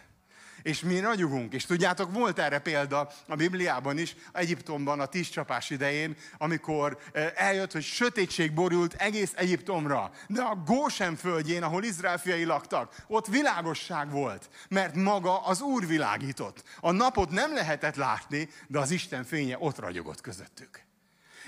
és 0.66 0.80
mi 0.80 1.00
ragyogunk. 1.00 1.52
És 1.52 1.64
tudjátok, 1.64 2.12
volt 2.12 2.38
erre 2.38 2.58
példa 2.58 3.10
a 3.26 3.34
Bibliában 3.34 3.98
is, 3.98 4.16
Egyiptomban 4.32 5.00
a 5.00 5.06
tíz 5.06 5.28
csapás 5.28 5.70
idején, 5.70 6.16
amikor 6.38 6.98
eh, 7.12 7.32
eljött, 7.34 7.72
hogy 7.72 7.82
sötétség 7.82 8.52
borult 8.52 8.94
egész 8.94 9.32
Egyiptomra. 9.34 10.10
De 10.26 10.42
a 10.42 10.62
Gósen 10.64 11.16
földjén, 11.16 11.62
ahol 11.62 11.84
Izrael 11.84 12.18
fiai 12.18 12.44
laktak, 12.44 12.94
ott 13.06 13.26
világosság 13.26 14.10
volt, 14.10 14.48
mert 14.68 14.94
maga 14.94 15.44
az 15.44 15.60
Úr 15.60 15.86
világított. 15.86 16.62
A 16.80 16.90
napot 16.90 17.30
nem 17.30 17.54
lehetett 17.54 17.96
látni, 17.96 18.48
de 18.66 18.78
az 18.78 18.90
Isten 18.90 19.24
fénye 19.24 19.56
ott 19.58 19.78
ragyogott 19.78 20.20
közöttük. 20.20 20.85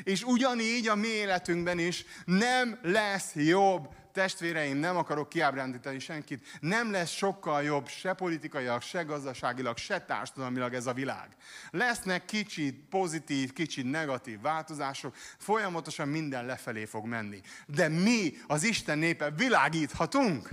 És 0.03 0.23
ugyanígy 0.23 0.89
a 0.89 0.95
mi 0.95 1.09
életünkben 1.09 1.79
is 1.79 2.05
nem 2.25 2.79
lesz 2.83 3.35
jobb 3.35 3.89
testvéreim, 4.19 4.77
nem 4.77 4.97
akarok 4.97 5.29
kiábrándítani 5.29 5.99
senkit, 5.99 6.47
nem 6.61 6.91
lesz 6.91 7.11
sokkal 7.11 7.63
jobb 7.63 7.89
se 7.89 8.13
politikailag, 8.13 8.83
se 8.83 9.03
gazdaságilag, 9.03 9.77
se 9.77 10.01
társadalmilag 10.01 10.75
ez 10.75 10.87
a 10.87 10.93
világ. 10.93 11.29
Lesznek 11.71 12.25
kicsit 12.25 12.85
pozitív, 12.91 13.53
kicsit 13.53 13.91
negatív 13.91 14.41
változások, 14.41 15.15
folyamatosan 15.39 16.09
minden 16.09 16.47
lefelé 16.47 16.85
fog 16.85 17.07
menni. 17.07 17.41
De 17.67 17.89
mi, 17.89 18.33
az 18.47 18.63
Isten 18.63 18.99
népe, 18.99 19.31
világíthatunk. 19.31 20.49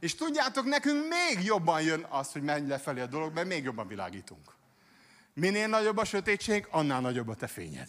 És 0.00 0.14
tudjátok, 0.14 0.64
nekünk 0.64 1.04
még 1.08 1.44
jobban 1.44 1.82
jön 1.82 2.06
az, 2.08 2.32
hogy 2.32 2.42
menj 2.42 2.68
lefelé 2.68 3.00
a 3.00 3.06
dolog, 3.06 3.34
mert 3.34 3.46
még 3.46 3.64
jobban 3.64 3.88
világítunk. 3.88 4.54
Minél 5.34 5.68
nagyobb 5.68 5.96
a 5.96 6.04
sötétség, 6.04 6.66
annál 6.70 7.00
nagyobb 7.00 7.28
a 7.28 7.34
te 7.34 7.46
fényed 7.46 7.88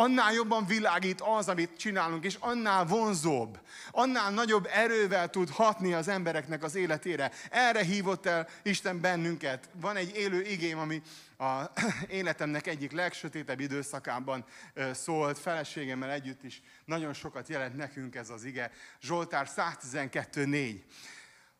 annál 0.00 0.32
jobban 0.32 0.66
világít 0.66 1.20
az, 1.20 1.48
amit 1.48 1.76
csinálunk, 1.76 2.24
és 2.24 2.36
annál 2.40 2.84
vonzóbb, 2.84 3.58
annál 3.90 4.30
nagyobb 4.30 4.68
erővel 4.72 5.30
tud 5.30 5.50
hatni 5.50 5.92
az 5.92 6.08
embereknek 6.08 6.62
az 6.62 6.74
életére. 6.74 7.30
Erre 7.50 7.82
hívott 7.82 8.26
el 8.26 8.48
Isten 8.62 9.00
bennünket. 9.00 9.68
Van 9.72 9.96
egy 9.96 10.16
élő 10.16 10.42
igém, 10.42 10.78
ami 10.78 11.02
a 11.38 11.62
életemnek 12.08 12.66
egyik 12.66 12.92
legsötétebb 12.92 13.60
időszakában 13.60 14.44
szólt, 14.92 15.38
feleségemmel 15.38 16.10
együtt 16.10 16.42
is 16.42 16.62
nagyon 16.84 17.12
sokat 17.12 17.48
jelent 17.48 17.76
nekünk 17.76 18.14
ez 18.14 18.30
az 18.30 18.44
ige. 18.44 18.70
Zsoltár 19.00 19.48
112.4. 19.56 20.80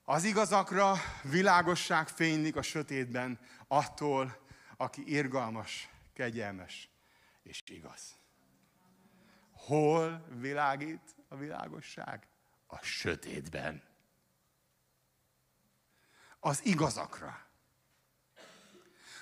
Az 0.05 0.25
igazakra 0.25 0.95
világosság 1.23 2.09
fénylik 2.09 2.57
a 2.57 2.63
sötétben 2.63 3.39
attól, 3.69 4.37
aki 4.77 5.03
irgalmas, 5.07 5.89
kegyelmes 6.15 6.89
és 7.43 7.63
igaz. 7.67 8.20
Hol 9.71 10.25
világít 10.29 11.17
a 11.29 11.37
világosság? 11.37 12.27
A 12.67 12.79
sötétben. 12.83 13.83
Az 16.41 16.65
igazakra. 16.65 17.47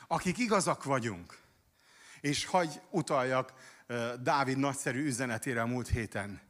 Akik 0.07 0.39
igazak 0.39 0.85
vagyunk, 0.85 1.41
és 2.21 2.45
hagy 2.45 2.81
utaljak 2.91 3.53
Dávid 4.21 4.57
nagyszerű 4.57 5.05
üzenetére 5.05 5.63
a 5.63 5.67
múlt 5.67 5.89
héten. 5.89 6.41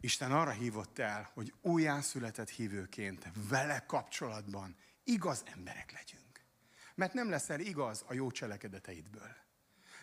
Isten 0.00 0.32
arra 0.32 0.50
hívott 0.50 0.98
el, 0.98 1.30
hogy 1.34 1.54
újjászületett 1.60 2.48
hívőként 2.48 3.26
vele 3.48 3.84
kapcsolatban 3.86 4.76
igaz 5.04 5.42
emberek 5.46 5.92
legyünk. 5.92 6.40
Mert 6.94 7.12
nem 7.12 7.30
leszel 7.30 7.60
igaz 7.60 8.04
a 8.06 8.14
jó 8.14 8.30
cselekedeteidből. 8.30 9.45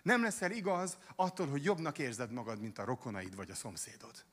Nem 0.04 0.22
leszel 0.22 0.52
igaz 0.52 0.98
attól, 1.16 1.48
hogy 1.48 1.64
jobbnak 1.64 1.98
érzed 1.98 2.32
magad, 2.32 2.60
mint 2.60 2.78
a 2.78 2.84
rokonaid 2.84 3.36
vagy 3.36 3.50
a 3.50 3.56
szomszédod. 3.56 4.26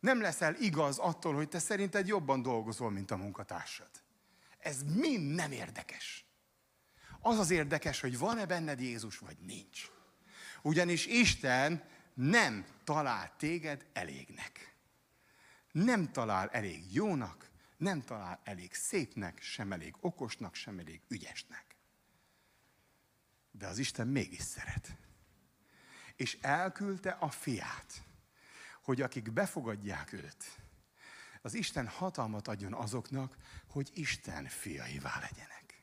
Nem 0.00 0.20
leszel 0.20 0.54
igaz 0.54 0.98
attól, 0.98 1.34
hogy 1.34 1.48
te 1.48 1.58
szerinted 1.58 2.06
jobban 2.06 2.42
dolgozol, 2.42 2.90
mint 2.90 3.10
a 3.10 3.16
munkatársad. 3.16 3.90
Ez 4.58 4.82
mind 4.82 5.34
nem 5.34 5.52
érdekes. 5.52 6.24
Az 7.20 7.38
az 7.38 7.50
érdekes, 7.50 8.00
hogy 8.00 8.18
van-e 8.18 8.46
benned 8.46 8.80
Jézus, 8.80 9.18
vagy 9.18 9.36
nincs. 9.38 9.90
Ugyanis 10.62 11.06
Isten 11.06 11.84
nem 12.14 12.66
talál 12.84 13.34
téged 13.36 13.86
elégnek. 13.92 14.74
Nem 15.72 16.12
talál 16.12 16.48
elég 16.48 16.94
jónak, 16.94 17.50
nem 17.76 18.02
talál 18.02 18.40
elég 18.44 18.74
szépnek, 18.74 19.40
sem 19.40 19.72
elég 19.72 19.94
okosnak, 20.00 20.54
sem 20.54 20.78
elég 20.78 21.00
ügyesnek. 21.08 21.67
De 23.58 23.66
az 23.66 23.78
Isten 23.78 24.08
mégis 24.08 24.42
szeret. 24.42 24.96
És 26.16 26.38
elküldte 26.40 27.10
a 27.10 27.30
fiát, 27.30 28.02
hogy 28.82 29.02
akik 29.02 29.32
befogadják 29.32 30.12
őt, 30.12 30.44
az 31.42 31.54
Isten 31.54 31.86
hatalmat 31.88 32.48
adjon 32.48 32.74
azoknak, 32.74 33.36
hogy 33.66 33.90
Isten 33.94 34.44
fiaivá 34.44 35.18
legyenek. 35.20 35.82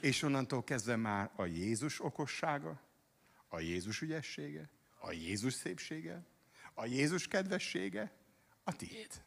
És 0.00 0.22
onnantól 0.22 0.64
kezdve 0.64 0.96
már 0.96 1.30
a 1.36 1.44
Jézus 1.44 2.04
okossága, 2.04 2.80
a 3.48 3.60
Jézus 3.60 4.00
ügyessége, 4.00 4.70
a 5.00 5.12
Jézus 5.12 5.52
szépsége, 5.54 6.26
a 6.74 6.86
Jézus 6.86 7.28
kedvessége 7.28 8.12
a 8.64 8.72
tiéd. 8.76 9.24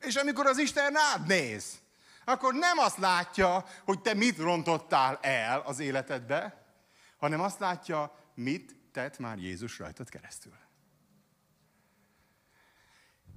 És 0.00 0.14
amikor 0.14 0.46
az 0.46 0.58
Isten 0.58 0.92
rád 0.92 1.26
néz, 1.26 1.80
akkor 2.30 2.54
nem 2.54 2.78
azt 2.78 2.98
látja, 2.98 3.64
hogy 3.84 4.00
te 4.00 4.14
mit 4.14 4.38
rontottál 4.38 5.18
el 5.22 5.60
az 5.60 5.78
életedbe, 5.78 6.64
hanem 7.16 7.40
azt 7.40 7.58
látja, 7.58 8.18
mit 8.34 8.76
tett 8.92 9.18
már 9.18 9.38
Jézus 9.38 9.78
rajtad 9.78 10.08
keresztül. 10.08 10.52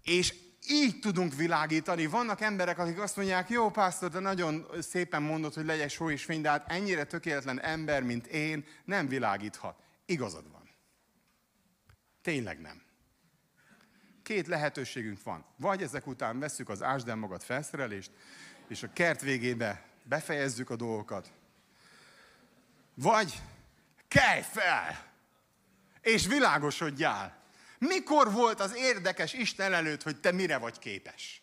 És 0.01 0.33
így 0.67 0.99
tudunk 0.99 1.35
világítani. 1.35 2.05
Vannak 2.05 2.41
emberek, 2.41 2.77
akik 2.79 2.99
azt 2.99 3.15
mondják, 3.15 3.49
jó 3.49 3.69
pásztor, 3.69 4.09
de 4.09 4.19
nagyon 4.19 4.67
szépen 4.79 5.21
mondod, 5.21 5.53
hogy 5.53 5.65
legyek 5.65 5.89
só 5.89 6.09
és 6.09 6.23
fény, 6.23 6.41
de 6.41 6.49
hát 6.49 6.71
ennyire 6.71 7.03
tökéletlen 7.03 7.61
ember, 7.61 8.03
mint 8.03 8.27
én, 8.27 8.65
nem 8.85 9.07
világíthat. 9.07 9.79
Igazad 10.05 10.51
van. 10.51 10.69
Tényleg 12.21 12.61
nem. 12.61 12.81
Két 14.23 14.47
lehetőségünk 14.47 15.23
van. 15.23 15.45
Vagy 15.57 15.81
ezek 15.81 16.07
után 16.07 16.39
veszük 16.39 16.69
az 16.69 16.81
ásdán 16.81 17.17
magad 17.17 17.41
felszerelést, 17.41 18.11
és 18.73 18.83
a 18.83 18.93
kert 18.93 19.21
végébe 19.21 19.85
befejezzük 20.03 20.69
a 20.69 20.75
dolgokat. 20.75 21.31
Vagy 22.93 23.41
kelj 24.07 24.41
fel, 24.41 25.11
és 26.01 26.27
világosodjál. 26.27 27.37
Mikor 27.77 28.31
volt 28.31 28.59
az 28.59 28.75
érdekes 28.75 29.33
Isten 29.33 29.73
előtt, 29.73 30.03
hogy 30.03 30.19
te 30.19 30.31
mire 30.31 30.57
vagy 30.57 30.79
képes? 30.79 31.41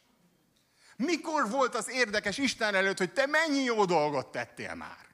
Mikor 0.97 1.51
volt 1.51 1.75
az 1.75 1.91
érdekes 1.91 2.39
Isten 2.39 2.75
előtt, 2.75 2.99
hogy 2.99 3.13
te 3.13 3.27
mennyi 3.27 3.63
jó 3.63 3.85
dolgot 3.85 4.33
tettél 4.33 4.75
már? 4.75 5.07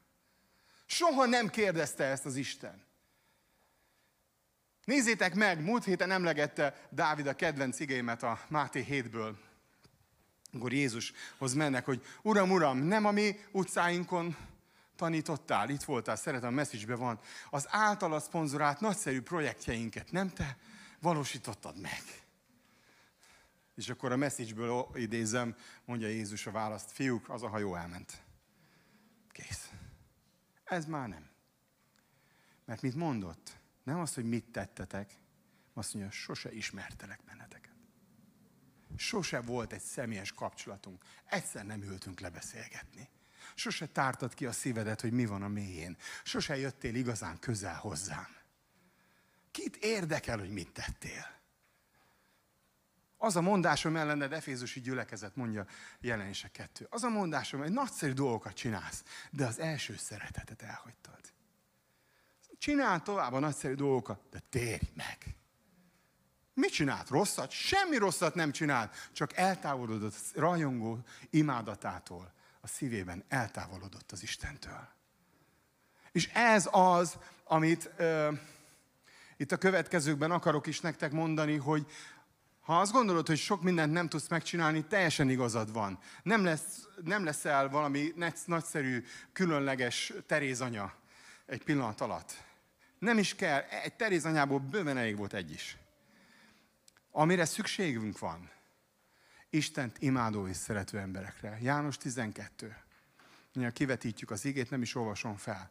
Soha 0.86 1.26
nem 1.26 1.48
kérdezte 1.48 2.04
ezt 2.04 2.26
az 2.26 2.36
Isten. 2.36 2.84
Nézzétek 4.84 5.34
meg, 5.34 5.60
múlt 5.60 5.84
héten 5.84 6.10
emlegette 6.10 6.88
Dávid 6.90 7.26
a 7.26 7.34
kedvenc 7.34 7.80
igémet 7.80 8.22
a 8.22 8.40
Máté 8.48 8.86
7-ből 8.88 9.34
amikor 10.56 10.72
Jézushoz 10.72 11.54
mennek, 11.54 11.84
hogy 11.84 12.04
Uram, 12.22 12.50
Uram, 12.50 12.78
nem 12.78 13.04
a 13.04 13.10
mi 13.10 13.36
utcáinkon 13.50 14.36
tanítottál, 14.96 15.70
itt 15.70 15.82
voltál, 15.82 16.16
szeretem, 16.16 16.48
a 16.48 16.54
message 16.54 16.94
van, 16.94 17.20
az 17.50 17.66
általad 17.70 18.22
szponzorált 18.22 18.80
nagyszerű 18.80 19.22
projektjeinket 19.22 20.12
nem 20.12 20.28
te 20.28 20.56
valósítottad 21.00 21.80
meg. 21.80 22.02
És 23.74 23.88
akkor 23.88 24.12
a 24.12 24.16
message 24.16 24.84
idézem, 24.94 25.56
mondja 25.84 26.08
Jézus 26.08 26.46
a 26.46 26.50
választ, 26.50 26.90
fiúk, 26.90 27.28
az 27.28 27.42
a 27.42 27.48
hajó 27.48 27.74
elment. 27.74 28.22
Kész. 29.32 29.70
Ez 30.64 30.86
már 30.86 31.08
nem. 31.08 31.28
Mert 32.64 32.82
mit 32.82 32.94
mondott? 32.94 33.56
Nem 33.82 34.00
az, 34.00 34.14
hogy 34.14 34.24
mit 34.24 34.44
tettetek, 34.44 35.18
azt 35.74 35.94
mondja, 35.94 36.12
sose 36.12 36.52
ismertelek 36.52 37.20
benneteket. 37.24 37.65
Sose 38.96 39.40
volt 39.40 39.72
egy 39.72 39.80
személyes 39.80 40.32
kapcsolatunk. 40.32 41.04
Egyszer 41.24 41.64
nem 41.64 41.82
ültünk 41.82 42.20
lebeszélgetni. 42.20 43.08
Sose 43.54 43.86
tártad 43.86 44.34
ki 44.34 44.46
a 44.46 44.52
szívedet, 44.52 45.00
hogy 45.00 45.12
mi 45.12 45.26
van 45.26 45.42
a 45.42 45.48
mélyén. 45.48 45.96
Sose 46.22 46.56
jöttél 46.56 46.94
igazán 46.94 47.38
közel 47.38 47.76
hozzám. 47.76 48.36
Kit 49.50 49.76
érdekel, 49.76 50.38
hogy 50.38 50.50
mit 50.50 50.72
tettél? 50.72 51.34
Az 53.18 53.36
a 53.36 53.40
mondásom 53.40 53.96
ellened, 53.96 54.32
Efézusi 54.32 54.80
gyülekezet 54.80 55.36
mondja 55.36 55.66
jelenések 56.00 56.50
kettő. 56.50 56.86
Az 56.90 57.02
a 57.02 57.08
mondásom, 57.08 57.60
hogy 57.60 57.72
nagyszerű 57.72 58.12
dolgokat 58.12 58.54
csinálsz, 58.54 59.02
de 59.30 59.46
az 59.46 59.58
első 59.58 59.96
szeretetet 59.96 60.62
elhagytad. 60.62 61.20
Csinál 62.58 63.02
tovább 63.02 63.32
a 63.32 63.38
nagyszerű 63.38 63.74
dolgokat, 63.74 64.20
de 64.30 64.38
térj 64.48 64.90
meg. 64.94 65.36
Mit 66.56 66.72
csinált? 66.72 67.08
Rosszat? 67.08 67.50
Semmi 67.50 67.96
rosszat 67.96 68.34
nem 68.34 68.52
csinált, 68.52 68.94
csak 69.12 69.36
eltávolodott 69.36 70.14
rajongó 70.34 70.98
imádatától. 71.30 72.32
A 72.60 72.66
szívében 72.66 73.24
eltávolodott 73.28 74.12
az 74.12 74.22
Istentől. 74.22 74.88
És 76.12 76.30
ez 76.32 76.68
az, 76.70 77.18
amit 77.44 77.90
ö, 77.96 78.32
itt 79.36 79.52
a 79.52 79.56
következőkben 79.56 80.30
akarok 80.30 80.66
is 80.66 80.80
nektek 80.80 81.12
mondani, 81.12 81.56
hogy 81.56 81.86
ha 82.60 82.80
azt 82.80 82.92
gondolod, 82.92 83.26
hogy 83.26 83.38
sok 83.38 83.62
mindent 83.62 83.92
nem 83.92 84.08
tudsz 84.08 84.28
megcsinálni, 84.28 84.84
teljesen 84.84 85.30
igazad 85.30 85.72
van. 85.72 85.98
Nem, 86.22 86.44
lesz, 86.44 86.88
nem 87.04 87.24
leszel 87.24 87.68
valami 87.68 88.14
nagyszerű, 88.46 89.04
különleges 89.32 90.12
terézanya 90.26 90.94
egy 91.46 91.62
pillanat 91.62 92.00
alatt. 92.00 92.44
Nem 92.98 93.18
is 93.18 93.34
kell, 93.34 93.60
egy 93.60 93.94
terézanyából 93.94 94.58
bőven 94.58 94.96
elég 94.96 95.16
volt 95.16 95.32
egy 95.32 95.50
is. 95.50 95.76
Amire 97.18 97.44
szükségünk 97.44 98.18
van, 98.18 98.50
Istent 99.50 99.96
imádó 99.98 100.48
és 100.48 100.56
szerető 100.56 100.98
emberekre. 100.98 101.58
János 101.60 101.96
12. 101.96 102.76
Mindjárt 103.52 103.76
kivetítjük 103.76 104.30
az 104.30 104.44
igét, 104.44 104.70
nem 104.70 104.82
is 104.82 104.94
olvasom 104.94 105.36
fel. 105.36 105.70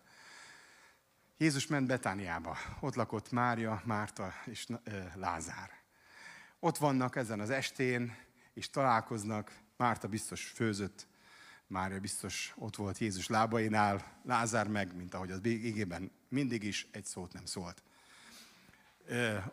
Jézus 1.37 1.67
ment 1.67 1.87
Betániába. 1.87 2.57
Ott 2.79 2.95
lakott 2.95 3.31
Mária, 3.31 3.81
Márta 3.85 4.33
és 4.45 4.65
Lázár. 5.15 5.71
Ott 6.59 6.77
vannak 6.77 7.15
ezen 7.15 7.39
az 7.39 7.49
estén, 7.49 8.17
és 8.53 8.69
találkoznak. 8.69 9.51
Márta 9.77 10.07
biztos 10.07 10.45
főzött, 10.45 11.07
Mária 11.67 11.99
biztos 11.99 12.53
ott 12.55 12.75
volt 12.75 12.97
Jézus 12.97 13.27
lábainál, 13.27 14.19
Lázár 14.23 14.67
meg, 14.67 14.95
mint 14.95 15.13
ahogy 15.13 15.31
az 15.31 15.39
igében 15.43 16.11
mindig 16.29 16.63
is, 16.63 16.87
egy 16.91 17.05
szót 17.05 17.33
nem 17.33 17.45
szólt. 17.45 17.83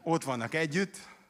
Ott 0.02 0.24
vannak 0.24 0.54
együtt, 0.54 1.20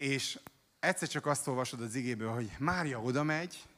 és 0.00 0.38
egyszer 0.78 1.08
csak 1.08 1.26
azt 1.26 1.46
olvasod 1.46 1.80
az 1.80 1.94
igéből, 1.94 2.32
hogy 2.32 2.50
Mária 2.58 3.00
oda 3.00 3.22
megy, 3.22 3.68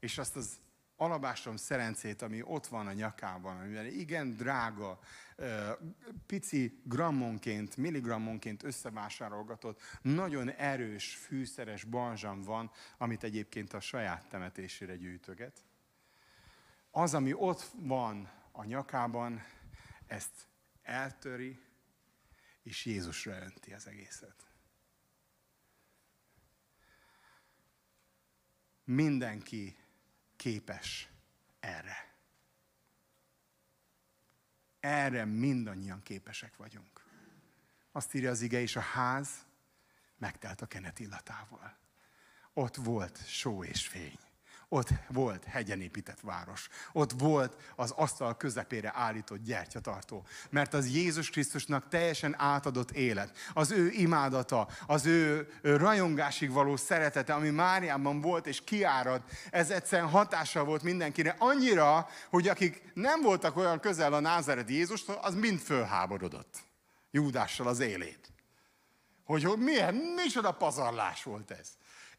és 0.00 0.18
azt 0.18 0.36
az 0.36 0.58
alabástrom 0.96 1.56
szerencét, 1.56 2.22
ami 2.22 2.42
ott 2.42 2.66
van 2.66 2.86
a 2.86 2.92
nyakában, 2.92 3.60
amivel 3.60 3.86
igen 3.86 4.36
drága, 4.36 4.98
pici 6.26 6.80
grammonként, 6.84 7.76
milligrammonként 7.76 8.62
összevásárolgatott, 8.62 9.80
nagyon 10.02 10.50
erős, 10.50 11.14
fűszeres 11.14 11.84
balzsam 11.84 12.42
van, 12.42 12.70
amit 12.98 13.22
egyébként 13.22 13.72
a 13.72 13.80
saját 13.80 14.28
temetésére 14.28 14.96
gyűjtöget. 14.96 15.64
Az, 16.90 17.14
ami 17.14 17.32
ott 17.32 17.70
van 17.74 18.30
a 18.52 18.64
nyakában, 18.64 19.42
ezt 20.06 20.48
eltöri, 20.82 21.58
és 22.62 22.84
Jézusra 22.84 23.42
önti 23.42 23.72
az 23.72 23.86
egészet. 23.86 24.47
Mindenki 28.90 29.76
képes 30.36 31.08
erre. 31.60 32.14
Erre 34.80 35.24
mindannyian 35.24 36.02
képesek 36.02 36.56
vagyunk. 36.56 37.04
Azt 37.92 38.14
írja 38.14 38.30
az 38.30 38.40
ige, 38.40 38.60
és 38.60 38.76
a 38.76 38.80
ház 38.80 39.46
megtelt 40.16 40.60
a 40.60 40.66
kenet 40.66 40.98
illatával. 40.98 41.78
Ott 42.52 42.76
volt 42.76 43.26
só 43.26 43.64
és 43.64 43.86
fény. 43.86 44.18
Ott 44.70 44.88
volt 45.08 45.44
hegyen 45.44 45.80
épített 45.80 46.20
város. 46.20 46.68
Ott 46.92 47.12
volt 47.12 47.56
az 47.76 47.90
asztal 47.90 48.36
közepére 48.36 48.92
állított 48.94 49.42
gyertyatartó. 49.42 50.26
Mert 50.50 50.74
az 50.74 50.88
Jézus 50.88 51.30
Krisztusnak 51.30 51.88
teljesen 51.88 52.34
átadott 52.38 52.90
élet. 52.90 53.36
Az 53.52 53.70
ő 53.70 53.90
imádata, 53.90 54.68
az 54.86 55.06
ő 55.06 55.52
rajongásig 55.62 56.50
való 56.50 56.76
szeretete, 56.76 57.34
ami 57.34 57.50
Máriában 57.50 58.20
volt 58.20 58.46
és 58.46 58.64
kiárad, 58.64 59.22
ez 59.50 59.70
egyszerűen 59.70 60.08
hatással 60.08 60.64
volt 60.64 60.82
mindenkire. 60.82 61.36
Annyira, 61.38 62.08
hogy 62.30 62.48
akik 62.48 62.82
nem 62.94 63.22
voltak 63.22 63.56
olyan 63.56 63.80
közel 63.80 64.12
a 64.12 64.20
názereti 64.20 64.74
Jézustól, 64.74 65.14
az 65.14 65.34
mind 65.34 65.58
fölháborodott. 65.58 66.56
Júdással 67.10 67.66
az 67.66 67.80
élét. 67.80 68.32
Hogy, 69.24 69.44
hogy 69.44 69.58
milyen, 69.58 69.94
micsoda 69.94 70.52
pazarlás 70.52 71.22
volt 71.22 71.50
ez. 71.50 71.68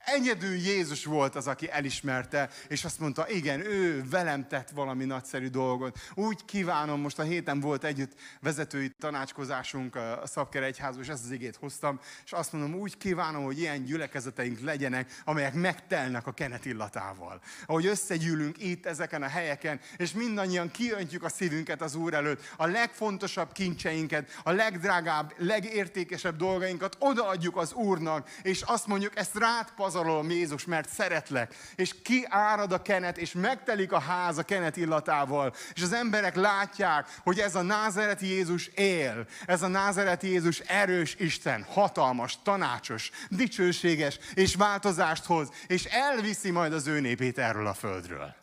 Egyedül 0.06 0.56
Jézus 0.56 1.06
volt 1.06 1.36
az, 1.36 1.48
aki 1.48 1.72
elismerte, 1.72 2.50
és 2.68 2.86
azt 2.86 3.00
mondta, 3.00 3.30
igen, 3.30 3.60
ő 3.60 4.04
velem 4.10 4.48
tett 4.48 4.70
valami 4.70 5.06
nagyszerű 5.06 5.48
dolgot. 5.48 5.98
Úgy 6.14 6.46
kívánom, 6.46 7.02
most 7.02 7.20
a 7.20 7.24
héten 7.24 7.60
volt 7.60 7.84
együtt 7.84 8.12
vezetői 8.42 8.92
tanácskozásunk 9.00 9.96
a 9.96 10.22
Szabker 10.26 10.64
Egyházban, 10.64 11.04
és 11.04 11.10
ezt 11.10 11.24
az 11.24 11.32
igét 11.32 11.56
hoztam, 11.56 12.00
és 12.26 12.32
azt 12.32 12.52
mondom, 12.54 12.80
úgy 12.80 12.98
kívánom, 12.98 13.44
hogy 13.44 13.60
ilyen 13.60 13.84
gyülekezeteink 13.84 14.60
legyenek, 14.60 15.22
amelyek 15.24 15.54
megtelnek 15.54 16.28
a 16.28 16.32
kenet 16.32 16.66
illatával. 16.66 17.42
Ahogy 17.66 17.86
összegyűlünk 17.86 18.64
itt, 18.64 18.86
ezeken 18.86 19.24
a 19.24 19.28
helyeken, 19.28 19.80
és 19.98 20.12
mindannyian 20.12 20.72
kiöntjük 20.72 21.24
a 21.24 21.30
szívünket 21.30 21.82
az 21.82 21.96
Úr 21.96 22.14
előtt, 22.14 22.54
a 22.58 22.66
legfontosabb 22.66 23.52
kincseinket, 23.52 24.40
a 24.44 24.52
legdrágább, 24.52 25.34
legértékesebb 25.38 26.36
dolgainkat 26.36 26.96
odaadjuk 27.00 27.58
az 27.58 27.74
Úrnak, 27.74 28.30
és 28.42 28.62
azt 28.62 28.88
mondjuk, 28.88 29.18
ezt 29.18 29.38
rád 29.38 29.72
pazarolom 29.90 30.30
Jézus, 30.30 30.66
mert 30.66 30.90
szeretlek. 30.90 31.56
És 31.76 32.02
kiárad 32.02 32.72
a 32.72 32.82
kenet, 32.82 33.18
és 33.18 33.32
megtelik 33.32 33.92
a 33.92 34.00
ház 34.00 34.38
a 34.38 34.44
kenet 34.44 34.78
illatával. 34.78 35.54
És 35.74 35.82
az 35.82 35.94
emberek 35.94 36.36
látják, 36.36 37.20
hogy 37.24 37.40
ez 37.40 37.56
a 37.56 37.62
názereti 37.62 38.28
Jézus 38.28 38.68
él. 38.68 39.28
Ez 39.46 39.62
a 39.62 39.68
názereti 39.68 40.28
Jézus 40.28 40.60
erős 40.60 41.16
Isten, 41.16 41.64
hatalmas, 41.64 42.42
tanácsos, 42.44 43.12
dicsőséges, 43.30 44.20
és 44.34 44.56
változást 44.56 45.26
hoz, 45.26 45.50
és 45.68 45.86
elviszi 45.86 46.52
majd 46.52 46.74
az 46.74 46.88
ő 46.88 47.00
népét 47.00 47.38
erről 47.38 47.68
a 47.68 47.74
földről. 47.74 48.36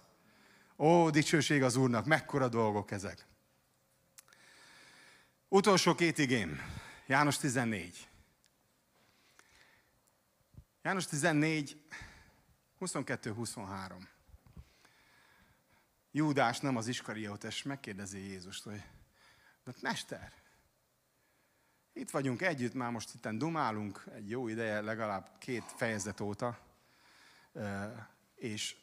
Ó, 0.78 1.10
dicsőség 1.10 1.62
az 1.62 1.76
Úrnak, 1.76 2.04
mekkora 2.04 2.48
dolgok 2.48 2.90
ezek. 2.90 3.26
Utolsó 5.48 5.94
két 5.94 6.18
igém, 6.18 6.60
János 7.06 7.38
14. 7.38 8.08
János 10.86 11.06
14, 11.06 11.76
22-23. 12.80 13.92
Júdás, 16.10 16.60
nem 16.60 16.76
az 16.76 16.86
Iskariótes, 16.86 17.62
megkérdezi 17.62 18.18
Jézust, 18.18 18.64
hogy 18.64 18.82
de 19.64 19.72
mester, 19.80 20.32
itt 21.92 22.10
vagyunk 22.10 22.42
együtt, 22.42 22.74
már 22.74 22.90
most 22.90 23.14
itt 23.14 23.28
dumálunk 23.28 24.04
egy 24.14 24.30
jó 24.30 24.48
ideje, 24.48 24.80
legalább 24.80 25.30
két 25.38 25.64
fejezet 25.76 26.20
óta, 26.20 26.58
és 28.34 28.76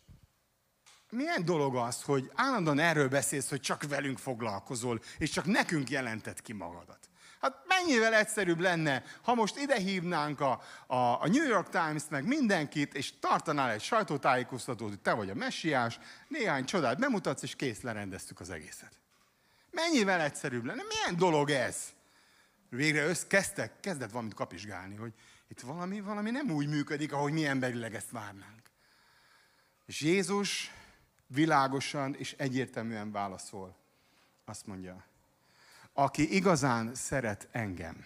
milyen 1.10 1.46
dolog 1.46 1.76
az, 1.76 2.02
hogy 2.02 2.32
állandóan 2.36 2.80
erről 2.80 3.10
beszélsz, 3.10 3.50
hogy 3.50 3.62
csak 3.62 3.84
velünk 3.84 4.18
foglalkozol, 4.18 5.02
és 5.18 5.30
csak 5.30 5.46
nekünk 5.46 5.90
jelentett 5.90 6.42
ki 6.42 6.54
magadat. 6.54 7.10
Hát 7.44 7.64
mennyivel 7.68 8.14
egyszerűbb 8.14 8.60
lenne, 8.60 9.04
ha 9.22 9.34
most 9.34 9.58
ide 9.58 9.80
hívnánk 9.80 10.40
a, 10.40 10.62
a, 10.88 10.96
a 10.96 11.28
New 11.28 11.48
York 11.48 11.70
Times 11.70 12.04
meg 12.10 12.28
mindenkit, 12.28 12.94
és 12.94 13.20
tartanál 13.20 13.72
egy 13.72 13.82
sajtótájékoztatót, 13.82 14.90
hogy 14.90 15.00
te 15.00 15.14
vagy 15.14 15.30
a 15.30 15.36
messiás, 15.36 16.00
néhány 16.28 16.66
csodát 16.66 17.00
bemutatsz, 17.00 17.44
és 17.44 17.56
kész, 17.56 17.82
lerendeztük 17.82 18.40
az 18.40 18.50
egészet. 18.50 19.00
Mennyivel 19.72 20.22
egyszerűbb 20.22 20.66
lenne? 20.66 20.84
Milyen 20.84 21.18
dolog 21.18 21.50
ez? 21.50 21.94
Végre 22.70 23.06
össz, 23.06 23.24
kezdtek, 23.24 23.80
kezdett 23.80 24.12
valamit 24.12 24.34
kapizsgálni, 24.34 24.96
hogy 24.96 25.14
itt 25.48 25.60
valami, 25.60 26.02
valami 26.02 26.32
nem 26.32 26.50
úgy 26.50 26.68
működik, 26.68 27.14
ahogy 27.14 27.34
mi 27.34 27.46
emberileg 27.46 27.96
ezt 27.96 28.12
várnánk. 28.12 28.62
És 29.86 30.02
Jézus 30.02 30.72
világosan 31.28 32.16
és 32.16 32.36
egyértelműen 32.38 33.12
válaszol. 33.12 33.78
Azt 34.46 34.66
mondja, 34.66 35.06
aki 35.94 36.36
igazán 36.36 36.96
szeret 36.96 37.48
engem, 37.52 38.06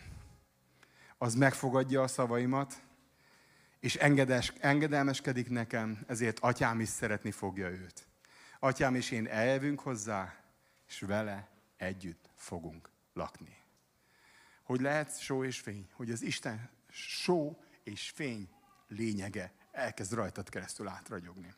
az 1.18 1.36
megfogadja 1.36 2.02
a 2.02 2.08
szavaimat, 2.08 2.82
és 3.80 3.96
engedes, 3.96 4.54
engedelmeskedik 4.60 5.50
nekem, 5.50 6.04
ezért 6.08 6.40
atyám 6.40 6.80
is 6.80 6.90
szeretni 6.90 7.32
fogja 7.32 7.70
őt. 7.70 8.08
Atyám 8.60 8.96
és 8.96 9.12
én 9.12 9.28
eljövünk 9.28 9.80
hozzá, 9.80 10.36
és 10.88 11.00
vele 11.00 11.50
együtt 11.78 12.30
fogunk 12.36 12.90
lakni. 13.14 13.58
Hogy 14.64 14.82
lehet 14.82 15.20
só 15.20 15.44
és 15.44 15.60
fény? 15.60 15.90
Hogy 15.94 16.12
az 16.12 16.22
Isten 16.22 16.70
só 16.90 17.64
és 17.84 18.10
fény 18.10 18.50
lényege 18.88 19.52
elkezd 19.72 20.14
rajtad 20.14 20.50
keresztül 20.50 20.88
átragyogni. 20.88 21.54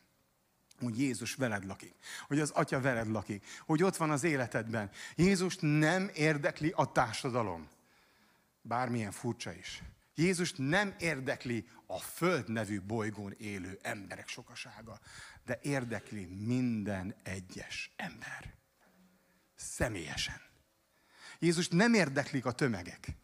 Hogy 0.80 0.98
Jézus 0.98 1.34
veled 1.34 1.64
lakik. 1.64 1.94
Hogy 2.26 2.40
az 2.40 2.50
Atya 2.50 2.80
veled 2.80 3.08
lakik. 3.08 3.46
Hogy 3.66 3.82
ott 3.82 3.96
van 3.96 4.10
az 4.10 4.24
életedben. 4.24 4.90
Jézus 5.16 5.56
nem 5.60 6.10
érdekli 6.14 6.72
a 6.76 6.92
társadalom. 6.92 7.68
Bármilyen 8.62 9.12
furcsa 9.12 9.52
is. 9.52 9.82
Jézus 10.14 10.52
nem 10.56 10.94
érdekli 10.98 11.68
a 11.86 11.98
Föld 11.98 12.48
nevű 12.48 12.80
bolygón 12.80 13.34
élő 13.38 13.78
emberek 13.82 14.28
sokasága, 14.28 15.00
de 15.44 15.58
érdekli 15.62 16.24
minden 16.24 17.14
egyes 17.22 17.90
ember. 17.96 18.54
Személyesen. 19.54 20.40
Jézus 21.38 21.68
nem 21.68 21.94
érdeklik 21.94 22.44
a 22.44 22.52
tömegek, 22.52 23.16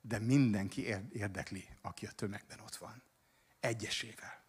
de 0.00 0.18
mindenki 0.18 0.86
érdekli, 1.12 1.68
aki 1.82 2.06
a 2.06 2.10
tömegben 2.10 2.60
ott 2.60 2.76
van. 2.76 3.02
Egyesével 3.60 4.41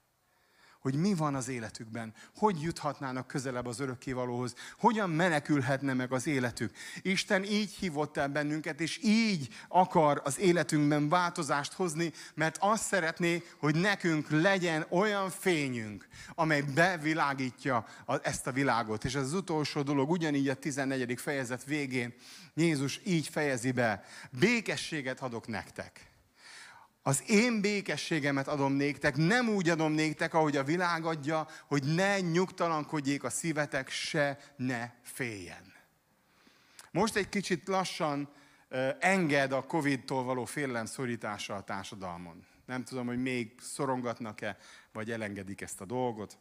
hogy 0.83 0.95
mi 0.95 1.13
van 1.13 1.35
az 1.35 1.47
életükben, 1.47 2.13
hogy 2.35 2.61
juthatnának 2.61 3.27
közelebb 3.27 3.65
az 3.65 3.79
örökkévalóhoz, 3.79 4.55
hogyan 4.77 5.09
menekülhetne 5.09 5.93
meg 5.93 6.11
az 6.11 6.27
életük. 6.27 6.75
Isten 7.01 7.43
így 7.43 7.71
hívott 7.73 8.17
el 8.17 8.27
bennünket, 8.27 8.81
és 8.81 8.99
így 9.03 9.47
akar 9.67 10.21
az 10.23 10.39
életünkben 10.39 11.09
változást 11.09 11.73
hozni, 11.73 12.11
mert 12.33 12.57
azt 12.59 12.83
szeretné, 12.83 13.43
hogy 13.59 13.75
nekünk 13.75 14.29
legyen 14.29 14.85
olyan 14.89 15.29
fényünk, 15.29 16.07
amely 16.35 16.61
bevilágítja 16.61 17.85
ezt 18.21 18.47
a 18.47 18.51
világot. 18.51 19.03
És 19.03 19.15
ez 19.15 19.23
az 19.23 19.33
utolsó 19.33 19.81
dolog, 19.81 20.09
ugyanígy 20.09 20.49
a 20.49 20.53
14. 20.53 21.19
fejezet 21.19 21.63
végén 21.63 22.13
Jézus 22.53 23.01
így 23.03 23.27
fejezi 23.27 23.71
be, 23.71 24.03
békességet 24.39 25.21
adok 25.21 25.47
nektek 25.47 26.12
az 27.05 27.23
én 27.27 27.61
békességemet 27.61 28.47
adom 28.47 28.73
néktek, 28.73 29.15
nem 29.15 29.49
úgy 29.49 29.69
adom 29.69 29.91
néktek, 29.91 30.33
ahogy 30.33 30.57
a 30.57 30.63
világ 30.63 31.05
adja, 31.05 31.47
hogy 31.67 31.83
ne 31.83 32.19
nyugtalankodjék 32.19 33.23
a 33.23 33.29
szívetek, 33.29 33.89
se 33.89 34.39
ne 34.55 34.89
féljen. 35.01 35.73
Most 36.91 37.15
egy 37.15 37.29
kicsit 37.29 37.67
lassan 37.67 38.29
enged 38.99 39.51
a 39.51 39.65
Covid-tól 39.65 40.23
való 40.23 40.45
félelem 40.45 40.85
szorítása 40.85 41.55
a 41.55 41.63
társadalmon. 41.63 42.45
Nem 42.65 42.83
tudom, 42.83 43.05
hogy 43.05 43.21
még 43.21 43.55
szorongatnak-e, 43.59 44.57
vagy 44.91 45.11
elengedik 45.11 45.61
ezt 45.61 45.81
a 45.81 45.85
dolgot. 45.85 46.37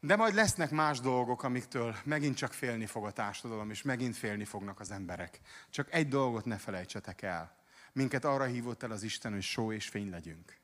De 0.00 0.16
majd 0.16 0.34
lesznek 0.34 0.70
más 0.70 1.00
dolgok, 1.00 1.42
amiktől 1.42 1.96
megint 2.04 2.36
csak 2.36 2.52
félni 2.52 2.86
fog 2.86 3.04
a 3.04 3.10
társadalom, 3.10 3.70
és 3.70 3.82
megint 3.82 4.16
félni 4.16 4.44
fognak 4.44 4.80
az 4.80 4.90
emberek. 4.90 5.40
Csak 5.70 5.92
egy 5.92 6.08
dolgot 6.08 6.44
ne 6.44 6.56
felejtsetek 6.56 7.22
el 7.22 7.63
Minket 7.94 8.24
arra 8.24 8.44
hívott 8.44 8.82
el 8.82 8.90
az 8.90 9.02
Isten, 9.02 9.32
hogy 9.32 9.42
só 9.42 9.72
és 9.72 9.88
fény 9.88 10.10
legyünk. 10.10 10.56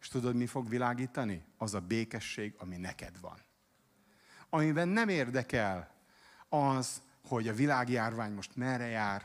És 0.00 0.08
tudod, 0.08 0.34
mi 0.34 0.46
fog 0.46 0.68
világítani? 0.68 1.44
Az 1.56 1.74
a 1.74 1.80
békesség, 1.80 2.54
ami 2.58 2.76
neked 2.76 3.20
van. 3.20 3.38
Amiben 4.48 4.88
nem 4.88 5.08
érdekel 5.08 5.94
az, 6.48 7.02
hogy 7.28 7.48
a 7.48 7.54
világjárvány 7.54 8.32
most 8.32 8.56
merre 8.56 8.86
jár, 8.86 9.22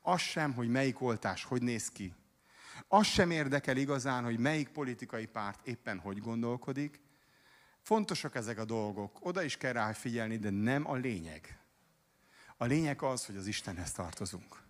az 0.00 0.20
sem, 0.20 0.52
hogy 0.52 0.68
melyik 0.68 1.00
oltás 1.00 1.44
hogy 1.44 1.62
néz 1.62 1.88
ki, 1.88 2.14
az 2.88 3.06
sem 3.06 3.30
érdekel 3.30 3.76
igazán, 3.76 4.24
hogy 4.24 4.38
melyik 4.38 4.68
politikai 4.68 5.26
párt 5.26 5.66
éppen 5.66 5.98
hogy 5.98 6.18
gondolkodik. 6.18 7.00
Fontosak 7.82 8.34
ezek 8.34 8.58
a 8.58 8.64
dolgok, 8.64 9.18
oda 9.20 9.42
is 9.42 9.56
kell 9.56 9.72
rá 9.72 9.92
figyelni, 9.92 10.36
de 10.36 10.50
nem 10.50 10.90
a 10.90 10.94
lényeg. 10.94 11.58
A 12.56 12.64
lényeg 12.64 13.02
az, 13.02 13.26
hogy 13.26 13.36
az 13.36 13.46
Istenhez 13.46 13.92
tartozunk. 13.92 14.62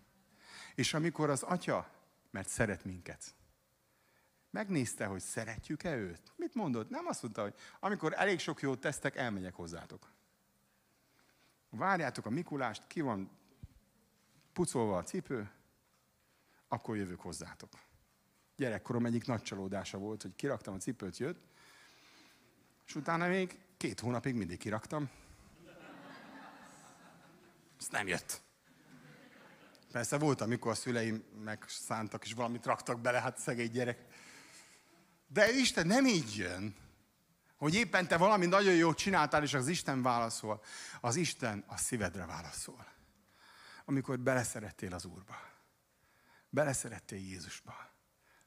És 0.75 0.93
amikor 0.93 1.29
az 1.29 1.43
Atya 1.43 1.89
mert 2.31 2.49
szeret 2.49 2.83
minket. 2.83 3.35
Megnézte, 4.49 5.05
hogy 5.05 5.21
szeretjük-e 5.21 5.95
őt? 5.95 6.33
Mit 6.35 6.53
mondott? 6.53 6.89
Nem 6.89 7.05
azt 7.05 7.21
mondta, 7.21 7.41
hogy 7.41 7.53
amikor 7.79 8.13
elég 8.13 8.39
sok 8.39 8.61
jót 8.61 8.79
tesztek, 8.79 9.15
elmegyek 9.15 9.53
hozzátok. 9.53 10.11
Várjátok 11.69 12.25
a 12.25 12.29
Mikulást, 12.29 12.87
ki 12.87 13.01
van 13.01 13.29
pucolva 14.53 14.97
a 14.97 15.03
cipő, 15.03 15.51
akkor 16.67 16.97
jövök 16.97 17.19
hozzátok. 17.19 17.69
Gyerekkorom 18.55 19.05
egyik 19.05 19.25
nagy 19.25 19.41
csalódása 19.41 19.97
volt, 19.97 20.21
hogy 20.21 20.35
kiraktam 20.35 20.73
a 20.73 20.77
cipőt, 20.77 21.17
jött, 21.17 21.47
és 22.85 22.95
utána 22.95 23.27
még 23.27 23.59
két 23.77 23.99
hónapig 23.99 24.35
mindig 24.35 24.57
kiraktam. 24.57 25.09
Ezt 27.79 27.91
nem 27.91 28.07
jött. 28.07 28.41
Persze 29.91 30.17
volt, 30.17 30.41
amikor 30.41 30.71
a 30.71 30.75
szüleim 30.75 31.23
megszántak, 31.43 32.25
és 32.25 32.33
valamit 32.33 32.65
raktak 32.65 33.01
bele, 33.01 33.21
hát 33.21 33.37
szegény 33.37 33.71
gyerek. 33.71 34.05
De 35.27 35.51
Isten 35.51 35.87
nem 35.87 36.05
így 36.05 36.35
jön, 36.35 36.75
hogy 37.57 37.75
éppen 37.75 38.07
te 38.07 38.17
valami 38.17 38.45
nagyon 38.45 38.73
jót 38.73 38.97
csináltál, 38.97 39.43
és 39.43 39.53
az 39.53 39.67
Isten 39.67 40.01
válaszol. 40.01 40.63
Az 41.01 41.15
Isten 41.15 41.63
a 41.67 41.77
szívedre 41.77 42.25
válaszol. 42.25 42.87
Amikor 43.85 44.19
beleszerettél 44.19 44.93
az 44.93 45.05
Úrba. 45.05 45.35
Beleszerettél 46.49 47.19
Jézusba. 47.19 47.73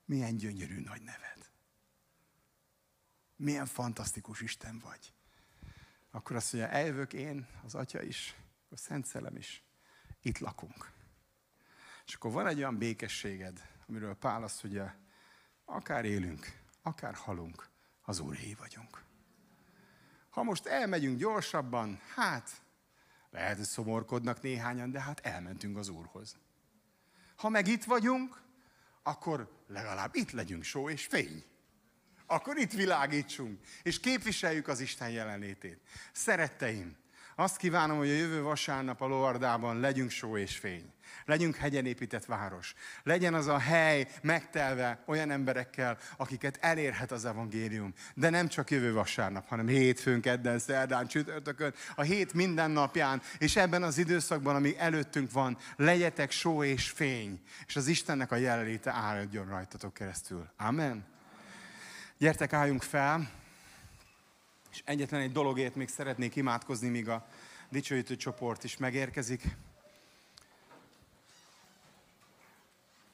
Milyen 0.05 0.36
gyönyörű 0.36 0.80
nagy 0.80 1.03
neved. 1.03 1.51
Milyen 3.36 3.66
fantasztikus 3.66 4.40
Isten 4.40 4.78
vagy. 4.78 5.12
Akkor 6.11 6.36
azt 6.36 6.53
mondja, 6.53 6.70
eljövök 6.70 7.12
én, 7.12 7.47
az 7.64 7.74
Atya 7.74 8.03
is, 8.03 8.34
a 8.70 8.76
Szent 8.76 9.07
Szellem 9.07 9.36
is. 9.36 9.62
Itt 10.22 10.38
lakunk. 10.38 10.93
És 12.07 12.14
akkor 12.14 12.32
van 12.32 12.46
egy 12.46 12.59
olyan 12.59 12.78
békességed, 12.78 13.68
amiről 13.88 14.14
Pál 14.14 14.42
azt 14.42 14.62
mondja, 14.62 14.94
akár 15.64 16.05
élünk, 16.05 16.46
akár 16.82 17.14
halunk, 17.14 17.68
az 18.03 18.20
Úré 18.20 18.55
vagyunk. 18.55 19.05
Ha 20.30 20.42
most 20.42 20.66
elmegyünk 20.66 21.18
gyorsabban, 21.18 22.00
hát 22.14 22.50
lehet, 23.30 23.57
hogy 23.57 23.66
szomorkodnak 23.66 24.42
néhányan, 24.42 24.90
de 24.90 25.00
hát 25.00 25.20
elmentünk 25.20 25.76
az 25.76 25.88
Úrhoz. 25.88 26.36
Ha 27.36 27.48
meg 27.48 27.66
itt 27.66 27.84
vagyunk, 27.84 28.42
akkor 29.03 29.64
legalább 29.66 30.14
itt 30.14 30.30
legyünk 30.30 30.62
só 30.62 30.90
és 30.90 31.07
fény. 31.07 31.44
Akkor 32.26 32.57
itt 32.57 32.72
világítsunk, 32.72 33.61
és 33.82 34.00
képviseljük 34.00 34.68
az 34.68 34.80
Isten 34.80 35.11
jelenlétét. 35.11 35.80
Szeretteim, 36.12 36.96
azt 37.37 37.57
kívánom, 37.57 37.97
hogy 37.97 38.09
a 38.09 38.14
jövő 38.14 38.43
vasárnap 38.43 39.01
a 39.01 39.07
Lovardában 39.07 39.80
legyünk 39.80 40.11
só 40.11 40.37
és 40.37 40.57
fény. 40.57 40.93
Legyünk 41.24 41.57
hegyen 41.57 41.87
épített 41.87 42.24
város. 42.24 42.74
Legyen 43.03 43.35
az 43.35 43.47
a 43.47 43.59
hely 43.59 44.09
megtelve 44.22 45.03
olyan 45.07 45.30
emberekkel, 45.30 45.99
akiket 46.16 46.59
elérhet 46.61 47.11
az 47.12 47.24
evangélium. 47.24 47.93
De 48.14 48.30
nem 48.30 48.49
csak 48.49 48.70
jövő 48.70 48.93
vasárnap, 48.93 49.49
hanem 49.49 49.66
hétfőn, 49.66 50.20
kedden, 50.20 50.59
szerdán, 50.59 51.07
csütörtökön, 51.07 51.74
a 51.95 52.03
hét 52.03 52.33
minden 52.35 52.70
napján, 52.70 53.22
és 53.39 53.57
ebben 53.57 53.83
az 53.83 53.99
időszakban, 53.99 54.55
ami 54.55 54.78
előttünk 54.78 55.33
van, 55.33 55.59
legyetek 55.76 56.30
só 56.30 56.64
és 56.64 56.91
fény, 56.91 57.41
és 57.66 57.76
az 57.76 57.87
Istennek 57.87 58.33
a 58.33 58.37
jelenléte 58.37 58.91
áldjon 58.91 59.47
rajtatok 59.47 59.95
keresztül. 59.95 60.49
Amen. 60.57 61.05
Gyertek, 62.18 62.53
álljunk 62.53 62.83
fel. 62.83 63.41
És 64.73 64.83
egyetlen 64.85 65.20
egy 65.20 65.33
dologért 65.33 65.75
még 65.75 65.89
szeretnék 65.89 66.37
imádkozni, 66.37 66.89
míg 66.89 67.09
a 67.09 67.27
dicsőítő 67.68 68.16
csoport 68.16 68.64
is 68.64 68.77
megérkezik. 68.77 69.57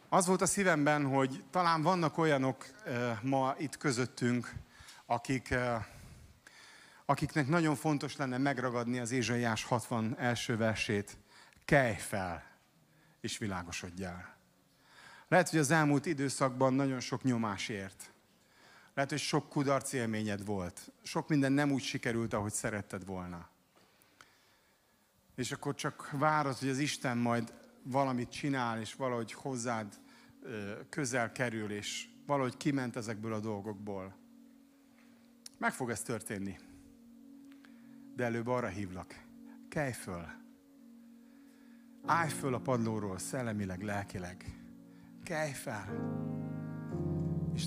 Az 0.08 0.26
volt 0.26 0.40
a 0.40 0.46
szívemben, 0.46 1.06
hogy 1.06 1.44
talán 1.50 1.82
vannak 1.82 2.18
olyanok 2.18 2.66
ma 3.22 3.54
itt 3.58 3.76
közöttünk, 3.76 4.52
akik, 5.06 5.54
akiknek 7.04 7.48
nagyon 7.48 7.74
fontos 7.74 8.16
lenne 8.16 8.38
megragadni 8.38 8.98
az 8.98 9.10
Ézsaiás 9.10 9.64
60 9.64 10.14
első 10.18 10.56
versét. 10.56 11.16
Kelj 11.64 11.96
fel, 11.96 12.44
és 13.20 13.38
világosodjál. 13.38 14.36
Lehet, 15.28 15.48
hogy 15.48 15.58
az 15.58 15.70
elmúlt 15.70 16.06
időszakban 16.06 16.74
nagyon 16.74 17.00
sok 17.00 17.22
nyomás 17.22 17.68
ért. 17.68 18.12
Lehet, 18.98 19.12
hogy 19.12 19.22
sok 19.22 19.48
kudarc 19.48 19.92
élményed 19.92 20.44
volt. 20.44 20.92
Sok 21.02 21.28
minden 21.28 21.52
nem 21.52 21.70
úgy 21.70 21.82
sikerült, 21.82 22.32
ahogy 22.32 22.52
szeretted 22.52 23.06
volna. 23.06 23.48
És 25.34 25.52
akkor 25.52 25.74
csak 25.74 26.10
várod, 26.10 26.56
hogy 26.56 26.68
az 26.68 26.78
Isten 26.78 27.18
majd 27.18 27.54
valamit 27.82 28.30
csinál, 28.30 28.80
és 28.80 28.94
valahogy 28.94 29.32
hozzád 29.32 30.00
közel 30.88 31.32
kerül, 31.32 31.70
és 31.70 32.08
valahogy 32.26 32.56
kiment 32.56 32.96
ezekből 32.96 33.32
a 33.32 33.40
dolgokból. 33.40 34.16
Meg 35.58 35.72
fog 35.72 35.90
ez 35.90 36.02
történni. 36.02 36.58
De 38.14 38.24
előbb 38.24 38.46
arra 38.46 38.68
hívlak. 38.68 39.24
Kelj 39.68 39.92
föl. 39.92 40.26
Állj 42.06 42.30
föl 42.30 42.54
a 42.54 42.60
padlóról, 42.60 43.18
szellemileg, 43.18 43.82
lelkileg. 43.82 44.58
Kelj 45.22 45.52
fel. 45.52 45.86
És 47.54 47.64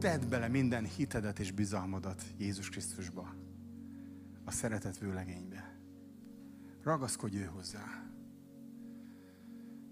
tedd 0.00 0.28
bele 0.28 0.48
minden 0.48 0.84
hitedet 0.84 1.38
és 1.38 1.52
bizalmadat 1.52 2.22
Jézus 2.38 2.68
Krisztusba. 2.68 3.34
a 4.44 4.50
szeretet 4.50 4.98
vőlegénybe. 4.98 5.78
Ragaszkodj 6.82 7.36
ő 7.36 7.44
hozzá. 7.44 7.84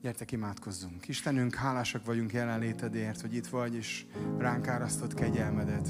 Gyertek, 0.00 0.32
imádkozzunk. 0.32 1.08
Istenünk, 1.08 1.54
hálásak 1.54 2.04
vagyunk 2.04 2.32
jelenlétedért, 2.32 3.20
hogy 3.20 3.34
itt 3.34 3.46
vagy, 3.46 3.74
és 3.74 4.06
ránk 4.38 4.66
árasztott 4.66 5.14
kegyelmedet, 5.14 5.88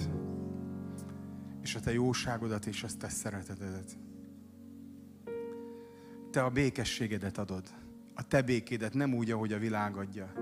és 1.62 1.74
a 1.74 1.80
te 1.80 1.92
jóságodat 1.92 2.66
és 2.66 2.82
a 2.82 2.88
te 2.98 3.08
szeretetedet. 3.08 3.98
Te 6.30 6.42
a 6.42 6.50
békességedet 6.50 7.38
adod, 7.38 7.74
a 8.14 8.22
te 8.22 8.42
békédet, 8.42 8.94
nem 8.94 9.14
úgy, 9.14 9.30
ahogy 9.30 9.52
a 9.52 9.58
világ 9.58 9.96
adja, 9.96 10.32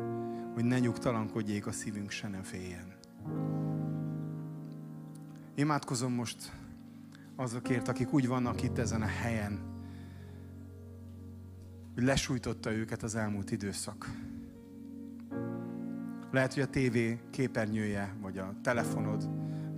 hogy 0.54 0.64
ne 0.64 0.78
nyugtalankodjék 0.78 1.66
a 1.66 1.72
szívünk, 1.72 2.10
se 2.10 2.28
nem 2.28 2.42
féljen. 2.42 2.94
Imádkozom 5.58 6.12
most 6.12 6.52
azokért, 7.36 7.88
akik 7.88 8.12
úgy 8.12 8.26
vannak 8.26 8.62
itt 8.62 8.78
ezen 8.78 9.02
a 9.02 9.06
helyen, 9.06 9.60
hogy 11.94 12.02
lesújtotta 12.02 12.72
őket 12.72 13.02
az 13.02 13.14
elmúlt 13.14 13.50
időszak. 13.50 14.10
Lehet, 16.30 16.54
hogy 16.54 16.62
a 16.62 16.66
tévé 16.66 17.20
képernyője, 17.30 18.16
vagy 18.20 18.38
a 18.38 18.54
telefonod, 18.62 19.28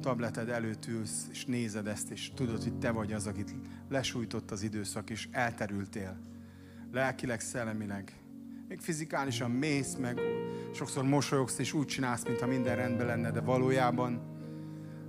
tableted 0.00 0.48
előtt 0.48 0.86
ülsz, 0.86 1.26
és 1.30 1.44
nézed 1.44 1.86
ezt, 1.86 2.10
és 2.10 2.32
tudod, 2.34 2.62
hogy 2.62 2.78
te 2.78 2.90
vagy 2.90 3.12
az, 3.12 3.26
akit 3.26 3.54
lesújtott 3.88 4.50
az 4.50 4.62
időszak, 4.62 5.10
és 5.10 5.28
elterültél. 5.30 6.18
Lelkileg, 6.92 7.40
szellemileg. 7.40 8.12
Még 8.68 8.80
fizikálisan 8.80 9.50
mész, 9.50 9.94
meg 9.94 10.20
sokszor 10.74 11.04
mosolyogsz, 11.04 11.58
és 11.58 11.72
úgy 11.72 11.86
csinálsz, 11.86 12.24
mintha 12.24 12.46
minden 12.46 12.76
rendben 12.76 13.06
lenne, 13.06 13.30
de 13.30 13.40
valójában 13.40 14.36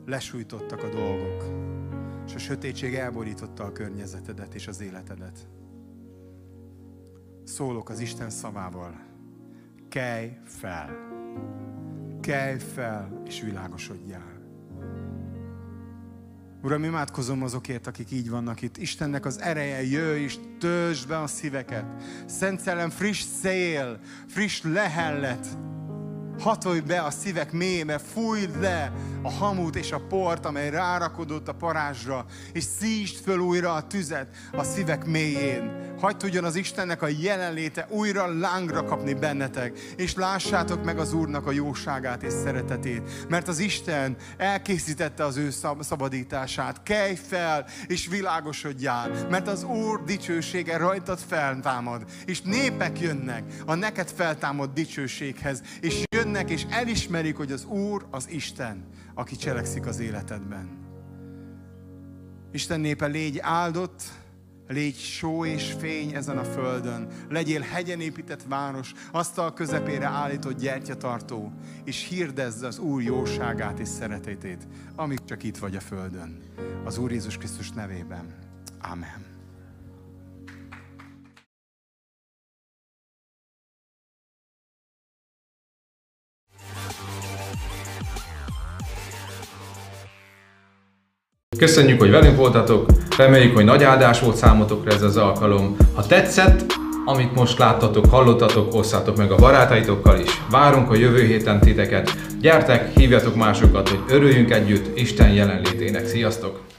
lesújtottak 0.09 0.83
a 0.83 0.89
dolgok. 0.89 1.43
És 2.27 2.35
a 2.35 2.39
sötétség 2.39 2.95
elborította 2.95 3.63
a 3.63 3.71
környezetedet 3.71 4.53
és 4.53 4.67
az 4.67 4.81
életedet. 4.81 5.47
Szólok 7.43 7.89
az 7.89 7.99
Isten 7.99 8.29
szavával. 8.29 9.07
Kelj 9.89 10.37
fel! 10.45 10.89
Kelj 12.21 12.57
fel, 12.57 13.21
és 13.25 13.41
világosodjál! 13.41 14.37
Uram, 16.61 16.83
imádkozom 16.83 17.43
azokért, 17.43 17.87
akik 17.87 18.11
így 18.11 18.29
vannak 18.29 18.61
itt. 18.61 18.77
Istennek 18.77 19.25
az 19.25 19.41
ereje, 19.41 19.83
jöjj 19.83 20.23
és 20.23 20.37
töltsd 20.59 21.07
be 21.07 21.19
a 21.19 21.27
szíveket. 21.27 21.85
Szent 22.25 22.59
Szellem, 22.59 22.89
friss 22.89 23.21
szél, 23.21 23.99
friss 24.27 24.61
lehellet. 24.61 25.47
Hatolj 26.39 26.79
be 26.79 27.01
a 27.01 27.11
szívek 27.11 27.51
mélyébe, 27.51 27.97
fújd 27.97 28.59
le 28.59 28.91
a 29.21 29.31
hamut 29.31 29.75
és 29.75 29.91
a 29.91 30.01
port, 30.07 30.45
amely 30.45 30.69
rárakodott 30.69 31.47
a 31.47 31.53
parázsra, 31.53 32.25
és 32.53 32.63
szítsd 32.63 33.23
föl 33.23 33.39
újra 33.39 33.73
a 33.73 33.87
tüzet 33.87 34.27
a 34.51 34.63
szívek 34.63 35.05
mélyén. 35.05 35.87
Hagyd 35.99 36.17
tudjon 36.17 36.43
az 36.43 36.55
Istennek 36.55 37.01
a 37.01 37.07
jelenléte 37.07 37.87
újra 37.89 38.39
lángra 38.39 38.83
kapni 38.83 39.13
bennetek, 39.13 39.79
és 39.95 40.15
lássátok 40.15 40.83
meg 40.83 40.99
az 40.99 41.13
Úrnak 41.13 41.47
a 41.47 41.51
jóságát 41.51 42.23
és 42.23 42.33
szeretetét, 42.33 43.29
mert 43.29 43.47
az 43.47 43.59
Isten 43.59 44.15
elkészítette 44.37 45.23
az 45.25 45.37
ő 45.37 45.49
szabadítását. 45.79 46.83
Kelj 46.83 47.15
fel, 47.15 47.65
és 47.87 48.07
világosodjál, 48.07 49.09
mert 49.29 49.47
az 49.47 49.63
Úr 49.63 50.03
dicsősége 50.03 50.77
rajtad 50.77 51.19
feltámad, 51.27 52.03
és 52.25 52.41
népek 52.41 52.99
jönnek 52.99 53.43
a 53.65 53.75
neked 53.75 54.09
feltámad 54.09 54.73
dicsőséghez, 54.73 55.61
és 55.81 56.03
jönnek, 56.29 56.49
és 56.49 56.65
elismerik, 56.69 57.35
hogy 57.35 57.51
az 57.51 57.65
Úr 57.65 58.07
az 58.11 58.29
Isten, 58.29 58.87
aki 59.13 59.35
cselekszik 59.35 59.85
az 59.85 59.99
életedben. 59.99 60.69
Isten 62.51 62.79
népe, 62.79 63.05
légy 63.05 63.39
áldott, 63.41 64.03
Légy 64.67 64.95
só 64.95 65.45
és 65.45 65.75
fény 65.79 66.15
ezen 66.15 66.37
a 66.37 66.43
földön. 66.43 67.07
Legyél 67.29 67.61
hegyen 67.61 68.01
épített 68.01 68.43
város, 68.43 68.93
asztal 69.11 69.53
közepére 69.53 70.05
állított 70.05 70.59
gyertyatartó, 70.59 71.53
és 71.83 72.07
hirdezz 72.07 72.61
az 72.61 72.79
Úr 72.79 73.01
jóságát 73.01 73.79
és 73.79 73.87
szeretetét, 73.87 74.67
amíg 74.95 75.19
csak 75.25 75.43
itt 75.43 75.57
vagy 75.57 75.75
a 75.75 75.79
földön. 75.79 76.39
Az 76.85 76.97
Úr 76.97 77.11
Jézus 77.11 77.37
Krisztus 77.37 77.71
nevében. 77.71 78.35
Amen. 78.81 79.28
Köszönjük, 91.59 91.99
hogy 91.99 92.09
velünk 92.09 92.35
voltatok, 92.35 92.85
reméljük, 93.17 93.55
hogy 93.55 93.65
nagy 93.65 93.83
áldás 93.83 94.19
volt 94.19 94.35
számotokra 94.35 94.91
ez 94.91 95.01
az 95.01 95.17
alkalom. 95.17 95.75
Ha 95.95 96.05
tetszett, 96.05 96.65
amit 97.05 97.35
most 97.35 97.57
láttatok, 97.57 98.05
hallottatok, 98.09 98.73
osszátok 98.73 99.17
meg 99.17 99.31
a 99.31 99.35
barátaitokkal 99.35 100.19
is. 100.19 100.41
Várunk 100.49 100.91
a 100.91 100.95
jövő 100.95 101.25
héten 101.25 101.59
titeket. 101.59 102.15
Gyertek, 102.41 102.97
hívjatok 102.97 103.35
másokat, 103.35 103.89
hogy 103.89 103.99
örüljünk 104.09 104.51
együtt 104.51 104.97
Isten 104.97 105.29
jelenlétének. 105.29 106.07
Sziasztok! 106.07 106.59